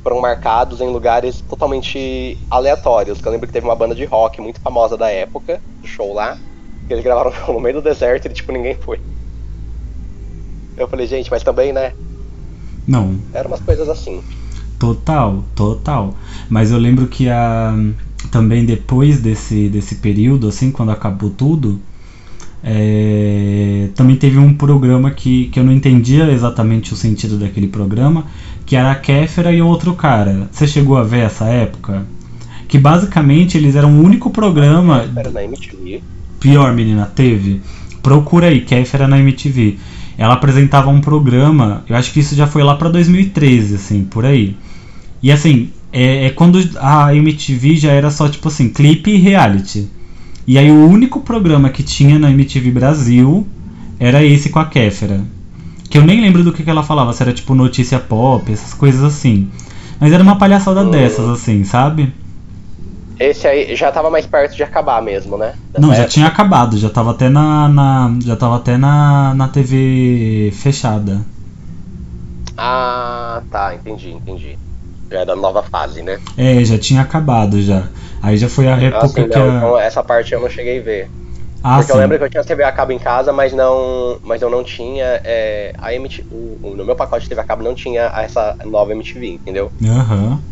foram 0.03 0.19
marcados 0.21 0.81
em 0.81 0.89
lugares 0.89 1.41
totalmente 1.41 2.43
aleatórios. 2.49 3.19
Eu 3.23 3.31
lembro 3.31 3.47
que 3.47 3.53
teve 3.53 3.65
uma 3.67 3.75
banda 3.75 3.95
de 3.95 4.05
rock 4.05 4.41
muito 4.41 4.59
famosa 4.61 4.97
da 4.97 5.09
época, 5.11 5.61
do 5.81 5.87
show 5.87 6.13
lá, 6.13 6.37
que 6.87 6.93
eles 6.93 7.03
gravaram 7.03 7.31
no 7.53 7.59
meio 7.59 7.75
do 7.75 7.81
deserto 7.81 8.27
e 8.27 8.33
tipo 8.33 8.51
ninguém 8.51 8.75
foi. 8.75 8.99
Eu 10.75 10.87
falei, 10.89 11.07
gente, 11.07 11.31
mas 11.31 11.43
também, 11.43 11.71
né? 11.73 11.93
Não. 12.85 13.25
Eram 13.33 13.49
umas 13.49 13.61
coisas 13.61 13.89
assim. 13.89 14.23
Total, 14.79 15.43
total. 15.55 16.17
Mas 16.49 16.71
eu 16.71 16.77
lembro 16.77 17.07
que 17.07 17.29
a 17.29 17.73
também 18.31 18.65
depois 18.65 19.21
desse 19.21 19.69
desse 19.69 19.95
período 19.95 20.47
assim, 20.47 20.71
quando 20.71 20.91
acabou 20.91 21.29
tudo, 21.31 21.81
É, 22.63 23.89
também 23.95 24.17
teve 24.17 24.37
um 24.37 24.55
programa 24.55 25.11
que, 25.11 25.47
que 25.49 25.59
eu 25.59 25.63
não 25.63 25.73
entendia 25.73 26.31
exatamente 26.31 26.93
o 26.93 26.97
sentido 26.97 27.39
daquele 27.39 27.67
programa, 27.67 28.27
que 28.65 28.75
era 28.75 28.91
a 28.91 28.95
Kéfera 28.95 29.51
e 29.51 29.61
outro 29.61 29.93
cara. 29.93 30.47
Você 30.51 30.67
chegou 30.67 30.97
a 30.97 31.03
ver 31.03 31.25
essa 31.25 31.45
época? 31.45 32.05
Que 32.67 32.77
basicamente 32.77 33.57
eles 33.57 33.75
eram 33.75 33.91
o 33.91 34.03
único 34.03 34.29
programa. 34.29 35.05
Era 35.15 35.29
na 35.29 35.43
MTV. 35.43 36.01
Pior, 36.39 36.73
menina, 36.73 37.05
teve. 37.05 37.61
Procura 38.01 38.47
aí, 38.47 38.61
Kéfera 38.61 39.07
na 39.07 39.19
MTV. 39.19 39.77
Ela 40.17 40.33
apresentava 40.33 40.89
um 40.89 41.01
programa, 41.01 41.83
eu 41.89 41.95
acho 41.95 42.11
que 42.11 42.19
isso 42.19 42.35
já 42.35 42.45
foi 42.45 42.63
lá 42.63 42.75
pra 42.75 42.89
2013, 42.89 43.75
assim, 43.75 44.03
por 44.03 44.25
aí. 44.25 44.55
E 45.21 45.31
assim, 45.31 45.69
é, 45.91 46.25
é 46.25 46.29
quando 46.29 46.59
a 46.79 47.15
MTV 47.15 47.75
já 47.75 47.91
era 47.91 48.09
só 48.11 48.27
tipo 48.29 48.47
assim, 48.47 48.69
clipe 48.69 49.11
e 49.11 49.17
reality. 49.17 49.89
E 50.47 50.57
aí 50.57 50.71
o 50.71 50.87
único 50.87 51.21
programa 51.21 51.69
que 51.69 51.83
tinha 51.83 52.17
na 52.17 52.31
MTV 52.31 52.71
Brasil 52.71 53.47
era 53.99 54.23
esse 54.23 54.49
com 54.49 54.59
a 54.59 54.65
Kéfera. 54.65 55.21
Que 55.91 55.97
eu 55.99 56.03
nem 56.03 56.21
lembro 56.21 56.43
do 56.43 56.53
que, 56.53 56.63
que 56.63 56.69
ela 56.69 56.83
falava, 56.83 57.13
se 57.13 57.21
era 57.21 57.33
tipo 57.33 57.53
notícia 57.55 57.99
pop, 57.99 58.51
essas 58.51 58.73
coisas 58.73 59.03
assim. 59.03 59.51
Mas 59.99 60.11
era 60.13 60.23
uma 60.23 60.37
palhaçada 60.37 60.83
Hum. 60.83 60.85
dessas, 60.85 61.27
assim, 61.29 61.63
sabe? 61.63 62.13
Esse 63.17 63.47
aí 63.47 63.73
já 63.73 63.89
tava 63.89 64.09
mais 64.09 64.25
perto 64.27 64.53
de 64.55 64.63
acabar 64.63 65.01
mesmo, 65.01 65.37
né? 65.37 65.55
Não, 65.77 65.93
já 65.93 66.05
época. 66.05 66.05
tinha 66.05 66.27
acabado, 66.27 66.77
já 66.77 66.89
tava 66.89 67.11
até 67.11 67.27
na. 67.29 67.67
na- 67.67 68.19
já 68.23 68.35
tava 68.35 68.57
até 68.57 68.77
na, 68.77 69.33
na 69.33 69.47
TV 69.47 70.51
fechada. 70.53 71.25
Ah, 72.57 73.43
tá, 73.49 73.73
entendi, 73.75 74.11
entendi. 74.11 74.57
Já 75.11 75.21
é 75.21 75.25
da 75.25 75.35
nova 75.35 75.61
fase, 75.63 76.01
né? 76.03 76.19
É, 76.37 76.63
já 76.63 76.77
tinha 76.77 77.01
acabado 77.01 77.61
já. 77.61 77.89
Aí 78.21 78.37
já 78.37 78.49
foi 78.49 78.67
a 78.67 78.77
época 78.77 79.09
Assim, 79.09 79.25
que 79.25 79.37
não, 79.37 79.39
a. 79.39 79.71
então 79.71 79.77
essa 79.79 80.03
parte 80.03 80.33
eu 80.35 80.39
não 80.39 80.47
cheguei 80.49 80.79
a 80.79 80.83
ver. 80.83 81.11
Ah, 81.63 81.81
Porque 81.81 81.91
eu 81.91 81.95
sim. 81.95 81.97
lembro 81.97 82.17
que 82.19 82.25
eu 82.25 82.29
tinha 82.29 82.43
TV 82.43 82.63
a 82.63 82.71
cabo 82.71 82.91
em 82.91 82.99
casa, 82.99 83.31
mas 83.33 83.53
não, 83.53 84.19
mas 84.23 84.41
eu 84.41 84.49
não 84.49 84.63
tinha 84.63 85.21
é, 85.23 85.73
a 85.79 85.93
MTV, 85.93 86.27
o- 86.31 86.75
no 86.75 86.85
meu 86.85 86.95
pacote 86.95 87.23
de 87.23 87.29
TV 87.29 87.41
a 87.41 87.45
cabo 87.45 87.63
não 87.63 87.75
tinha 87.75 88.11
essa 88.15 88.57
nova 88.65 88.91
MTV, 88.91 89.27
entendeu? 89.27 89.73
Aham. 89.83 90.43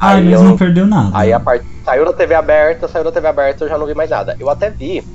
Ah, 0.00 0.18
Aí 0.18 0.30
eu- 0.32 0.40
não 0.44 0.56
perdeu 0.56 0.86
nada. 0.86 1.16
Aí 1.16 1.32
a 1.32 1.40
parte 1.40 1.66
saiu 1.84 2.04
da 2.04 2.12
TV 2.12 2.34
aberta, 2.34 2.88
saiu 2.88 3.04
da 3.04 3.12
TV 3.12 3.28
aberta, 3.28 3.64
eu 3.64 3.68
já 3.68 3.78
não 3.78 3.86
vi 3.86 3.94
mais 3.94 4.10
nada. 4.10 4.36
Eu 4.40 4.48
até 4.50 4.70
vi, 4.70 5.08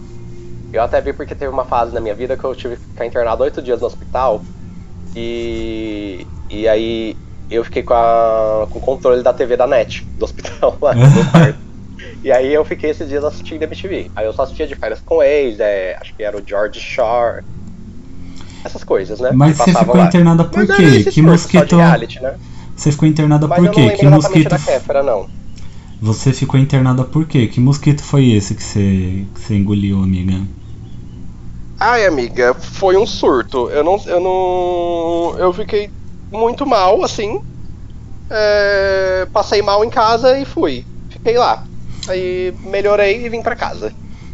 eu 0.74 0.82
até 0.84 1.02
vi 1.02 1.14
porque 1.14 1.36
teve 1.36 1.52
uma 1.52 1.66
fase 1.66 1.94
na 1.94 2.02
minha 2.02 2.16
vida 2.16 2.38
que 2.38 2.44
eu 2.46 2.56
tive 2.56 2.78
que 2.78 2.88
ficar 2.88 3.06
internado 3.06 3.44
oito 3.44 3.62
dias 3.62 3.82
no 3.82 3.88
hospital 3.88 4.48
e 5.16 6.28
e 6.50 6.68
aí 6.70 7.22
eu 7.50 7.64
fiquei 7.66 7.84
com, 7.84 7.94
a, 7.96 8.68
com 8.72 8.80
o 8.80 8.82
controle 8.82 9.24
da 9.24 9.34
TV 9.34 9.58
da 9.58 9.68
NET 9.68 10.08
do 10.18 10.26
hospital 10.26 10.78
lá 10.82 10.96
no 11.14 11.26
quarto. 11.26 11.65
E 12.26 12.32
aí 12.32 12.52
eu 12.52 12.66
fiquei 12.66 12.90
esses 12.90 13.08
dias 13.08 13.24
assistindo 13.24 13.62
MTV. 13.62 14.10
Aí 14.16 14.26
eu 14.26 14.34
só 14.34 14.42
assistia 14.42 14.66
de 14.66 14.74
férias 14.74 15.00
com 15.00 15.22
ex, 15.22 15.60
é, 15.60 15.96
acho 16.02 16.12
que 16.16 16.24
era 16.24 16.36
o 16.36 16.42
George 16.44 16.80
Shore. 16.80 17.44
Essas 18.66 18.84
coisas, 18.84 19.20
né? 19.20 19.30
Mas 19.32 19.56
você 19.58 19.76
ficou 19.76 19.98
lá. 19.98 20.08
internada 20.08 20.44
por 20.44 20.66
Mas 20.68 20.76
quê? 20.78 20.84
esse 20.84 21.12
Que 21.12 21.22
mosquito. 21.22 21.76
reality, 21.78 22.20
né? 22.20 22.36
Você 22.76 22.92
ficou 22.92 23.08
internada 23.08 23.48
Mas 23.48 23.58
por 23.60 23.68
eu 23.68 23.74
não 23.74 23.74
quê? 23.76 23.92
Que 23.92 24.08
mosquito. 24.08 24.50
da 24.50 24.58
Kéfera, 24.58 25.04
não. 25.04 25.30
Você 26.02 26.34
ficou 26.34 26.60
internada 26.60 27.04
por 27.04 27.28
quê? 27.28 27.48
Que 27.48 27.60
mosquito 27.60 28.02
foi 28.02 28.32
esse 28.32 28.56
que 28.56 28.64
você, 28.64 29.28
que 29.34 29.40
você 29.40 29.56
engoliu, 29.56 30.02
amiga? 30.02 30.42
Ai, 31.80 32.06
amiga, 32.06 32.54
foi 32.54 32.98
um 32.98 33.06
surto. 33.06 33.70
Eu 33.70 33.84
não. 33.84 33.98
Eu 34.06 34.20
não. 34.20 35.40
Eu 35.40 35.54
fiquei 35.54 35.90
muito 36.32 36.66
mal, 36.66 37.04
assim. 37.04 37.40
É, 38.30 39.28
passei 39.34 39.62
mal 39.62 39.84
em 39.86 39.90
casa 39.90 40.38
e 40.40 40.46
fui. 40.46 40.88
Fiquei 41.10 41.38
lá. 41.38 41.70
Aí 42.08 42.54
melhorei 42.62 43.26
e 43.26 43.30
vim 43.30 43.42
pra 43.42 43.56
casa. 43.56 43.94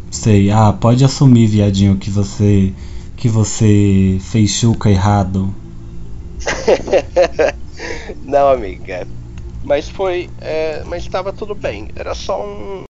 Sei, 0.09 0.51
ah, 0.51 0.73
pode 0.73 1.05
assumir, 1.05 1.47
viadinho, 1.47 1.97
que 1.97 2.09
você. 2.09 2.73
que 3.15 3.29
você 3.29 4.17
fez 4.19 4.49
chuca 4.49 4.89
errado. 4.89 5.53
não, 8.23 8.49
amiga. 8.49 9.07
Mas 9.63 9.87
foi. 9.87 10.29
é, 10.41 10.83
mas 10.85 11.07
tava 11.07 11.31
tudo 11.31 11.55
bem. 11.55 11.89
Era 11.95 12.13
só 12.13 12.45
um. 12.45 12.83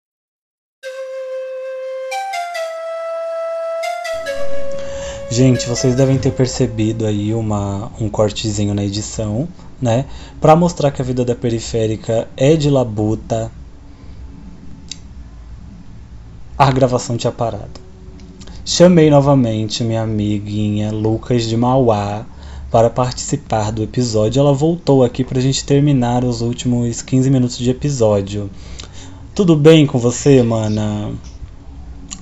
Gente, 5.30 5.68
vocês 5.68 5.94
devem 5.94 6.16
ter 6.16 6.32
percebido 6.32 7.04
aí 7.04 7.34
uma, 7.34 7.92
um 8.00 8.08
cortezinho 8.08 8.74
na 8.74 8.82
edição, 8.82 9.46
né? 9.80 10.06
Pra 10.40 10.56
mostrar 10.56 10.90
que 10.90 11.02
a 11.02 11.04
vida 11.04 11.22
da 11.22 11.34
periférica 11.34 12.26
é 12.36 12.56
de 12.56 12.70
labuta. 12.70 13.52
A 16.58 16.72
gravação 16.72 17.16
tinha 17.16 17.30
parado. 17.30 17.80
Chamei 18.64 19.08
novamente 19.08 19.84
minha 19.84 20.02
amiguinha 20.02 20.90
Lucas 20.90 21.44
de 21.44 21.56
Mauá 21.56 22.26
para 22.68 22.90
participar 22.90 23.70
do 23.70 23.80
episódio. 23.80 24.40
Ela 24.40 24.52
voltou 24.52 25.04
aqui 25.04 25.22
pra 25.22 25.40
gente 25.40 25.64
terminar 25.64 26.24
os 26.24 26.40
últimos 26.40 27.00
15 27.00 27.30
minutos 27.30 27.56
de 27.56 27.70
episódio. 27.70 28.50
Tudo 29.36 29.54
bem 29.54 29.86
com 29.86 29.98
você, 29.98 30.42
mana? 30.42 31.12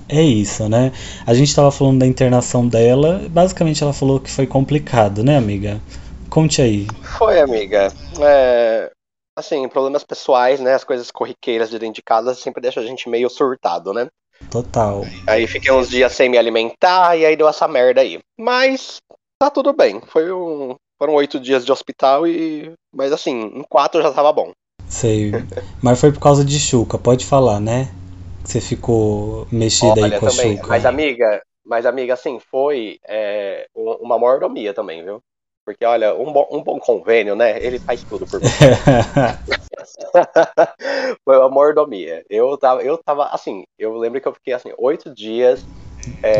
É 0.06 0.20
isso, 0.20 0.68
né? 0.68 0.92
A 1.26 1.32
gente 1.32 1.56
tava 1.56 1.70
falando 1.70 2.00
da 2.00 2.06
internação 2.06 2.68
dela. 2.68 3.22
Basicamente, 3.30 3.82
ela 3.82 3.94
falou 3.94 4.20
que 4.20 4.30
foi 4.30 4.46
complicado, 4.46 5.24
né, 5.24 5.38
amiga? 5.38 5.80
Conte 6.28 6.60
aí. 6.60 6.86
Foi, 7.18 7.40
amiga. 7.40 7.90
É, 8.20 8.92
assim, 9.34 9.66
problemas 9.66 10.04
pessoais, 10.04 10.60
né? 10.60 10.74
As 10.74 10.84
coisas 10.84 11.10
corriqueiras 11.10 11.70
de 11.70 11.78
dentro 11.78 11.94
de 11.94 12.02
casa 12.02 12.34
sempre 12.34 12.60
deixam 12.60 12.82
a 12.82 12.86
gente 12.86 13.08
meio 13.08 13.30
surtado, 13.30 13.94
né? 13.94 14.06
Total. 14.50 15.02
Aí 15.26 15.46
fiquei 15.46 15.72
uns 15.72 15.88
dias 15.88 16.12
sem 16.12 16.28
me 16.28 16.38
alimentar 16.38 17.16
e 17.16 17.24
aí 17.26 17.36
deu 17.36 17.48
essa 17.48 17.66
merda 17.66 18.00
aí. 18.00 18.18
Mas 18.38 18.96
tá 19.38 19.50
tudo 19.50 19.72
bem. 19.72 20.00
Foi 20.06 20.30
um, 20.32 20.74
foram 20.98 21.14
oito 21.14 21.38
dias 21.40 21.64
de 21.64 21.72
hospital 21.72 22.26
e. 22.26 22.72
Mas 22.94 23.12
assim, 23.12 23.52
em 23.54 23.62
quatro 23.68 24.02
já 24.02 24.12
tava 24.12 24.32
bom. 24.32 24.52
Sei. 24.88 25.32
Mas 25.82 26.00
foi 26.00 26.12
por 26.12 26.20
causa 26.20 26.44
de 26.44 26.58
Chuca, 26.58 26.96
pode 26.96 27.24
falar, 27.26 27.60
né? 27.60 27.88
Que 28.44 28.50
você 28.52 28.60
ficou 28.60 29.46
mexida 29.50 30.04
aí 30.04 30.10
com 30.18 30.26
a 30.26 30.30
também. 30.30 30.56
Chuca. 30.56 30.68
Mas 30.68 30.86
amiga, 30.86 31.42
mas 31.64 31.84
amiga, 31.86 32.14
assim, 32.14 32.38
foi 32.50 32.98
é, 33.06 33.66
um- 33.74 33.98
uma 34.00 34.16
mordomia 34.18 34.72
também, 34.72 35.02
viu? 35.02 35.20
Porque, 35.64 35.84
olha, 35.84 36.14
um 36.14 36.32
bom, 36.32 36.46
um 36.52 36.62
bom 36.62 36.78
convênio, 36.78 37.34
né? 37.34 37.58
Ele 37.60 37.80
faz 37.80 38.04
tudo 38.08 38.24
por 38.24 38.40
você. 38.40 38.46
Foi 41.24 41.36
uma 41.38 41.48
mordomia. 41.48 42.24
Eu 42.28 42.56
tava, 42.58 42.82
eu 42.82 42.98
tava, 42.98 43.26
assim, 43.26 43.64
eu 43.78 43.96
lembro 43.96 44.20
que 44.20 44.28
eu 44.28 44.34
fiquei, 44.34 44.54
assim, 44.54 44.72
oito 44.78 45.14
dias 45.14 45.66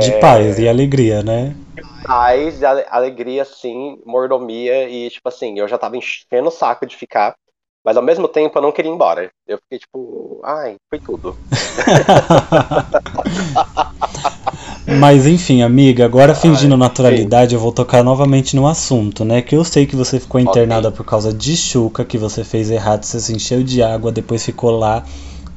de 0.00 0.12
é, 0.12 0.20
paz 0.20 0.58
e 0.58 0.68
alegria, 0.68 1.22
né? 1.22 1.54
paz, 2.02 2.62
ale- 2.62 2.86
alegria, 2.88 3.42
assim, 3.42 4.00
mordomia 4.04 4.88
e, 4.88 5.10
tipo 5.10 5.28
assim, 5.28 5.58
eu 5.58 5.68
já 5.68 5.76
tava 5.76 5.96
enchendo 5.96 6.48
o 6.48 6.50
saco 6.50 6.86
de 6.86 6.96
ficar, 6.96 7.36
mas 7.84 7.96
ao 7.96 8.02
mesmo 8.02 8.28
tempo 8.28 8.56
eu 8.56 8.62
não 8.62 8.72
queria 8.72 8.90
ir 8.90 8.94
embora. 8.94 9.30
Eu 9.46 9.58
fiquei, 9.58 9.78
tipo, 9.78 10.40
ai, 10.44 10.76
foi 10.88 11.00
tudo. 11.00 11.36
Mas 14.86 15.26
enfim, 15.26 15.62
amiga, 15.62 16.04
agora 16.04 16.32
fingindo 16.32 16.74
Ai, 16.74 16.78
naturalidade, 16.78 17.54
eu 17.54 17.60
vou 17.60 17.72
tocar 17.72 18.04
novamente 18.04 18.54
no 18.54 18.68
assunto, 18.68 19.24
né? 19.24 19.42
Que 19.42 19.56
eu 19.56 19.64
sei 19.64 19.84
que 19.84 19.96
você 19.96 20.20
ficou 20.20 20.40
internada 20.40 20.92
por 20.92 21.04
causa 21.04 21.32
de 21.32 21.56
chuca, 21.56 22.04
que 22.04 22.16
você 22.16 22.44
fez 22.44 22.70
errado, 22.70 23.02
você 23.02 23.18
se 23.18 23.34
encheu 23.34 23.64
de 23.64 23.82
água, 23.82 24.12
depois 24.12 24.44
ficou 24.44 24.70
lá 24.70 25.02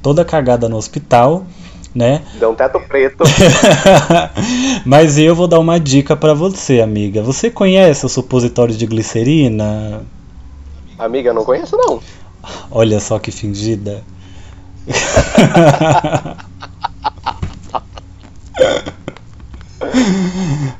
toda 0.01 0.25
cagada 0.25 0.67
no 0.67 0.77
hospital, 0.77 1.45
né? 1.93 2.23
Deu 2.39 2.49
um 2.49 2.55
teto 2.55 2.79
preto. 2.79 3.23
Mas 4.83 5.19
eu 5.19 5.35
vou 5.35 5.47
dar 5.47 5.59
uma 5.59 5.79
dica 5.79 6.15
pra 6.15 6.33
você, 6.33 6.81
amiga. 6.81 7.21
Você 7.21 7.51
conhece 7.51 8.07
o 8.07 8.09
supositório 8.09 8.75
de 8.75 8.87
glicerina? 8.87 10.01
Amiga, 10.97 11.31
não 11.33 11.45
conheço, 11.45 11.77
não. 11.77 11.99
Olha 12.71 12.99
só 12.99 13.19
que 13.19 13.31
fingida. 13.31 14.03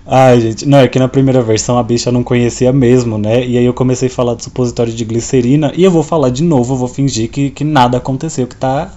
Ai, 0.06 0.42
gente, 0.42 0.66
não, 0.66 0.80
é 0.80 0.88
que 0.88 1.00
na 1.00 1.08
primeira 1.08 1.42
versão 1.42 1.78
a 1.78 1.84
bicha 1.84 2.12
não 2.12 2.24
conhecia 2.24 2.74
mesmo, 2.74 3.18
né? 3.18 3.46
E 3.46 3.58
aí 3.58 3.66
eu 3.66 3.74
comecei 3.74 4.08
a 4.08 4.12
falar 4.12 4.36
de 4.36 4.44
supositório 4.44 4.94
de 4.94 5.06
glicerina 5.06 5.72
e 5.76 5.84
eu 5.84 5.92
vou 5.92 6.04
falar 6.04 6.30
de 6.30 6.44
novo, 6.44 6.74
eu 6.74 6.78
vou 6.78 6.88
fingir 6.88 7.30
que, 7.30 7.50
que 7.50 7.64
nada 7.64 7.98
aconteceu, 7.98 8.48
que 8.48 8.56
tá 8.56 8.92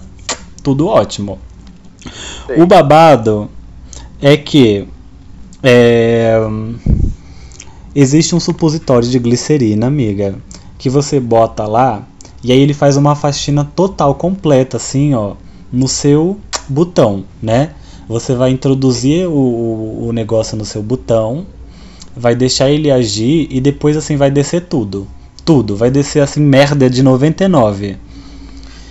tudo 0.61 0.87
ótimo. 0.87 1.39
Sei. 2.47 2.61
O 2.61 2.65
babado 2.65 3.49
é 4.21 4.35
que 4.37 4.87
é, 5.61 6.37
existe 7.95 8.35
um 8.35 8.39
supositório 8.39 9.07
de 9.07 9.19
glicerina, 9.19 9.87
amiga, 9.87 10.35
que 10.77 10.89
você 10.89 11.19
bota 11.19 11.65
lá 11.65 12.07
e 12.43 12.51
aí 12.51 12.59
ele 12.59 12.73
faz 12.73 12.97
uma 12.97 13.15
faxina 13.15 13.63
total, 13.63 14.15
completa, 14.15 14.75
assim, 14.75 15.13
ó, 15.13 15.35
no 15.71 15.87
seu 15.87 16.37
botão, 16.67 17.23
né? 17.41 17.71
Você 18.07 18.35
vai 18.35 18.51
introduzir 18.51 19.27
o, 19.27 20.07
o, 20.07 20.11
negócio 20.11 20.57
no 20.57 20.65
seu 20.65 20.83
botão, 20.83 21.45
vai 22.15 22.35
deixar 22.35 22.69
ele 22.69 22.91
agir 22.91 23.47
e 23.49 23.61
depois 23.61 23.95
assim 23.95 24.17
vai 24.17 24.29
descer 24.29 24.65
tudo. 24.65 25.07
Tudo, 25.45 25.75
vai 25.75 25.89
descer 25.89 26.21
assim 26.21 26.41
merda 26.41 26.89
de 26.89 27.01
99. 27.01 27.97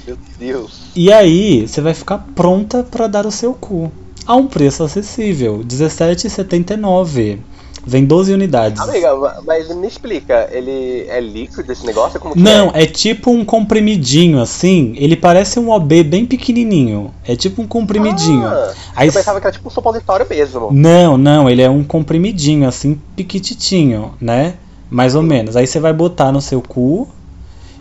Meu 0.06 0.18
Deus. 0.38 0.82
E 0.94 1.12
aí 1.12 1.66
você 1.66 1.80
vai 1.80 1.94
ficar 1.94 2.18
pronta 2.34 2.82
pra 2.82 3.06
dar 3.06 3.26
o 3.26 3.30
seu 3.30 3.54
cu. 3.54 3.90
a 4.26 4.34
um 4.36 4.46
preço 4.46 4.82
acessível, 4.82 5.58
R$17,79. 5.58 7.38
Vem 7.85 8.05
12 8.05 8.33
unidades. 8.33 8.80
Amiga, 8.80 9.11
mas 9.45 9.74
me 9.74 9.89
explica, 9.89 10.49
ele 10.53 11.05
é 11.09 11.20
líquido 11.20 11.72
esse 11.72 11.85
negócio? 11.85 12.20
Como 12.20 12.35
Não, 12.37 12.70
é? 12.72 12.85
é 12.85 12.87
tipo 12.87 13.30
um 13.30 13.45
comprimidinho 13.45 14.41
assim. 14.41 14.95
Ele 14.97 15.16
parece 15.16 15.59
um 15.59 15.70
OB 15.70 16.05
bem 16.05 16.24
pequenininho. 16.24 17.12
É 17.26 17.35
tipo 17.35 17.61
um 17.61 17.66
comprimidinho. 17.66 18.47
Ah, 18.47 18.72
Aí 18.95 19.09
eu 19.09 19.12
pensava 19.12 19.41
que 19.41 19.47
era 19.47 19.53
tipo 19.53 19.66
um 19.66 19.70
supositório 19.70 20.24
mesmo. 20.28 20.68
Não, 20.72 21.18
não, 21.18 21.51
ele 21.51 21.61
é 21.61 21.68
um 21.68 21.83
comprimidinho, 21.83 22.68
assim, 22.68 23.01
piquititinho, 23.16 24.14
né? 24.20 24.55
Mais 24.89 25.14
ou 25.14 25.22
menos. 25.22 25.57
Aí 25.57 25.66
você 25.66 25.80
vai 25.80 25.93
botar 25.93 26.30
no 26.30 26.41
seu 26.41 26.62
cu 26.62 27.09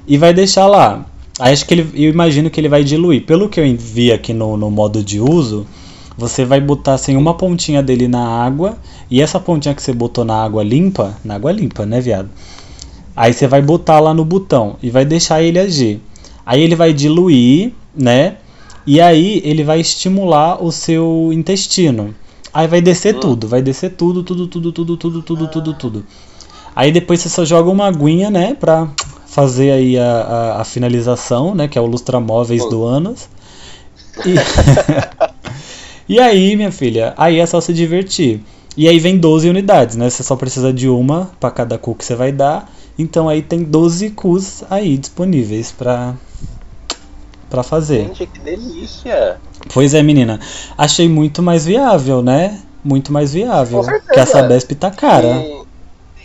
e 0.07 0.17
vai 0.17 0.33
deixar 0.33 0.65
lá. 0.65 1.05
Aí 1.39 1.53
acho 1.53 1.65
que 1.65 1.73
ele. 1.73 1.89
Eu 1.93 2.09
imagino 2.09 2.49
que 2.49 2.59
ele 2.59 2.69
vai 2.69 2.83
diluir. 2.83 3.25
Pelo 3.25 3.49
que 3.49 3.59
eu 3.59 3.75
vi 3.77 4.11
aqui 4.11 4.33
no, 4.33 4.57
no 4.57 4.71
modo 4.71 5.03
de 5.03 5.19
uso, 5.19 5.67
você 6.17 6.45
vai 6.45 6.59
botar 6.59 6.93
assim 6.93 7.15
uma 7.15 7.33
pontinha 7.33 7.81
dele 7.81 8.07
na 8.07 8.25
água. 8.25 8.77
E 9.09 9.21
essa 9.21 9.39
pontinha 9.39 9.73
que 9.73 9.81
você 9.81 9.93
botou 9.93 10.23
na 10.23 10.43
água 10.43 10.63
limpa, 10.63 11.17
na 11.23 11.35
água 11.35 11.51
limpa, 11.51 11.85
né, 11.85 11.99
viado? 11.99 12.29
Aí 13.15 13.33
você 13.33 13.47
vai 13.47 13.61
botar 13.61 13.99
lá 13.99 14.13
no 14.13 14.23
botão 14.23 14.77
e 14.81 14.89
vai 14.89 15.05
deixar 15.05 15.41
ele 15.41 15.59
agir. 15.59 16.01
Aí 16.45 16.61
ele 16.61 16.75
vai 16.75 16.93
diluir, 16.93 17.73
né? 17.95 18.37
E 18.85 18.99
aí 18.99 19.41
ele 19.43 19.63
vai 19.63 19.79
estimular 19.79 20.63
o 20.63 20.71
seu 20.71 21.29
intestino. 21.31 22.15
Aí 22.53 22.67
vai 22.67 22.81
descer 22.81 23.17
tudo, 23.19 23.47
vai 23.47 23.61
descer 23.61 23.91
tudo, 23.91 24.23
tudo, 24.23 24.47
tudo, 24.47 24.71
tudo, 24.71 24.97
tudo, 24.97 25.21
tudo, 25.21 25.47
tudo, 25.47 25.73
tudo. 25.73 26.05
Aí 26.75 26.91
depois 26.91 27.21
você 27.21 27.29
só 27.29 27.45
joga 27.45 27.69
uma 27.69 27.87
aguinha, 27.87 28.29
né, 28.29 28.53
pra 28.53 28.89
fazer 29.25 29.71
aí 29.71 29.97
a, 29.97 30.03
a, 30.03 30.61
a 30.61 30.63
finalização, 30.65 31.53
né, 31.55 31.67
que 31.67 31.77
é 31.77 31.81
o 31.81 31.85
lustramóveis 31.85 32.67
do 32.69 32.85
Anos. 32.85 33.29
E... 34.25 34.35
e 36.11 36.19
aí, 36.19 36.55
minha 36.55 36.71
filha, 36.71 37.13
aí 37.17 37.39
é 37.39 37.45
só 37.45 37.61
se 37.61 37.73
divertir. 37.73 38.41
E 38.75 38.87
aí 38.87 38.99
vem 38.99 39.17
12 39.17 39.49
unidades, 39.49 39.95
né? 39.95 40.09
Você 40.09 40.23
só 40.23 40.35
precisa 40.35 40.71
de 40.71 40.87
uma 40.87 41.31
para 41.39 41.51
cada 41.51 41.77
cu 41.77 41.93
que 41.95 42.05
você 42.05 42.15
vai 42.15 42.31
dar. 42.31 42.71
Então 42.97 43.27
aí 43.27 43.41
tem 43.41 43.63
12 43.63 44.11
cus 44.11 44.63
aí 44.69 44.97
disponíveis 44.97 45.71
pra, 45.71 46.15
pra 47.49 47.63
fazer. 47.63 48.07
Gente, 48.07 48.25
que 48.27 48.39
delícia! 48.39 49.37
Pois 49.73 49.93
é, 49.93 50.01
menina. 50.01 50.39
Achei 50.77 51.07
muito 51.07 51.41
mais 51.41 51.65
viável, 51.65 52.21
né? 52.21 52.61
Muito 52.83 53.11
mais 53.11 53.33
viável. 53.33 53.79
Com 53.79 53.83
certeza. 53.83 54.13
Que 54.13 54.19
a 54.19 54.25
Sabesp 54.25 54.75
tá 54.75 54.89
cara. 54.91 55.27
E- 55.27 55.61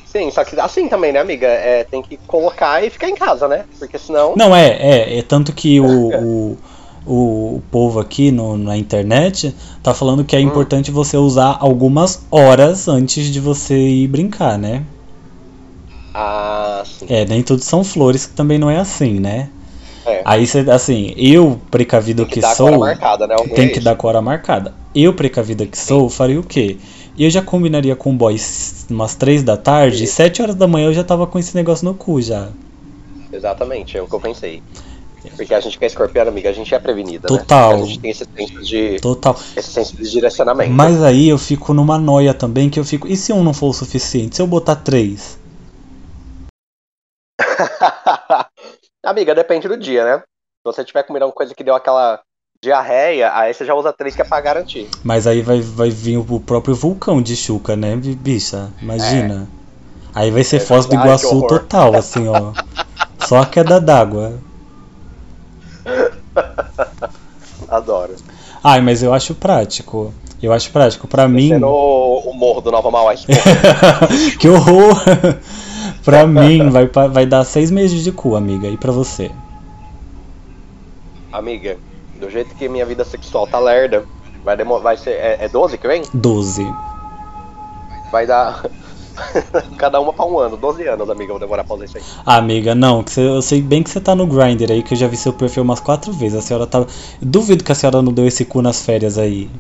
Sim, 0.07 0.31
só 0.31 0.45
que 0.45 0.59
assim 0.59 0.89
também, 0.89 1.13
né, 1.13 1.21
amiga? 1.21 1.47
É, 1.47 1.85
tem 1.85 2.01
que 2.01 2.17
colocar 2.27 2.83
e 2.83 2.89
ficar 2.89 3.09
em 3.09 3.15
casa, 3.15 3.47
né? 3.47 3.65
Porque 3.79 3.99
senão. 3.99 4.35
Não, 4.35 4.57
é, 4.57 4.69
é, 4.69 5.19
é 5.19 5.23
tanto 5.23 5.53
que 5.53 5.79
o, 5.79 6.09
o, 6.09 6.59
o 7.07 7.63
povo 7.71 8.01
aqui 8.01 8.31
no, 8.33 8.59
na 8.59 8.77
internet 8.77 9.55
tá 9.83 9.95
falando 9.95 10.25
que 10.25 10.35
é 10.35 10.41
Hum. 10.41 10.43
importante 10.43 10.91
você 10.91 11.17
usar 11.17 11.57
algumas 11.61 12.27
horas 12.31 12.89
antes 12.89 13.33
de 13.33 13.39
você 13.39 13.77
ir 13.77 14.09
brincar, 14.09 14.59
né? 14.59 14.83
Ah, 16.13 16.83
sim. 16.85 17.07
É, 17.09 17.25
nem 17.25 17.43
tudo 17.43 17.63
são 17.63 17.85
flores, 17.85 18.27
que 18.27 18.35
também 18.35 18.59
não 18.59 18.71
é 18.71 18.79
assim, 18.79 19.21
né? 19.21 19.49
É. 20.07 20.23
Aí 20.25 20.47
você, 20.47 20.61
assim, 20.71 21.13
eu, 21.17 21.61
precavido 21.71 22.25
Tem 22.25 22.35
que 22.35 22.41
que, 22.41 22.55
sou, 22.55 22.69
hora 22.69 22.79
marcada, 22.79 23.27
né? 23.27 23.37
O 23.39 23.49
tem 23.49 23.69
que 23.69 23.81
dar 23.81 23.97
com 23.97 24.07
a 24.07 24.11
hora 24.11 24.23
marcada. 24.23 24.73
Eu, 24.95 25.13
precavida 25.13 25.67
que 25.67 25.77
sou, 25.77 26.09
faria 26.09 26.41
o 26.41 26.43
quê? 26.43 26.79
Eu 27.19 27.29
já 27.29 27.43
combinaria 27.43 27.95
com 27.97 28.11
o 28.11 28.15
boy 28.15 28.37
umas 28.91 29.15
3 29.15 29.43
da 29.43 29.57
tarde, 29.57 30.03
e 30.03 30.05
Isso. 30.05 30.15
7 30.15 30.43
horas 30.43 30.55
da 30.55 30.67
manhã 30.67 30.87
eu 30.87 30.95
já 30.95 31.05
tava 31.05 31.27
com 31.27 31.39
esse 31.39 31.55
negócio 31.55 31.85
no 31.85 31.95
cu 31.95 32.21
já. 32.21 32.49
Exatamente, 33.33 33.99
é 33.99 34.03
o 34.03 34.07
que 34.07 34.15
eu 34.15 34.21
pensei. 34.21 34.63
Porque 35.37 35.55
a 35.55 35.61
gente 35.61 35.79
que 35.79 35.85
é 35.85 35.87
escorpião, 35.89 36.27
amiga, 36.27 36.49
a 36.49 36.53
gente 36.53 36.75
é 36.75 36.79
prevenida, 36.79 37.29
Total. 37.29 37.77
né? 37.77 37.83
A 37.83 37.87
gente 37.87 38.01
tem 38.01 38.11
esse 38.11 38.25
senso 38.37 38.63
de, 38.63 39.01
Total. 39.01 39.37
esse 39.57 39.71
senso 39.71 39.97
de 39.97 40.11
direcionamento. 40.11 40.73
Mas 40.73 41.03
aí 41.03 41.29
eu 41.29 41.39
fico 41.39 41.75
numa 41.75 41.99
noia 41.99 42.33
também, 42.33 42.71
que 42.71 42.81
eu 42.81 42.85
fico. 42.85 43.07
E 43.07 43.17
se 43.17 43.33
um 43.33 43.45
não 43.45 43.53
for 43.53 43.69
o 43.69 43.73
suficiente? 43.73 44.37
Se 44.37 44.43
eu 44.43 44.47
botar 44.47 44.77
três? 44.77 45.39
Amiga, 49.05 49.35
depende 49.35 49.69
do 49.69 49.77
dia, 49.77 50.05
né? 50.05 50.19
Se 50.19 50.25
você 50.65 50.85
tiver 50.85 51.03
comendo 51.05 51.25
alguma 51.25 51.37
coisa 51.37 51.55
que 51.55 51.63
deu 51.63 51.75
aquela 51.75 52.21
diarreia, 52.63 53.31
aí 53.35 53.53
você 53.53 53.65
já 53.65 53.75
usa 53.75 53.93
três 53.93 54.17
que 54.17 54.23
é 54.23 54.25
pra 54.25 54.41
garantir. 54.41 54.89
Mas 55.05 55.27
aí 55.27 55.43
vai, 55.43 55.61
vai 55.61 55.91
vir 55.91 56.17
o 56.17 56.41
próprio 56.41 56.75
vulcão 56.75 57.23
de 57.23 57.37
Chuca, 57.37 57.77
né, 57.77 57.95
bi- 57.95 58.15
bicha? 58.17 58.73
Imagina. 58.81 59.47
Aí 60.15 60.31
vai 60.31 60.43
ser 60.43 60.57
É 60.57 60.61
Foz 60.61 60.87
do 60.87 60.95
Iguaçu 60.95 61.47
total, 61.47 61.95
assim, 61.95 62.27
ó. 62.27 62.53
Só 63.27 63.43
a 63.43 63.47
queda 63.47 63.79
d'água. 63.79 64.41
Adoro. 67.69 68.15
Ai, 68.63 68.81
mas 68.81 69.03
eu 69.03 69.13
acho 69.13 69.35
prático. 69.35 70.13
Eu 70.43 70.53
acho 70.53 70.71
prático. 70.71 71.07
Pra 71.07 71.29
mim. 71.29 71.53
O, 71.63 72.31
o 72.31 72.35
morro 72.35 72.61
do 72.61 72.71
Nova 72.71 72.91
Mauá. 72.91 73.15
que 74.39 74.49
horror! 74.49 75.03
pra 76.05 76.27
mim, 76.27 76.71
vai, 76.71 76.87
vai 76.87 77.27
dar 77.27 77.45
seis 77.45 77.71
meses 77.71 78.03
de 78.05 78.13
cu, 78.13 78.37
amiga. 78.37 78.69
E 78.69 78.77
pra 78.77 78.93
você? 78.93 79.31
Amiga, 81.33 81.77
do 82.21 82.31
jeito 82.31 82.55
que 82.55 82.69
minha 82.69 82.87
vida 82.87 83.05
sexual 83.05 83.47
tá 83.47 83.59
lerda, 83.59 84.05
vai, 84.45 84.57
vai 84.57 84.97
ser. 84.97 85.11
É, 85.11 85.39
é 85.41 85.49
12 85.49 85.79
que 85.79 85.87
vem? 85.87 86.03
Doze. 86.15 86.67
Vai 88.11 88.27
dar. 88.27 88.65
Cada 89.79 90.01
uma 90.01 90.13
pra 90.15 90.27
um 90.27 90.39
ano, 90.39 90.57
12 90.57 90.87
anos, 90.87 91.09
amiga, 91.11 91.33
vou 91.33 91.41
demorar 91.41 91.65
pra 91.65 91.75
fazer 91.77 91.85
isso 91.87 91.99
aí. 91.99 92.05
Ah, 92.27 92.37
amiga, 92.37 92.75
não, 92.75 93.03
que 93.03 93.11
você- 93.11 93.27
eu 93.27 93.41
sei 93.41 93.63
bem 93.63 93.83
que 93.83 93.89
você 93.89 94.01
tá 94.01 94.15
no 94.15 94.27
Grindr 94.27 94.71
aí, 94.71 94.83
que 94.83 94.93
eu 94.95 94.99
já 94.99 95.07
vi 95.07 95.17
seu 95.17 95.33
perfil 95.33 95.63
umas 95.63 95.81
quatro 95.81 96.13
vezes. 96.13 96.39
A 96.39 96.43
senhora 96.43 96.67
tá. 96.67 96.85
Duvido 97.23 97.65
que 97.65 97.73
a 97.73 97.75
senhora 97.75 98.03
não 98.03 98.13
deu 98.13 98.27
esse 98.27 98.45
cu 98.45 98.61
nas 98.61 98.83
férias 98.83 99.17
aí. 99.19 99.51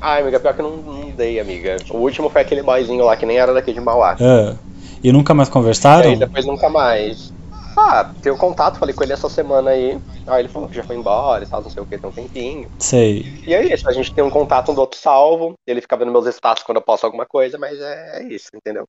Ai, 0.00 0.20
amiga, 0.22 0.40
pior 0.40 0.54
que 0.54 0.60
eu 0.60 0.68
não, 0.70 0.76
não 0.82 1.10
dei, 1.12 1.38
amiga. 1.40 1.76
O 1.90 1.98
último 1.98 2.28
foi 2.30 2.42
aquele 2.42 2.62
boyzinho 2.62 3.04
lá 3.04 3.16
que 3.16 3.26
nem 3.26 3.38
era 3.38 3.52
daqui 3.54 3.72
de 3.72 3.80
Mauá. 3.80 4.18
Ah. 4.20 4.56
E 5.02 5.12
nunca 5.12 5.34
mais 5.34 5.48
E 5.94 6.02
conversaram? 6.02 6.02
aí 6.02 6.16
depois 6.16 6.44
nunca 6.46 6.68
mais. 6.68 7.32
Ah, 7.76 8.10
tenho 8.20 8.36
contato, 8.36 8.78
falei 8.78 8.94
com 8.94 9.02
ele 9.04 9.12
essa 9.12 9.28
semana 9.28 9.70
aí. 9.70 9.98
Aí 10.26 10.40
ele 10.42 10.48
falou 10.48 10.68
que 10.68 10.76
já 10.76 10.82
foi 10.82 10.96
embora 10.96 11.42
e 11.42 11.46
tal, 11.46 11.62
não 11.62 11.70
sei 11.70 11.82
o 11.82 11.86
que, 11.86 11.98
tem 11.98 12.10
um 12.10 12.12
tempinho. 12.12 12.68
Sei. 12.78 13.24
E 13.46 13.54
é 13.54 13.72
isso, 13.72 13.88
a 13.88 13.92
gente 13.92 14.12
tem 14.12 14.24
um 14.24 14.30
contato 14.30 14.70
um 14.70 14.74
do 14.74 14.80
outro 14.80 14.98
salvo. 14.98 15.54
Ele 15.66 15.80
fica 15.80 15.96
vendo 15.96 16.12
meus 16.12 16.26
status 16.26 16.62
quando 16.62 16.76
eu 16.76 16.82
posto 16.82 17.04
alguma 17.04 17.26
coisa, 17.26 17.58
mas 17.58 17.80
é, 17.80 18.20
é 18.20 18.22
isso, 18.24 18.48
entendeu? 18.54 18.84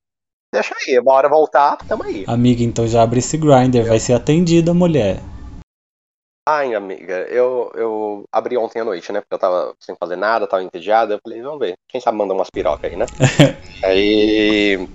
Deixa 0.52 0.74
aí, 0.86 0.98
uma 0.98 1.12
hora 1.12 1.28
voltar, 1.28 1.76
tamo 1.78 2.04
aí. 2.04 2.24
Amiga, 2.28 2.62
então 2.62 2.86
já 2.86 3.02
abre 3.02 3.20
esse 3.20 3.38
Grindr, 3.38 3.84
vai 3.88 3.98
ser 3.98 4.12
atendida, 4.12 4.74
mulher. 4.74 5.16
Ai, 6.46 6.74
amiga, 6.74 7.26
eu, 7.28 7.70
eu 7.74 8.24
abri 8.32 8.58
ontem 8.58 8.80
à 8.80 8.84
noite, 8.84 9.12
né? 9.12 9.20
Porque 9.20 9.34
eu 9.34 9.38
tava 9.38 9.74
sem 9.78 9.94
fazer 9.94 10.16
nada, 10.16 10.46
tava 10.46 10.62
entediado. 10.62 11.12
Eu 11.12 11.20
falei, 11.22 11.40
vamos 11.40 11.60
ver, 11.60 11.74
quem 11.88 12.00
sabe 12.00 12.18
manda 12.18 12.34
umas 12.34 12.50
pirocas 12.50 12.90
aí, 12.90 12.96
né? 12.96 13.06
aí. 13.82 14.88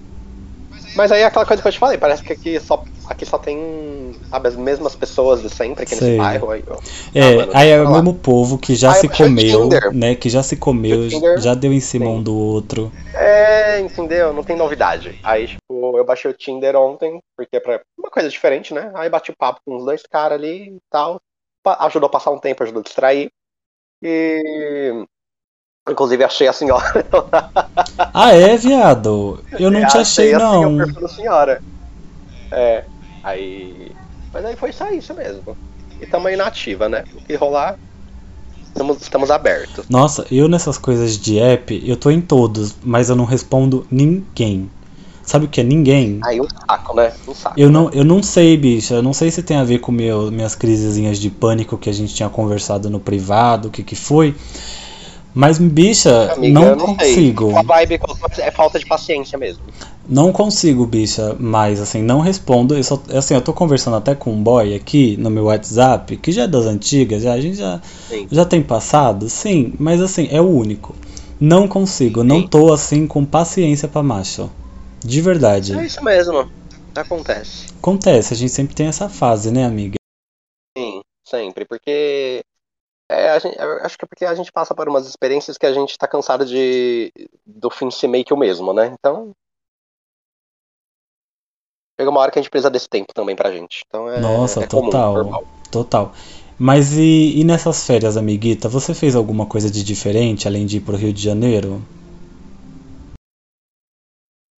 Mas 0.95 1.11
aí 1.11 1.21
é 1.21 1.25
aquela 1.25 1.45
coisa 1.45 1.61
que 1.61 1.67
eu 1.67 1.71
te 1.71 1.79
falei, 1.79 1.97
parece 1.97 2.23
que 2.23 2.33
aqui 2.33 2.59
só, 2.59 2.83
aqui 3.07 3.25
só 3.25 3.37
tem, 3.37 4.15
sabe, 4.29 4.47
as 4.47 4.55
mesmas 4.55 4.95
pessoas 4.95 5.41
de 5.41 5.49
sempre 5.49 5.83
aqui 5.83 5.95
Sei. 5.95 6.07
nesse 6.09 6.17
bairro. 6.17 6.51
Aí. 6.51 6.63
É, 7.13 7.35
mano, 7.35 7.51
aí 7.53 7.69
é 7.69 7.81
o 7.81 7.91
mesmo 7.91 8.13
povo 8.13 8.57
que 8.57 8.75
já 8.75 8.91
Ah, 8.91 8.93
se 8.95 9.07
comeu, 9.07 9.69
né? 9.93 10.15
Que 10.15 10.29
já 10.29 10.41
se 10.41 10.57
comeu, 10.57 11.07
já 11.39 11.53
deu 11.53 11.71
em 11.71 11.79
cima 11.79 12.05
sim. 12.05 12.11
um 12.11 12.23
do 12.23 12.35
outro. 12.35 12.91
É, 13.13 13.79
entendeu? 13.79 14.33
Não 14.33 14.43
tem 14.43 14.55
novidade. 14.55 15.19
Aí, 15.23 15.47
tipo, 15.47 15.97
eu 15.97 16.05
baixei 16.05 16.31
o 16.31 16.33
Tinder 16.33 16.75
ontem, 16.75 17.19
porque 17.35 17.57
é 17.57 17.59
pra 17.59 17.81
uma 17.97 18.09
coisa 18.09 18.29
diferente, 18.29 18.73
né? 18.73 18.91
Aí 18.95 19.09
bati 19.09 19.31
papo 19.37 19.59
com 19.65 19.75
os 19.75 19.85
dois 19.85 20.03
caras 20.03 20.37
ali 20.39 20.75
e 20.75 20.79
tal. 20.89 21.19
Ajudou 21.65 22.07
a 22.07 22.11
passar 22.11 22.31
um 22.31 22.39
tempo, 22.39 22.63
ajudou 22.63 22.79
a 22.79 22.83
distrair. 22.83 23.29
E. 24.01 25.05
Inclusive 25.89 26.23
achei 26.23 26.47
a 26.47 26.53
senhora. 26.53 27.05
Ah, 28.13 28.33
é, 28.33 28.57
viado? 28.57 29.43
Eu 29.59 29.69
não 29.69 29.85
te 29.85 29.97
achei, 29.97 30.33
assim, 30.33 30.43
não. 30.43 30.73
o 30.73 30.77
perfil 30.77 31.01
da 31.01 31.07
senhora. 31.07 31.61
É. 32.51 32.83
Aí. 33.23 33.91
Mas 34.33 34.45
aí 34.45 34.55
foi 34.55 34.71
só 34.71 34.89
isso 34.91 35.13
mesmo. 35.13 35.55
E 36.01 36.05
tamo 36.05 36.27
aí 36.27 36.35
na 36.35 36.47
ativa, 36.47 36.89
né? 36.89 37.03
O 37.13 37.23
que 37.23 37.35
rolar. 37.35 37.77
Estamos, 38.67 39.01
estamos 39.01 39.31
abertos. 39.31 39.85
Nossa, 39.89 40.25
eu 40.31 40.47
nessas 40.47 40.77
coisas 40.77 41.17
de 41.17 41.39
app, 41.39 41.81
eu 41.87 41.95
tô 41.95 42.11
em 42.11 42.21
todos, 42.21 42.75
mas 42.83 43.09
eu 43.09 43.15
não 43.15 43.25
respondo 43.25 43.85
ninguém. 43.89 44.69
Sabe 45.23 45.45
o 45.45 45.49
que 45.49 45.59
é 45.59 45.63
ninguém? 45.63 46.19
Aí 46.23 46.39
um 46.39 46.47
saco, 46.47 46.95
né? 46.95 47.13
Um 47.27 47.33
saco. 47.33 47.59
Eu 47.59 47.67
né? 47.67 47.73
não, 47.73 47.89
eu 47.89 48.05
não 48.05 48.23
sei, 48.23 48.55
bicha. 48.55 48.93
Eu 48.93 49.03
não 49.03 49.13
sei 49.13 49.29
se 49.29 49.43
tem 49.43 49.57
a 49.57 49.63
ver 49.63 49.79
com 49.79 49.91
meu, 49.91 50.31
minhas 50.31 50.55
crisezinhas 50.55 51.19
de 51.19 51.29
pânico 51.29 51.77
que 51.77 51.89
a 51.89 51.93
gente 51.93 52.13
tinha 52.15 52.29
conversado 52.29 52.89
no 52.89 52.99
privado, 52.99 53.67
o 53.67 53.71
que 53.71 53.83
que 53.83 53.95
foi. 53.95 54.33
Mas, 55.33 55.59
bicha, 55.59 56.33
Amiga, 56.33 56.59
não 56.59 56.75
não 56.75 56.95
consigo. 56.95 57.51
sei. 57.51 57.57
A 57.59 57.61
vibe 57.61 57.99
é 58.39 58.51
falta 58.51 58.79
de 58.79 58.85
paciência 58.85 59.37
mesmo. 59.37 59.63
Não 60.09 60.31
consigo, 60.31 60.85
bicha, 60.85 61.35
mas 61.37 61.81
assim, 61.81 62.01
não 62.01 62.21
respondo. 62.21 62.75
Eu 62.75 62.83
só, 62.83 63.01
assim, 63.13 63.33
eu 63.33 63.41
tô 63.41 63.51
conversando 63.53 63.97
até 63.97 64.15
com 64.15 64.31
um 64.31 64.41
boy 64.41 64.73
aqui 64.73 65.17
no 65.17 65.29
meu 65.29 65.45
WhatsApp, 65.45 66.15
que 66.17 66.31
já 66.31 66.43
é 66.43 66.47
das 66.47 66.65
antigas, 66.65 67.23
já, 67.23 67.33
a 67.33 67.41
gente 67.41 67.57
já, 67.57 67.81
Sim. 68.07 68.27
já 68.31 68.45
tem 68.45 68.63
passado, 68.63 69.29
sim, 69.29 69.73
mas 69.77 70.01
assim, 70.01 70.27
é 70.31 70.39
o 70.41 70.47
único. 70.47 70.95
Não 71.39 71.67
consigo, 71.67 72.23
não 72.23 72.41
Sim. 72.41 72.47
tô 72.47 72.73
assim 72.73 73.05
com 73.05 73.25
paciência 73.25 73.87
pra 73.87 74.01
macho. 74.01 74.49
De 75.03 75.21
verdade. 75.21 75.77
É 75.77 75.85
isso 75.85 76.03
mesmo. 76.03 76.49
Acontece. 76.95 77.67
Acontece, 77.77 78.33
a 78.33 78.37
gente 78.37 78.51
sempre 78.51 78.73
tem 78.73 78.87
essa 78.87 79.07
fase, 79.07 79.51
né, 79.51 79.65
amiga? 79.65 79.95
Sim, 80.75 81.01
sempre. 81.23 81.65
Porque 81.65 82.41
É, 83.09 83.39
gente, 83.39 83.57
acho 83.59 83.97
que 83.97 84.03
é 84.03 84.07
porque 84.07 84.25
a 84.25 84.35
gente 84.35 84.51
passa 84.51 84.75
por 84.75 84.89
umas 84.89 85.07
experiências 85.07 85.57
que 85.57 85.65
a 85.65 85.71
gente 85.71 85.97
tá 85.97 86.07
cansado 86.07 86.45
de 86.45 87.11
do 87.45 87.69
fim 87.69 87.89
ser 87.89 88.07
meio 88.07 88.25
que 88.25 88.33
o 88.33 88.37
mesmo, 88.37 88.73
né? 88.73 88.87
Então. 88.87 89.31
Chega 91.99 92.11
uma 92.11 92.19
hora 92.19 92.31
que 92.31 92.37
a 92.37 92.41
gente 92.41 92.51
precisa 92.51 92.69
desse 92.69 92.89
tempo 92.89 93.13
também 93.13 93.35
pra 93.35 93.51
gente. 93.51 93.83
Então 93.87 94.09
é. 94.09 94.19
Nossa, 94.19 94.63
é 94.63 94.67
comum, 94.67 94.85
total. 94.85 95.13
normal. 95.13 95.43
Total. 95.71 96.13
Mas 96.59 96.93
e, 96.93 97.39
e 97.39 97.43
nessas 97.43 97.85
férias, 97.85 98.17
amiguita, 98.17 98.67
você 98.67 98.93
fez 98.93 99.15
alguma 99.15 99.45
coisa 99.45 99.69
de 99.71 99.83
diferente 99.83 100.47
além 100.47 100.65
de 100.65 100.77
ir 100.77 100.81
pro 100.81 100.97
Rio 100.97 101.13
de 101.13 101.21
Janeiro? 101.21 101.81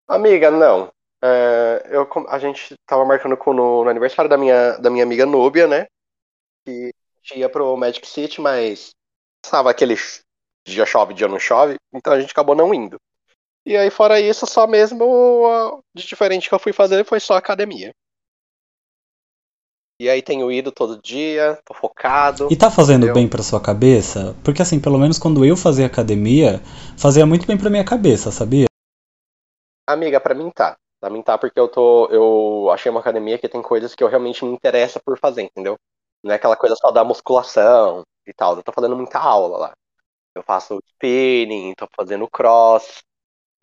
Amiga, 0.08 0.50
não. 0.50 0.90
É, 1.24 1.90
eu, 1.90 2.08
a 2.30 2.40
gente 2.40 2.76
tava 2.86 3.04
marcando 3.04 3.36
com, 3.36 3.52
no, 3.52 3.84
no 3.84 3.90
aniversário 3.90 4.30
da 4.30 4.38
minha, 4.38 4.78
da 4.78 4.90
minha 4.90 5.04
amiga 5.04 5.26
Núbia, 5.26 5.68
né? 5.68 5.88
Que 6.66 6.92
gente 7.28 7.40
ia 7.40 7.50
pro 7.50 7.76
Magic 7.76 8.08
City, 8.08 8.40
mas 8.40 8.92
estava 9.44 9.70
aquele 9.70 9.96
dia 10.66 10.86
chove, 10.86 11.14
dia 11.14 11.28
não 11.28 11.40
chove, 11.40 11.76
então 11.94 12.14
a 12.14 12.20
gente 12.20 12.32
acabou 12.32 12.56
não 12.56 12.74
indo. 12.74 12.98
E 13.66 13.76
aí, 13.76 13.90
fora 13.90 14.20
isso, 14.20 14.48
só 14.48 14.66
mesmo 14.66 15.84
de 15.94 16.06
diferente 16.06 16.48
que 16.48 16.56
eu 16.56 16.60
fui 16.60 16.72
fazer 16.72 17.04
foi 17.06 17.20
só 17.20 17.36
academia. 17.36 17.92
E 20.00 20.10
aí 20.10 20.22
tenho 20.22 20.52
ido 20.52 20.72
todo 20.72 21.02
dia, 21.02 21.60
tô 21.66 21.74
focado. 21.74 22.48
E 22.52 22.56
tá 22.56 22.70
fazendo 22.70 23.06
entendeu? 23.06 23.16
bem 23.16 23.28
pra 23.28 23.44
sua 23.44 23.60
cabeça? 23.60 24.38
Porque 24.44 24.62
assim, 24.62 24.80
pelo 24.80 24.98
menos 24.98 25.18
quando 25.18 25.44
eu 25.44 25.58
fazia 25.58 25.88
academia, 25.88 26.62
fazia 26.98 27.26
muito 27.26 27.48
bem 27.48 27.58
pra 27.58 27.70
minha 27.70 27.84
cabeça, 27.84 28.32
sabia? 28.32 28.68
Amiga, 29.90 30.20
pra 30.20 30.36
mim 30.36 30.52
tá. 30.52 30.78
Pra 31.02 31.10
mim 31.10 31.22
tá 31.22 31.38
porque 31.38 31.60
eu 31.60 31.68
tô. 31.68 32.08
Eu 32.08 32.70
achei 32.72 32.92
uma 32.92 33.00
academia 33.00 33.40
que 33.40 33.50
tem 33.50 33.62
coisas 33.62 33.96
que 33.96 34.04
eu 34.04 34.08
realmente 34.08 34.46
me 34.46 34.52
interessa 34.52 35.00
por 35.04 35.18
fazer, 35.18 35.42
entendeu? 35.42 35.76
Não 36.28 36.34
é 36.34 36.36
aquela 36.36 36.58
coisa 36.58 36.76
só 36.76 36.92
da 36.92 37.06
musculação 37.06 38.02
e 38.28 38.34
tal. 38.34 38.58
Eu 38.58 38.64
tô 38.64 38.74
fazendo 38.74 38.98
muita 38.98 39.18
aula 39.18 39.58
lá. 39.58 39.72
Eu 40.36 40.44
faço 40.44 40.78
spinning, 40.86 41.74
tô 41.74 41.88
fazendo 41.96 42.28
cross, 42.30 43.02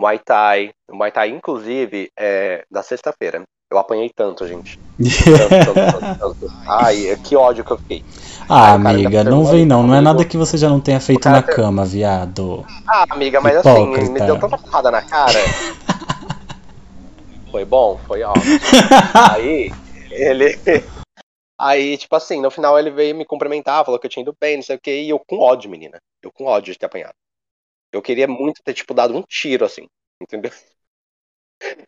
Muay 0.01 0.19
Thai. 0.19 0.73
O 0.89 0.97
Muay 0.97 1.13
Thai, 1.13 1.29
inclusive, 1.29 2.11
é 2.19 2.65
da 2.71 2.83
sexta-feira. 2.83 3.43
Eu 3.71 3.77
apanhei 3.77 4.11
tanto, 4.17 4.49
gente. 4.49 4.79
Tanto, 5.25 5.51
tanto, 5.51 5.75
tanto, 5.75 6.19
tanto. 6.19 6.51
Ai, 6.67 7.15
que 7.23 7.37
ódio 7.37 7.63
que 7.63 7.73
eu 7.73 7.79
fiquei. 7.79 8.03
Ah, 8.49 8.73
amiga, 8.73 9.23
não 9.23 9.45
vem 9.45 9.67
não. 9.67 9.83
Não 9.83 9.95
é 9.95 10.01
nada 10.01 10.25
que 10.25 10.39
você 10.39 10.57
já 10.57 10.71
não 10.71 10.81
tenha 10.81 11.01
feito 11.01 11.29
na 11.29 11.43
per- 11.43 11.57
cama, 11.57 11.85
viado. 11.85 12.65
Ah, 12.89 13.05
amiga, 13.11 13.43
mas 13.43 13.59
assim, 13.59 13.87
me 13.87 13.97
Hipócrita. 13.97 14.27
deu 14.27 14.41
tanta 14.41 14.57
porrada 14.57 14.91
na 14.91 15.03
cara. 15.03 15.35
Foi 17.53 17.67
bom? 17.67 17.99
Foi 18.07 18.23
ótimo. 18.23 18.59
Aí, 19.33 19.71
ele. 20.11 20.59
Aí, 21.59 21.97
tipo 21.97 22.15
assim, 22.17 22.41
no 22.41 22.51
final 22.51 22.79
ele 22.79 22.91
veio 22.91 23.15
me 23.15 23.25
cumprimentar, 23.25 23.85
falou 23.85 23.99
que 23.99 24.07
eu 24.07 24.11
tinha 24.11 24.23
ido 24.23 24.37
bem, 24.41 24.57
não 24.57 24.63
sei 24.63 24.77
o 24.77 24.81
que, 24.81 24.91
e 24.91 25.11
eu 25.11 25.19
com 25.19 25.39
ódio, 25.39 25.71
menina. 25.71 25.99
Eu 26.23 26.33
com 26.33 26.45
ódio 26.45 26.73
de 26.73 26.79
ter 26.79 26.87
apanhado. 26.87 27.15
Eu 27.93 28.03
queria 28.03 28.27
muito 28.27 28.63
ter, 28.63 28.75
tipo, 28.75 28.93
dado 28.93 29.17
um 29.17 29.23
tiro, 29.23 29.65
assim, 29.65 29.87
entendeu? 30.21 30.51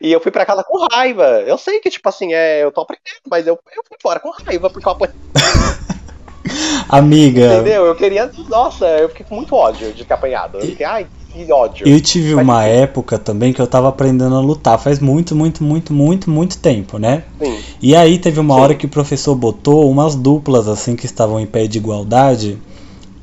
E 0.01 0.11
eu 0.11 0.19
fui 0.19 0.31
pra 0.31 0.45
casa 0.45 0.63
com 0.63 0.87
raiva. 0.91 1.41
Eu 1.41 1.57
sei 1.57 1.79
que, 1.79 1.89
tipo 1.89 2.07
assim, 2.09 2.33
é, 2.33 2.63
eu 2.63 2.71
tô 2.71 2.81
aprendendo, 2.81 3.21
mas 3.29 3.45
eu, 3.45 3.53
eu 3.53 3.83
fui 3.87 3.97
fora 4.01 4.19
com 4.19 4.31
raiva, 4.31 4.69
porque 4.69 4.87
eu 4.87 4.91
apanhei, 4.91 5.13
Amiga, 6.89 7.55
entendeu? 7.55 7.85
Eu 7.85 7.95
queria. 7.95 8.31
Nossa, 8.49 8.87
eu 8.97 9.09
fiquei 9.09 9.25
com 9.25 9.35
muito 9.35 9.53
ódio 9.55 9.93
de 9.93 10.05
ter 10.05 10.13
apanhado. 10.13 10.57
Eu 10.59 10.65
fiquei, 10.65 10.85
ai, 10.85 11.07
que 11.29 11.51
ódio. 11.51 11.85
eu 11.85 12.01
tive 12.01 12.35
Mas 12.35 12.43
uma 12.43 12.63
época 12.65 13.17
também 13.17 13.53
que 13.53 13.61
eu 13.61 13.67
tava 13.67 13.87
aprendendo 13.89 14.35
a 14.35 14.39
lutar, 14.41 14.77
faz 14.79 14.99
muito, 14.99 15.35
muito, 15.35 15.63
muito, 15.63 15.93
muito, 15.93 16.29
muito 16.29 16.57
tempo, 16.57 16.97
né? 16.97 17.23
Sim, 17.39 17.65
E 17.81 17.95
aí 17.95 18.17
teve 18.19 18.39
uma 18.39 18.55
Sim. 18.55 18.61
hora 18.61 18.75
que 18.75 18.85
o 18.85 18.89
professor 18.89 19.35
botou 19.35 19.89
umas 19.89 20.15
duplas 20.15 20.67
assim 20.67 20.95
que 20.95 21.05
estavam 21.05 21.39
em 21.39 21.45
pé 21.47 21.67
de 21.67 21.77
igualdade 21.77 22.61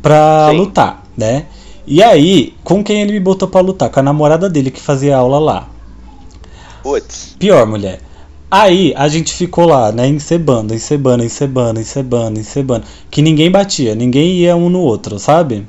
pra 0.03 0.51
Sim. 0.51 0.57
lutar, 0.57 1.05
né? 1.17 1.47
E 1.87 2.03
aí, 2.03 2.55
com 2.65 2.83
quem 2.85 3.03
ele 3.03 3.13
me 3.13 3.21
botou 3.21 3.49
pra 3.49 3.61
lutar? 3.61 3.91
Com 3.91 4.01
a 4.01 4.03
namorada 4.03 4.49
dele 4.51 4.71
que 4.71 4.81
fazia 4.81 5.17
aula 5.17 5.39
lá. 5.39 5.71
putz. 6.83 7.37
Pior, 7.39 7.67
mulher. 7.67 8.01
Aí 8.51 8.93
a 8.97 9.09
gente 9.09 9.33
ficou 9.35 9.67
lá, 9.67 9.91
né, 9.93 10.07
encebando, 10.09 10.75
encebando, 10.75 11.25
encebando, 11.25 11.81
encebando, 11.81 12.39
encebando. 12.41 12.87
Que 13.11 13.21
ninguém 13.23 13.51
batia, 13.51 13.95
ninguém 13.95 14.37
ia 14.39 14.57
um 14.57 14.69
no 14.71 14.81
outro, 14.81 15.19
sabe? 15.19 15.67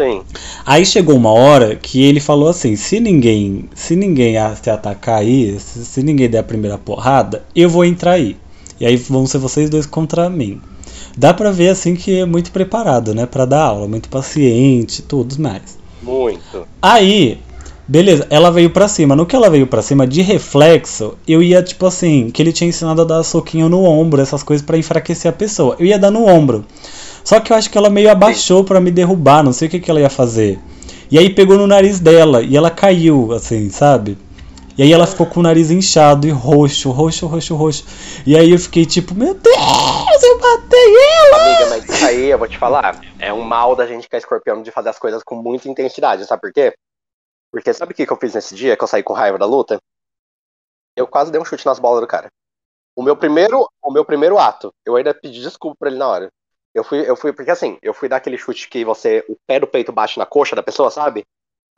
Sim. 0.00 0.22
Aí 0.64 0.86
chegou 0.86 1.14
uma 1.14 1.30
hora 1.30 1.76
que 1.76 2.02
ele 2.02 2.20
falou 2.20 2.48
assim: 2.48 2.74
se 2.74 2.98
ninguém, 2.98 3.68
se 3.74 3.94
ninguém 3.94 4.36
se 4.62 4.70
atacar 4.70 5.18
aí, 5.18 5.60
se, 5.60 5.84
se 5.84 6.02
ninguém 6.02 6.28
der 6.28 6.38
a 6.38 6.42
primeira 6.42 6.78
porrada, 6.78 7.44
eu 7.54 7.68
vou 7.68 7.84
entrar 7.84 8.12
aí. 8.12 8.36
E 8.80 8.86
aí 8.86 8.96
vão 8.96 9.26
ser 9.26 9.36
vocês 9.36 9.68
dois 9.68 9.84
contra 9.84 10.30
mim. 10.30 10.58
Dá 11.18 11.34
pra 11.34 11.50
ver 11.50 11.68
assim 11.68 11.94
que 11.94 12.20
é 12.20 12.24
muito 12.24 12.50
preparado, 12.50 13.14
né, 13.14 13.26
Pra 13.26 13.44
dar 13.44 13.62
aula, 13.62 13.86
muito 13.86 14.08
paciente, 14.08 15.02
tudo 15.02 15.38
mais. 15.38 15.78
Muito. 16.02 16.66
Aí, 16.80 17.38
beleza, 17.86 18.26
ela 18.30 18.50
veio 18.50 18.70
pra 18.70 18.88
cima. 18.88 19.14
No 19.14 19.26
que 19.26 19.36
ela 19.36 19.50
veio 19.50 19.66
pra 19.66 19.82
cima, 19.82 20.06
de 20.06 20.22
reflexo, 20.22 21.18
eu 21.28 21.42
ia 21.42 21.62
tipo 21.62 21.84
assim, 21.84 22.30
que 22.30 22.40
ele 22.40 22.52
tinha 22.52 22.68
ensinado 22.68 23.02
a 23.02 23.04
dar 23.04 23.22
soquinho 23.22 23.68
no 23.68 23.84
ombro, 23.84 24.22
essas 24.22 24.42
coisas 24.42 24.64
pra 24.64 24.78
enfraquecer 24.78 25.28
a 25.28 25.34
pessoa. 25.34 25.76
Eu 25.78 25.84
ia 25.84 25.98
dar 25.98 26.10
no 26.10 26.26
ombro. 26.26 26.64
Só 27.30 27.38
que 27.38 27.52
eu 27.52 27.56
acho 27.56 27.70
que 27.70 27.78
ela 27.78 27.88
meio 27.88 28.10
abaixou 28.10 28.64
pra 28.64 28.80
me 28.80 28.90
derrubar, 28.90 29.44
não 29.44 29.52
sei 29.52 29.68
o 29.68 29.70
que, 29.70 29.78
que 29.78 29.88
ela 29.88 30.00
ia 30.00 30.10
fazer. 30.10 30.58
E 31.08 31.16
aí 31.16 31.32
pegou 31.32 31.56
no 31.56 31.64
nariz 31.64 32.00
dela 32.00 32.42
e 32.42 32.56
ela 32.56 32.72
caiu, 32.72 33.30
assim, 33.30 33.70
sabe? 33.70 34.18
E 34.76 34.82
aí 34.82 34.92
ela 34.92 35.06
ficou 35.06 35.24
com 35.26 35.38
o 35.38 35.42
nariz 35.44 35.70
inchado 35.70 36.26
e 36.26 36.30
roxo, 36.30 36.90
roxo, 36.90 37.28
roxo, 37.28 37.54
roxo. 37.54 37.84
E 38.26 38.36
aí 38.36 38.50
eu 38.50 38.58
fiquei 38.58 38.84
tipo, 38.84 39.14
meu 39.14 39.32
Deus, 39.32 40.22
eu 40.24 40.40
matei 40.40 40.96
ela! 40.96 41.36
Amiga, 41.36 41.66
mas 41.70 41.88
isso 41.88 42.04
aí 42.04 42.30
eu 42.30 42.36
vou 42.36 42.48
te 42.48 42.58
falar. 42.58 43.00
É 43.20 43.32
um 43.32 43.42
mal 43.42 43.76
da 43.76 43.86
gente 43.86 44.08
que 44.08 44.16
é 44.16 44.18
escorpião 44.18 44.60
de 44.60 44.72
fazer 44.72 44.88
as 44.88 44.98
coisas 44.98 45.22
com 45.22 45.36
muita 45.36 45.68
intensidade, 45.68 46.26
sabe 46.26 46.40
por 46.40 46.52
quê? 46.52 46.74
Porque 47.52 47.72
sabe 47.72 47.92
o 47.92 47.94
que, 47.94 48.06
que 48.06 48.12
eu 48.12 48.18
fiz 48.20 48.34
nesse 48.34 48.56
dia 48.56 48.76
que 48.76 48.82
eu 48.82 48.88
saí 48.88 49.04
com 49.04 49.12
raiva 49.12 49.38
da 49.38 49.46
luta? 49.46 49.78
Eu 50.96 51.06
quase 51.06 51.30
dei 51.30 51.40
um 51.40 51.44
chute 51.44 51.64
nas 51.64 51.78
bolas 51.78 52.00
do 52.00 52.08
cara. 52.08 52.26
O 52.96 53.04
meu 53.04 53.16
primeiro, 53.16 53.68
o 53.80 53.92
meu 53.92 54.04
primeiro 54.04 54.36
ato, 54.36 54.72
eu 54.84 54.96
ainda 54.96 55.14
pedi 55.14 55.40
desculpa 55.40 55.76
pra 55.78 55.90
ele 55.90 55.98
na 55.98 56.08
hora. 56.08 56.28
Eu 56.74 56.84
fui, 56.84 57.08
eu 57.08 57.16
fui, 57.16 57.32
porque 57.32 57.50
assim, 57.50 57.78
eu 57.82 57.92
fui 57.92 58.08
dar 58.08 58.16
aquele 58.16 58.38
chute 58.38 58.68
que 58.68 58.84
você, 58.84 59.24
o 59.28 59.36
pé 59.46 59.58
do 59.58 59.66
peito 59.66 59.92
bate 59.92 60.18
na 60.18 60.26
coxa 60.26 60.54
da 60.54 60.62
pessoa, 60.62 60.90
sabe? 60.90 61.24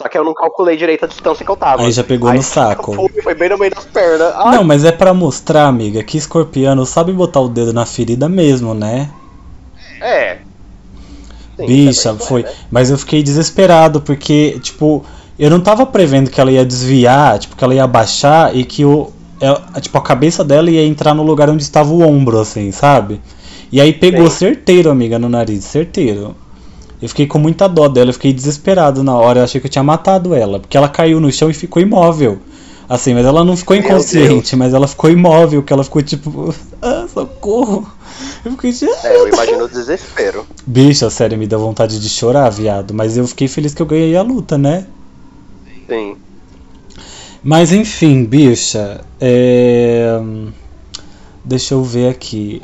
Só 0.01 0.09
que 0.09 0.18
eu 0.18 0.24
não 0.24 0.34
calculei 0.34 0.76
direito 0.76 1.05
a 1.05 1.09
distância 1.09 1.45
que 1.45 1.51
eu 1.51 1.57
tava. 1.57 1.82
Aí 1.82 1.93
já 1.93 2.05
pegou 2.05 2.30
Aí 2.30 2.36
no 2.36 2.43
saco. 2.43 2.93
Foi, 2.93 3.22
foi 3.22 3.34
bem 3.34 3.49
no 3.49 3.59
meio 3.59 3.74
das 3.74 3.84
pernas. 3.86 4.32
Ai, 4.36 4.57
Não, 4.57 4.64
mas 4.64 4.84
é 4.84 4.93
pra 4.93 5.14
mostrar, 5.14 5.66
amiga, 5.66 6.03
que 6.03 6.18
escorpiano 6.18 6.84
sabe 6.84 7.12
botar 7.12 7.40
o 7.40 7.49
dedo 7.49 7.72
na 7.72 7.86
ferida 7.86 8.28
mesmo, 8.28 8.74
né? 8.74 9.09
é. 10.01 10.43
Sim, 11.57 11.66
Bicha, 11.66 12.11
é 12.11 12.14
foi. 12.14 12.43
né? 12.43 12.53
Mas 12.70 12.90
eu 12.90 12.99
fiquei 12.99 13.22
desesperado, 13.22 14.01
porque, 14.01 14.59
tipo, 14.61 15.05
eu 15.38 15.51
não 15.51 15.61
tava 15.61 15.86
prevendo 15.86 16.30
que 16.30 16.40
ela 16.40 16.51
ia 16.51 16.64
desviar, 16.64 17.38
tipo, 17.38 17.57
que 17.57 17.62
ela 17.64 17.74
ia 17.74 17.84
abaixar 17.84 18.57
e 18.57 18.64
que 18.64 18.84
o. 18.84 19.11
ela- 19.40 19.62
tipo, 19.80 19.97
a 19.97 20.03
cabeça 20.03 20.43
dela 20.43 20.70
ia 20.70 20.84
entrar 20.84 21.14
no 21.14 21.22
lugar 21.22 21.49
onde 21.51 21.62
estava 21.62 21.90
o 21.90 22.01
ombro, 22.03 22.40
assim, 22.40 22.72
sabe? 22.72 23.20
E 23.73 23.81
aí 23.81 23.93
pegou 23.93 24.31
Sim. 24.31 24.37
certeiro, 24.37 24.91
amiga, 24.91 25.18
no 25.18 25.31
nariz, 25.31 25.64
certeiro. 25.64 26.37
Eu 27.01 27.09
fiquei 27.09 27.27
com 27.27 27.39
muita 27.39 27.66
dó 27.66 27.89
dela, 27.89 28.11
eu 28.11 28.14
fiquei 28.14 28.33
desesperado 28.33 29.03
na 29.03 29.16
hora, 29.16 29.41
eu 29.41 29.45
achei 29.45 29.61
que 29.61 29.66
eu 29.66 29.70
tinha 29.70 29.83
matado 29.83 30.35
ela, 30.35 30.61
porque 30.61 30.77
ela 30.77 30.89
caiu 30.89 31.18
no 31.18 31.33
chão 31.33 31.51
e 31.51 31.55
ficou 31.55 31.83
imóvel. 31.83 32.39
Assim, 32.89 33.14
mas 33.14 33.25
ela 33.25 33.43
não 33.43 33.57
ficou 33.57 33.75
inconsciente, 33.75 34.55
mas 34.55 34.75
ela 34.75 34.87
ficou 34.87 35.11
imóvel, 35.11 35.62
que 35.62 35.73
ela 35.73 35.83
ficou 35.83 36.03
tipo, 36.03 36.55
ah, 36.83 37.07
socorro. 37.12 37.91
Eu 38.45 38.53
fiquei 38.53 38.73
tipo, 38.73 38.93
É, 39.03 39.16
eu 39.16 39.29
imagino 39.29 39.64
o 39.64 39.68
desespero. 39.68 40.47
Bicha, 40.66 41.09
sério, 41.09 41.39
me 41.39 41.47
dá 41.47 41.57
vontade 41.57 41.99
de 41.99 42.09
chorar, 42.09 42.51
viado. 42.51 42.93
Mas 42.93 43.16
eu 43.16 43.27
fiquei 43.27 43.49
feliz 43.49 43.73
que 43.73 43.81
eu 43.81 43.87
ganhei 43.87 44.14
a 44.14 44.23
luta, 44.23 44.59
né? 44.59 44.87
Sim. 45.89 46.16
Mas 47.43 47.73
enfim, 47.73 48.25
bicha. 48.25 49.01
É... 49.18 50.20
Deixa 51.45 51.75
eu 51.75 51.83
ver 51.83 52.11
aqui. 52.11 52.62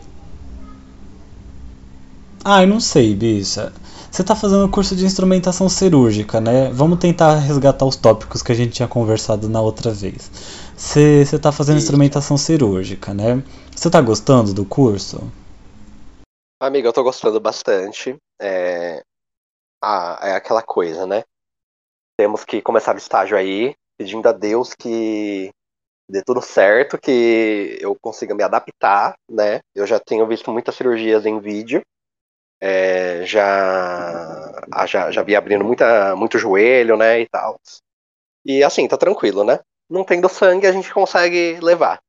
Ah, 2.50 2.62
eu 2.62 2.66
não 2.66 2.80
sei, 2.80 3.14
bicha. 3.14 3.70
Você 4.10 4.24
tá 4.24 4.34
fazendo 4.34 4.70
curso 4.70 4.96
de 4.96 5.04
instrumentação 5.04 5.68
cirúrgica, 5.68 6.40
né? 6.40 6.70
Vamos 6.72 6.98
tentar 6.98 7.34
resgatar 7.34 7.84
os 7.84 7.94
tópicos 7.94 8.40
que 8.40 8.50
a 8.50 8.54
gente 8.54 8.72
tinha 8.72 8.88
conversado 8.88 9.50
na 9.50 9.60
outra 9.60 9.90
vez. 9.92 10.30
Você 10.74 11.26
você 11.26 11.38
tá 11.38 11.52
fazendo 11.52 11.76
Isso. 11.76 11.84
instrumentação 11.84 12.38
cirúrgica, 12.38 13.12
né? 13.12 13.44
Você 13.76 13.90
tá 13.90 14.00
gostando 14.00 14.54
do 14.54 14.64
curso? 14.64 15.30
Amiga, 16.58 16.88
eu 16.88 16.92
tô 16.94 17.02
gostando 17.02 17.38
bastante. 17.38 18.16
É... 18.40 19.02
Ah, 19.84 20.18
é 20.22 20.32
aquela 20.32 20.62
coisa, 20.62 21.06
né? 21.06 21.24
Temos 22.18 22.46
que 22.46 22.62
começar 22.62 22.94
o 22.94 22.98
estágio 22.98 23.36
aí, 23.36 23.74
pedindo 23.98 24.26
a 24.26 24.32
Deus 24.32 24.72
que 24.72 25.50
dê 26.10 26.22
tudo 26.24 26.40
certo, 26.40 26.96
que 26.96 27.76
eu 27.78 27.94
consiga 28.00 28.34
me 28.34 28.42
adaptar, 28.42 29.12
né? 29.30 29.60
Eu 29.74 29.86
já 29.86 30.00
tenho 30.00 30.26
visto 30.26 30.50
muitas 30.50 30.74
cirurgias 30.74 31.26
em 31.26 31.38
vídeo. 31.40 31.82
É, 32.60 33.24
já, 33.24 34.50
ah, 34.72 34.86
já 34.86 35.10
já 35.10 35.22
vi 35.22 35.36
abrindo 35.36 35.64
muita, 35.64 36.16
muito 36.16 36.38
joelho, 36.38 36.96
né, 36.96 37.20
e 37.20 37.28
tal. 37.28 37.60
E 38.44 38.64
assim, 38.64 38.88
tá 38.88 38.96
tranquilo, 38.96 39.44
né? 39.44 39.60
Não 39.90 40.04
tendo 40.04 40.28
sangue, 40.28 40.66
a 40.66 40.72
gente 40.72 40.92
consegue 40.92 41.58
levar. 41.62 42.00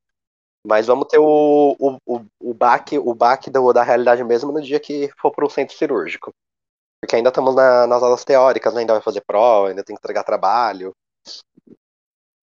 Mas 0.66 0.86
vamos 0.88 1.08
ter 1.08 1.18
o, 1.18 1.76
o, 1.78 1.98
o, 2.06 2.26
o 2.40 2.54
baque, 2.54 2.98
o 2.98 3.14
baque 3.14 3.50
do- 3.50 3.72
da 3.72 3.82
realidade 3.84 4.24
mesmo 4.24 4.52
no 4.52 4.62
dia 4.62 4.80
que 4.80 5.10
for 5.20 5.32
pro 5.32 5.50
centro 5.50 5.76
cirúrgico. 5.76 6.32
Porque 7.00 7.16
ainda 7.16 7.30
estamos 7.30 7.54
na- 7.56 7.86
nas 7.86 8.02
aulas 8.02 8.24
teóricas, 8.24 8.74
né? 8.74 8.80
ainda 8.82 8.94
vai 8.94 9.02
fazer 9.02 9.22
prova, 9.26 9.68
ainda 9.70 9.84
tem 9.84 9.96
que 9.96 10.00
entregar 10.00 10.24
trabalho. 10.24 10.94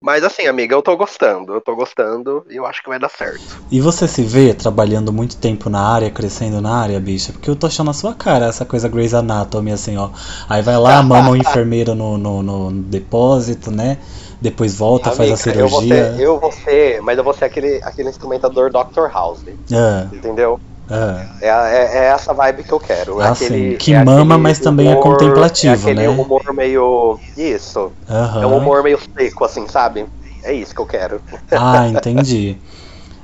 Mas 0.01 0.23
assim, 0.23 0.47
amiga, 0.47 0.75
eu 0.75 0.81
tô 0.81 0.97
gostando, 0.97 1.53
eu 1.53 1.61
tô 1.61 1.75
gostando 1.75 2.45
e 2.49 2.55
eu 2.57 2.65
acho 2.65 2.81
que 2.83 2.89
vai 2.89 2.99
dar 2.99 3.09
certo. 3.09 3.63
E 3.71 3.79
você 3.79 4.07
se 4.07 4.21
vê 4.23 4.53
trabalhando 4.53 5.13
muito 5.13 5.37
tempo 5.37 5.69
na 5.69 5.79
área, 5.81 6.11
crescendo 6.11 6.59
na 6.59 6.75
área, 6.75 6.99
bicha? 6.99 7.31
Porque 7.31 7.49
eu 7.49 7.55
tô 7.55 7.67
achando 7.67 7.87
na 7.87 7.93
sua 7.93 8.13
cara 8.13 8.47
essa 8.47 8.65
coisa 8.65 8.89
Grey's 8.89 9.13
Anatomy, 9.13 9.71
assim, 9.71 9.95
ó. 9.97 10.09
Aí 10.49 10.61
vai 10.61 10.77
lá, 10.77 11.01
mama 11.01 11.31
o 11.31 11.35
enfermeiro 11.37 11.95
no, 11.95 12.17
no, 12.17 12.43
no 12.43 12.71
depósito, 12.83 13.71
né? 13.71 13.97
Depois 14.41 14.75
volta, 14.75 15.11
faz 15.11 15.31
a 15.31 15.35
Amiga, 15.35 15.51
eu 15.55 15.69
vou 15.69 15.81
cirurgia. 15.81 15.87
ser, 15.87 16.19
eu 16.19 16.39
vou 16.39 16.51
ser, 16.51 17.01
mas 17.01 17.17
eu 17.17 17.23
vou 17.23 17.33
ser 17.33 17.45
aquele, 17.45 17.79
aquele 17.83 18.09
instrumentador 18.09 18.71
Dr. 18.71 19.09
House, 19.11 19.43
Ah, 19.71 20.07
entendeu? 20.11 20.59
Ah. 20.91 21.25
É, 21.41 21.47
é, 21.47 21.97
é 21.97 22.05
essa 22.07 22.33
vibe 22.33 22.63
que 22.63 22.71
eu 22.71 22.79
quero. 22.79 23.21
É 23.21 23.25
Ah, 23.27 23.31
aquele, 23.31 23.71
sim. 23.71 23.77
Que 23.77 23.93
é 23.93 24.03
mama, 24.03 24.37
mas 24.37 24.59
também 24.59 24.87
é 24.87 24.91
humor- 24.91 25.03
contemplativo, 25.17 25.89
é 25.89 25.91
aquele 25.91 26.07
né? 26.07 26.09
humor 26.09 26.43
meio. 26.53 27.19
Isso. 27.35 27.91
Aham. 28.09 28.43
É 28.43 28.47
um 28.47 28.57
humor 28.57 28.83
meio 28.83 28.99
seco, 29.17 29.45
assim, 29.45 29.67
sabe? 29.67 30.05
É 30.43 30.53
isso 30.53 30.73
que 30.73 30.81
eu 30.81 30.85
quero. 30.85 31.21
Ah, 31.51 31.87
entendi. 31.89 32.57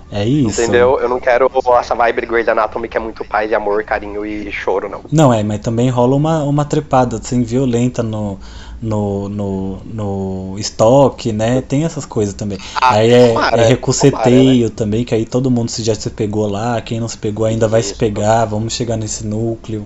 É 0.09 0.23
isso. 0.23 0.61
Entendeu? 0.61 0.99
Eu 1.01 1.09
não 1.09 1.19
quero 1.19 1.51
essa 1.77 1.93
vibe 1.93 2.21
de 2.21 2.27
Grey's 2.27 2.47
Anatomy 2.47 2.87
que 2.87 2.95
é 2.95 2.99
muito 2.99 3.25
paz 3.25 3.51
e 3.51 3.55
amor, 3.55 3.83
carinho 3.83 4.25
e 4.25 4.49
choro, 4.53 4.87
não. 4.87 5.01
Não, 5.11 5.33
é, 5.33 5.43
mas 5.43 5.59
também 5.59 5.89
rola 5.89 6.15
uma, 6.15 6.43
uma 6.43 6.63
trepada 6.63 7.17
assim, 7.17 7.43
violenta 7.43 8.01
no, 8.01 8.39
no, 8.81 9.27
no, 9.29 9.77
no 9.85 10.55
estoque, 10.59 11.31
né? 11.31 11.61
Tem 11.61 11.83
essas 11.85 12.05
coisas 12.05 12.33
também. 12.33 12.57
Ah, 12.75 12.95
aí 12.95 13.11
é, 13.11 13.27
tomara, 13.29 13.61
é 13.61 13.67
recuceteio 13.67 14.69
tomara, 14.69 14.75
também, 14.75 15.03
que 15.03 15.15
aí 15.15 15.25
todo 15.25 15.49
mundo 15.51 15.69
se 15.69 15.83
já 15.83 15.95
se 15.95 16.09
pegou 16.09 16.47
lá, 16.47 16.79
quem 16.81 16.99
não 16.99 17.07
se 17.07 17.17
pegou 17.17 17.45
ainda 17.45 17.67
vai 17.67 17.81
se 17.81 17.95
pegar, 17.95 18.45
vamos 18.45 18.73
chegar 18.73 18.97
nesse 18.97 19.25
núcleo. 19.25 19.85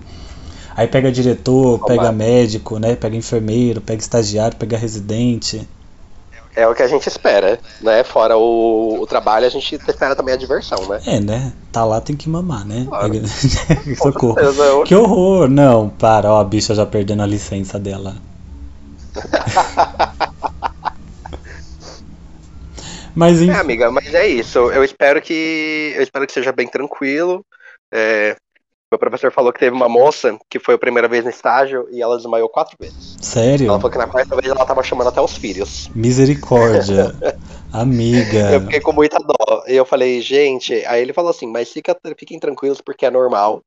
Aí 0.76 0.88
pega 0.88 1.12
diretor, 1.12 1.80
Tomara. 1.80 1.96
pega 2.02 2.12
médico, 2.12 2.80
né? 2.80 2.96
Pega 2.96 3.16
enfermeiro, 3.16 3.82
pega 3.82 4.02
estagiário, 4.02 4.58
pega 4.58 4.78
residente. 4.78 5.68
É 6.54 6.68
o 6.68 6.76
que 6.76 6.84
a 6.84 6.88
gente 6.88 7.08
espera, 7.08 7.60
né? 7.82 8.04
Fora 8.04 8.38
o, 8.38 9.02
o 9.02 9.08
trabalho, 9.08 9.46
a 9.46 9.50
gente 9.50 9.74
espera 9.88 10.16
também 10.16 10.34
a 10.34 10.38
diversão, 10.38 10.86
né? 10.88 11.00
É, 11.06 11.20
né? 11.20 11.54
Tá 11.72 11.86
lá, 11.86 12.02
tem 12.02 12.16
que 12.16 12.28
mamar, 12.28 12.66
né? 12.66 12.86
Claro. 12.90 13.14
Socorro. 13.98 14.34
Com 14.36 14.42
certeza, 14.42 14.64
eu- 14.64 14.84
Que 14.84 14.96
horror! 14.96 15.50
Não, 15.50 15.88
para, 15.88 16.34
ó, 16.34 16.42
a 16.42 16.44
bicha 16.44 16.76
já 16.76 16.86
perdendo 16.86 17.24
a 17.24 17.26
licença 17.26 17.80
dela. 17.80 18.16
Mas 23.16 23.42
enfim, 23.42 23.52
É, 23.52 23.60
amiga, 23.60 23.92
mas 23.92 24.14
é 24.14 24.28
isso. 24.28 24.58
Eu 24.72 24.84
espero 24.84 25.22
que. 25.22 25.94
Eu 25.96 26.02
espero 26.02 26.26
que 26.26 26.32
seja 26.34 26.52
bem 26.52 26.68
tranquilo. 26.68 27.46
É, 27.94 28.36
meu 28.92 29.00
professor 29.00 29.32
falou 29.32 29.54
que 29.54 29.60
teve 29.60 29.76
uma 29.76 29.88
moça 29.88 30.38
que 30.50 30.60
foi 30.60 30.76
a 30.76 30.78
primeira 30.78 31.08
vez 31.08 31.24
no 31.24 31.30
estágio 31.30 31.88
e 31.92 32.02
ela 32.02 32.18
desmaiou 32.18 32.50
quatro 32.50 32.76
vezes. 32.80 33.16
sério? 33.22 33.68
Ela 33.68 33.78
falou 33.78 33.92
que 33.92 33.98
na 33.98 34.08
quarta 34.08 34.36
vez 34.36 34.54
ela 34.54 34.66
tava 34.66 34.84
chamando 34.84 35.08
até 35.08 35.22
os 35.22 35.36
filhos. 35.38 35.90
Misericórdia. 35.96 37.16
Amiga. 37.72 38.52
Eu 38.52 38.62
fiquei 38.62 38.82
com 38.82 38.92
muita 38.92 39.18
dó. 39.18 39.64
E 39.66 39.76
eu 39.76 39.86
falei, 39.86 40.22
gente, 40.22 40.74
aí 40.86 41.02
ele 41.02 41.14
falou 41.14 41.32
assim, 41.32 41.48
mas 41.48 41.72
fica, 41.72 41.96
fiquem 42.18 42.38
tranquilos 42.38 42.82
porque 42.82 43.06
é 43.06 43.10
normal. 43.10 43.62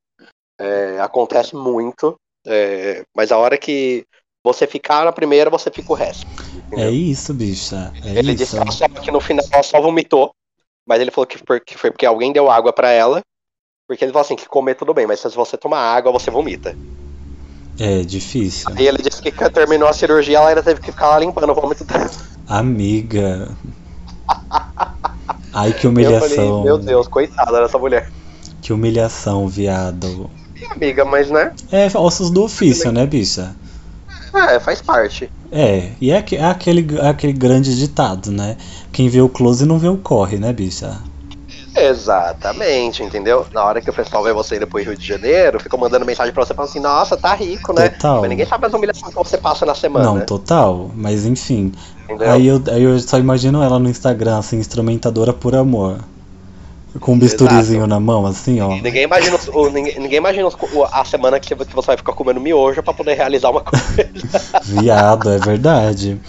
É, 0.60 1.00
acontece 1.00 1.56
muito. 1.56 2.16
é, 2.46 3.02
mas 3.16 3.32
a 3.32 3.38
hora 3.38 3.56
que 3.56 4.04
você 4.44 4.66
ficar 4.66 5.06
na 5.06 5.12
primeira, 5.12 5.48
você 5.48 5.70
fica 5.70 5.90
o 5.90 5.96
resto. 5.96 6.26
É 6.72 6.90
isso, 6.90 7.32
bicha. 7.32 7.90
É 8.04 8.10
ele 8.10 8.32
isso. 8.32 8.58
disse 8.58 8.88
que, 9.00 9.10
no 9.10 9.20
final 9.20 9.44
ela 9.50 9.62
só 9.62 9.80
vomitou. 9.80 10.32
Mas 10.86 11.00
ele 11.00 11.10
falou 11.10 11.26
que 11.26 11.38
foi, 11.38 11.58
que 11.60 11.78
foi 11.78 11.90
porque 11.90 12.04
alguém 12.04 12.30
deu 12.30 12.50
água 12.50 12.70
pra 12.70 12.90
ela. 12.90 13.22
Porque 13.88 14.04
ele 14.04 14.12
falou 14.12 14.24
assim, 14.24 14.36
que 14.36 14.46
comer 14.46 14.74
tudo 14.74 14.92
bem, 14.92 15.06
mas 15.06 15.20
se 15.20 15.28
você 15.30 15.56
tomar 15.56 15.78
água, 15.78 16.12
você 16.12 16.30
vomita. 16.30 16.76
É 17.78 18.02
difícil. 18.02 18.68
E 18.78 18.86
ele 18.86 19.02
disse 19.02 19.20
que 19.20 19.32
quando 19.32 19.52
terminou 19.52 19.88
a 19.88 19.94
cirurgia, 19.94 20.36
ela 20.36 20.50
ainda 20.50 20.62
teve 20.62 20.80
que 20.80 20.92
ficar 20.92 21.08
lá 21.08 21.18
limpando 21.18 21.50
o 21.50 21.54
vômito 21.54 21.84
dela. 21.84 22.10
Amiga. 22.46 23.48
Ai, 25.52 25.72
que 25.72 25.86
humilhação. 25.86 26.28
falei, 26.28 26.62
meu 26.64 26.78
Deus, 26.78 27.08
coitada 27.08 27.62
dessa 27.62 27.78
mulher. 27.78 28.10
Que 28.60 28.72
humilhação, 28.72 29.48
viado. 29.48 30.30
Amiga, 30.70 31.04
mas 31.04 31.30
né? 31.30 31.52
É, 31.70 31.86
ossos 31.96 32.30
do 32.30 32.44
ofício, 32.44 32.92
né, 32.92 33.06
bicha? 33.06 33.54
É, 34.34 34.58
faz 34.58 34.82
parte. 34.82 35.30
É, 35.50 35.92
e 36.00 36.10
é, 36.10 36.24
é 36.32 36.44
aquele, 36.44 36.98
é 36.98 37.08
aquele 37.08 37.32
grande 37.32 37.76
ditado, 37.78 38.32
né? 38.32 38.56
Quem 38.92 39.08
vê 39.08 39.20
o 39.20 39.28
close 39.28 39.64
não 39.64 39.78
vê 39.78 39.88
o 39.88 39.96
corre, 39.96 40.38
né, 40.38 40.52
bicha? 40.52 40.98
Exatamente, 41.76 43.02
entendeu? 43.02 43.46
Na 43.52 43.64
hora 43.64 43.80
que 43.80 43.90
o 43.90 43.92
pessoal 43.92 44.22
vê 44.22 44.32
você 44.32 44.56
indo 44.56 44.66
pro 44.66 44.80
Rio 44.80 44.96
de 44.96 45.06
Janeiro, 45.06 45.58
fica 45.58 45.76
mandando 45.76 46.04
mensagem 46.04 46.32
pra 46.32 46.44
você 46.44 46.54
falando 46.54 46.70
assim, 46.70 46.80
nossa, 46.80 47.16
tá 47.16 47.34
rico, 47.34 47.72
né? 47.72 47.88
Total. 47.88 48.20
Mas 48.20 48.30
ninguém 48.30 48.46
sabe 48.46 48.66
as 48.66 48.72
humilhações 48.72 49.12
que 49.12 49.18
você 49.18 49.36
passa 49.36 49.66
na 49.66 49.74
semana, 49.74 50.04
Não, 50.04 50.14
né? 50.16 50.24
total, 50.24 50.90
mas 50.94 51.26
enfim. 51.26 51.72
Entendeu? 52.04 52.30
Aí 52.30 52.46
eu, 52.46 52.62
aí 52.70 52.82
eu 52.82 52.98
só 53.00 53.18
imagino 53.18 53.62
ela 53.62 53.78
no 53.78 53.88
Instagram, 53.88 54.38
assim, 54.38 54.58
instrumentadora 54.58 55.32
por 55.32 55.54
amor. 55.54 55.98
Com 57.00 57.14
um 57.14 57.18
bisturizinho 57.18 57.78
Exato. 57.80 57.88
na 57.88 57.98
mão, 58.00 58.24
assim, 58.24 58.60
ó. 58.60 58.68
Ninguém 58.68 59.02
imagina, 59.02 59.36
o, 59.52 59.68
ninguém, 59.70 59.98
ninguém 59.98 60.18
imagina 60.18 60.46
o- 60.48 60.84
a 60.84 61.04
semana 61.04 61.40
que 61.40 61.54
você, 61.54 61.64
que 61.68 61.74
você 61.74 61.86
vai 61.88 61.96
ficar 61.96 62.12
comendo 62.12 62.40
miojo 62.40 62.82
pra 62.82 62.94
poder 62.94 63.14
realizar 63.14 63.50
uma 63.50 63.60
coisa. 63.62 63.84
Viado, 64.62 65.30
é 65.30 65.38
verdade. 65.38 66.20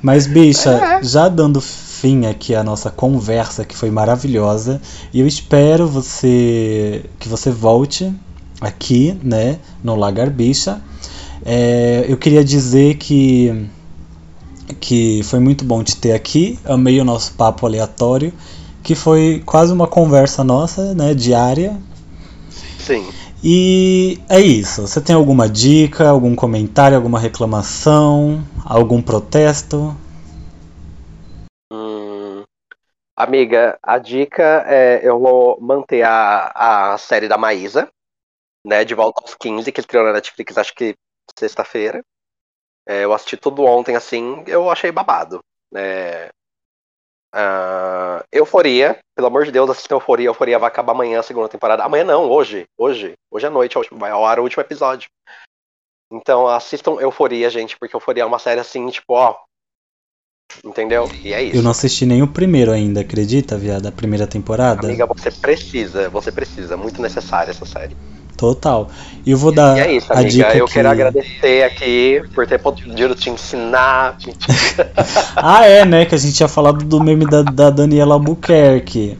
Mas, 0.00 0.26
bicha, 0.26 0.70
É. 0.70 1.02
já 1.04 1.28
dando 1.28 1.60
fim 1.60 2.26
aqui 2.26 2.54
à 2.54 2.62
nossa 2.64 2.90
conversa, 2.90 3.64
que 3.64 3.76
foi 3.76 3.90
maravilhosa, 3.90 4.80
e 5.12 5.20
eu 5.20 5.26
espero 5.26 5.86
você 5.86 7.04
que 7.18 7.28
você 7.28 7.50
volte 7.50 8.12
aqui, 8.60 9.18
né, 9.22 9.58
no 9.82 9.94
Lagar 9.94 10.30
Bicha. 10.30 10.80
É, 11.44 12.04
eu 12.08 12.16
queria 12.16 12.42
dizer 12.44 12.96
que 12.96 13.68
que 14.80 15.22
foi 15.24 15.38
muito 15.40 15.64
bom 15.64 15.82
te 15.84 15.96
ter 15.96 16.12
aqui. 16.12 16.58
Amei 16.64 16.98
o 17.00 17.04
nosso 17.04 17.32
papo 17.34 17.66
aleatório, 17.66 18.32
que 18.84 18.94
foi 18.94 19.42
quase 19.46 19.72
uma 19.72 19.88
conversa 19.88 20.44
nossa, 20.44 20.94
né, 20.94 21.14
diária. 21.14 21.80
Sim. 22.78 23.08
E 23.42 24.20
é 24.28 24.38
isso. 24.38 24.82
Você 24.82 25.00
tem 25.00 25.16
alguma 25.16 25.48
dica, 25.48 26.08
algum 26.08 26.36
comentário, 26.36 26.96
alguma 26.96 27.18
reclamação, 27.18 28.44
algum 28.64 29.00
protesto? 29.00 29.96
Hum, 31.72 32.44
amiga, 33.16 33.78
a 33.82 33.98
dica 33.98 34.64
é 34.66 35.00
eu 35.02 35.18
vou 35.18 35.58
manter 35.60 36.02
a, 36.02 36.92
a 36.92 36.98
série 36.98 37.26
da 37.26 37.38
Maísa, 37.38 37.88
né? 38.66 38.84
De 38.84 38.94
volta 38.94 39.22
aos 39.22 39.34
15, 39.34 39.72
que 39.72 39.80
estreou 39.80 40.04
na 40.04 40.12
Netflix, 40.12 40.58
acho 40.58 40.74
que 40.74 40.94
sexta-feira. 41.38 42.02
É, 42.86 43.02
eu 43.04 43.14
assisti 43.14 43.38
tudo 43.38 43.64
ontem, 43.64 43.96
assim, 43.96 44.44
eu 44.46 44.70
achei 44.70 44.92
babado. 44.92 45.40
né? 45.72 46.28
Ah, 47.36 48.24
Euforia, 48.30 48.96
pelo 49.16 49.26
amor 49.26 49.44
de 49.44 49.50
Deus, 49.50 49.68
assista 49.68 49.92
Euforia. 49.92 50.28
Euforia 50.28 50.56
vai 50.56 50.68
acabar 50.68 50.92
amanhã 50.92 51.18
a 51.18 51.22
segunda 51.22 51.48
temporada. 51.48 51.82
Amanhã 51.82 52.04
não, 52.04 52.30
hoje. 52.30 52.64
Hoje. 52.78 53.14
Hoje 53.28 53.46
à 53.46 53.50
noite 53.50 53.76
vai 53.90 54.12
ao 54.12 54.24
ar 54.24 54.38
o 54.38 54.44
último 54.44 54.60
episódio. 54.60 55.08
Então 56.12 56.46
assistam 56.46 56.92
Euforia, 57.00 57.50
gente, 57.50 57.76
porque 57.76 57.96
Euforia 57.96 58.22
é 58.22 58.26
uma 58.26 58.38
série 58.38 58.60
assim, 58.60 58.88
tipo, 58.88 59.14
ó. 59.14 59.36
Entendeu? 60.64 61.10
E 61.24 61.32
é 61.32 61.42
isso. 61.42 61.56
Eu 61.56 61.62
não 61.62 61.72
assisti 61.72 62.06
nem 62.06 62.22
o 62.22 62.32
primeiro 62.32 62.70
ainda, 62.70 63.00
acredita, 63.00 63.58
viado? 63.58 63.86
A 63.86 63.92
primeira 63.92 64.28
temporada? 64.28 64.86
Amiga, 64.86 65.04
você 65.04 65.32
precisa, 65.32 66.08
você 66.10 66.30
precisa. 66.30 66.76
Muito 66.76 67.02
necessária 67.02 67.50
essa 67.50 67.64
série. 67.64 67.96
Total. 68.44 68.90
E 69.24 69.30
eu 69.30 69.38
vou 69.38 69.50
dar 69.50 69.78
e 69.78 69.80
é 69.80 69.92
isso, 69.96 70.12
a 70.12 70.16
amiga. 70.16 70.30
dica 70.30 70.56
Eu 70.56 70.66
que... 70.66 70.74
quero 70.74 70.90
agradecer 70.90 71.64
aqui 71.64 72.22
por 72.34 72.46
ter 72.46 72.58
podido 72.58 73.14
te 73.14 73.30
ensinar. 73.30 74.18
Ah, 75.36 75.66
é, 75.66 75.84
né? 75.84 76.04
Que 76.04 76.14
a 76.14 76.18
gente 76.18 76.34
tinha 76.34 76.48
falado 76.48 76.84
do 76.84 77.02
meme 77.02 77.26
da, 77.26 77.42
da 77.42 77.70
Daniela 77.70 78.14
Albuquerque. 78.14 79.18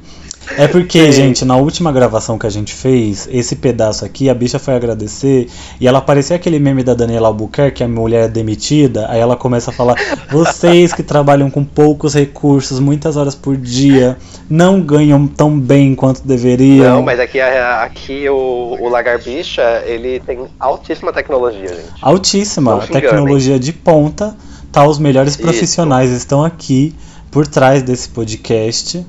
É 0.57 0.69
porque, 0.69 1.07
Sim. 1.07 1.13
gente, 1.13 1.45
na 1.45 1.57
última 1.57 1.91
gravação 1.91 2.39
que 2.39 2.47
a 2.47 2.51
gente 2.51 2.73
fez, 2.73 3.29
esse 3.31 3.57
pedaço 3.57 4.05
aqui, 4.05 4.29
a 4.29 4.35
bicha 4.35 4.59
foi 4.59 4.75
agradecer 4.75 5.49
e 5.81 5.89
ela 5.89 6.01
parecia 6.01 6.37
aquele 6.37 6.59
meme 6.59 6.83
da 6.83 6.95
Daniela 6.95 7.29
Albuquerque, 7.29 7.83
a 7.83 7.89
mulher 7.89 8.27
é 8.27 8.29
demitida, 8.29 9.07
aí 9.09 9.21
ela 9.21 9.37
começa 9.37 9.71
a 9.71 9.75
falar: 9.75 9.97
vocês 10.31 10.93
que 10.93 11.03
trabalham 11.03 11.51
com 11.51 11.65
poucos 11.65 12.15
recursos, 12.15 12.79
muitas 12.79 13.17
horas 13.17 13.35
por 13.35 13.57
dia, 13.57 14.17
não 14.49 14.81
ganham 14.81 15.27
tão 15.27 15.59
bem 15.59 15.95
quanto 15.95 16.27
deveriam. 16.27 16.97
Não, 16.97 17.03
mas 17.03 17.19
aqui, 17.19 17.41
aqui 17.41 18.29
o, 18.29 18.77
o 18.81 18.89
Lagar 18.89 19.23
Bicha, 19.23 19.83
ele 19.87 20.21
tem 20.21 20.39
altíssima 20.59 21.13
tecnologia, 21.13 21.69
gente. 21.69 21.93
Altíssima, 22.01 22.79
tecnologia 22.87 23.59
de 23.59 23.73
ponta, 23.73 24.37
tá? 24.71 24.87
Os 24.87 24.99
melhores 24.99 25.35
Isso. 25.35 25.43
profissionais 25.43 26.11
estão 26.11 26.45
aqui 26.45 26.95
por 27.31 27.47
trás 27.47 27.83
desse 27.83 28.09
podcast, 28.09 29.05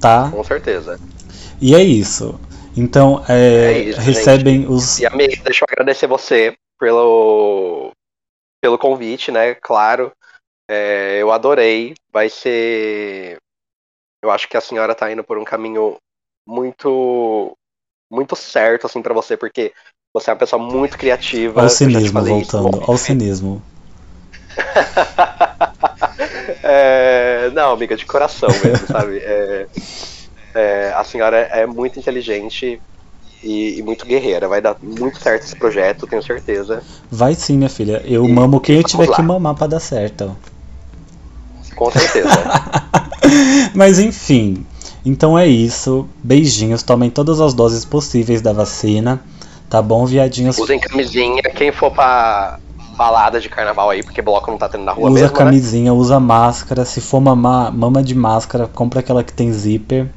tá? 0.00 0.30
Com 0.30 0.44
certeza. 0.44 0.98
E 1.60 1.74
é 1.74 1.82
isso. 1.82 2.38
Então, 2.76 3.24
é, 3.28 3.72
É 3.72 3.78
isso, 3.78 4.00
recebem 4.00 4.66
os. 4.68 4.98
E 4.98 5.06
amiga, 5.06 5.42
deixa 5.42 5.64
eu 5.64 5.68
agradecer 5.70 6.06
você 6.06 6.54
pelo, 6.78 7.90
pelo 8.60 8.78
convite, 8.78 9.32
né? 9.32 9.54
Claro. 9.54 10.12
É, 10.68 11.18
eu 11.20 11.32
adorei. 11.32 11.94
Vai 12.12 12.28
ser. 12.28 13.38
Eu 14.22 14.30
acho 14.30 14.48
que 14.48 14.56
a 14.56 14.60
senhora 14.60 14.94
tá 14.94 15.10
indo 15.10 15.24
por 15.24 15.38
um 15.38 15.44
caminho 15.44 15.96
muito 16.46 17.56
muito 18.10 18.36
certo 18.36 18.86
assim 18.86 19.02
para 19.02 19.14
você, 19.14 19.36
porque 19.36 19.72
Você 20.14 20.30
é 20.30 20.32
uma 20.32 20.38
pessoa 20.38 20.62
muito 20.62 20.96
criativa. 20.96 21.62
Ao 21.62 21.68
cinismo, 21.68 22.22
voltando. 22.22 22.82
Ao 22.86 22.96
cinismo. 22.96 23.62
é, 26.68 27.50
não, 27.52 27.72
amiga, 27.72 27.96
de 27.96 28.04
coração 28.04 28.48
mesmo, 28.64 28.86
sabe? 28.90 29.18
É, 29.18 29.66
é, 30.54 30.92
a 30.96 31.04
senhora 31.04 31.36
é 31.36 31.66
muito 31.66 31.98
inteligente 31.98 32.80
e, 33.42 33.78
e, 33.78 33.82
muito 33.82 34.06
guerreira. 34.06 34.48
Vai 34.48 34.60
dar 34.60 34.76
muito 34.82 35.20
certo 35.20 35.44
esse 35.44 35.56
projeto, 35.56 36.06
tenho 36.06 36.22
certeza. 36.22 36.82
Vai 37.10 37.34
sim, 37.34 37.56
minha 37.56 37.70
filha. 37.70 38.02
Eu 38.04 38.24
e, 38.24 38.32
mamo 38.32 38.60
quem 38.60 38.76
eu 38.76 38.82
tiver 38.82 39.08
lá. 39.08 39.16
que 39.16 39.22
mamar 39.22 39.54
pra 39.54 39.66
dar 39.66 39.80
certo. 39.80 40.36
Com 41.74 41.90
certeza. 41.90 42.28
Mas 43.74 43.98
enfim. 43.98 44.66
Então 45.04 45.38
é 45.38 45.46
isso. 45.46 46.08
Beijinhos. 46.22 46.82
Tomem 46.82 47.10
todas 47.10 47.40
as 47.40 47.54
doses 47.54 47.84
possíveis 47.84 48.40
da 48.40 48.52
vacina. 48.52 49.22
Tá 49.68 49.82
bom, 49.82 50.06
viadinhos? 50.06 50.58
Usem 50.58 50.80
camisinha. 50.80 51.42
Quem 51.42 51.70
for 51.70 51.90
pra 51.90 52.58
balada 52.96 53.40
de 53.40 53.48
carnaval 53.48 53.90
aí, 53.90 54.02
porque 54.02 54.22
bloco 54.22 54.50
não 54.50 54.58
tá 54.58 54.68
tendo 54.68 54.84
na 54.84 54.92
rua 54.92 55.10
usa 55.10 55.20
mesmo, 55.20 55.28
né? 55.28 55.44
camisinha, 55.44 55.92
né? 55.92 55.98
usa 55.98 56.18
máscara. 56.18 56.84
Se 56.84 57.00
for 57.00 57.20
mamar, 57.20 57.72
mama 57.72 58.02
de 58.02 58.14
máscara. 58.14 58.66
Compra 58.66 59.00
aquela 59.00 59.22
que 59.22 59.32
tem 59.32 59.52
zíper. 59.52 60.08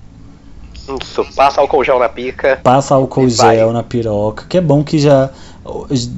Isso, 1.01 1.23
passa 1.35 1.61
álcool 1.61 1.83
gel 1.83 1.99
na 1.99 2.09
pica. 2.09 2.59
Passa 2.63 2.95
álcool 2.95 3.29
gel 3.29 3.67
vai. 3.67 3.73
na 3.73 3.83
piroca. 3.83 4.45
Que 4.49 4.57
é 4.57 4.61
bom 4.61 4.83
que 4.83 4.97
já, 4.97 5.29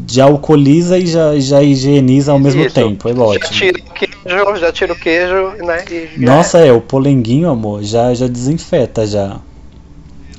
já 0.08 0.24
alcooliza 0.26 0.98
e 0.98 1.06
já, 1.08 1.38
já 1.40 1.62
higieniza 1.62 2.32
ao 2.32 2.40
mesmo 2.40 2.62
Isso. 2.62 2.76
tempo. 2.76 3.10
É 3.10 3.12
ótimo. 3.12 3.44
Já 3.44 3.50
tira 3.50 3.78
o 3.80 3.94
queijo, 3.94 4.56
já 4.58 4.72
tira 4.72 4.94
o 4.94 4.96
queijo, 4.96 5.52
né? 5.66 5.84
Nossa, 6.18 6.60
é. 6.60 6.68
é. 6.68 6.72
o 6.72 6.80
polenguinho, 6.80 7.50
amor, 7.50 7.84
já, 7.84 8.14
já 8.14 8.28
desinfeta 8.28 9.06
já. 9.06 9.40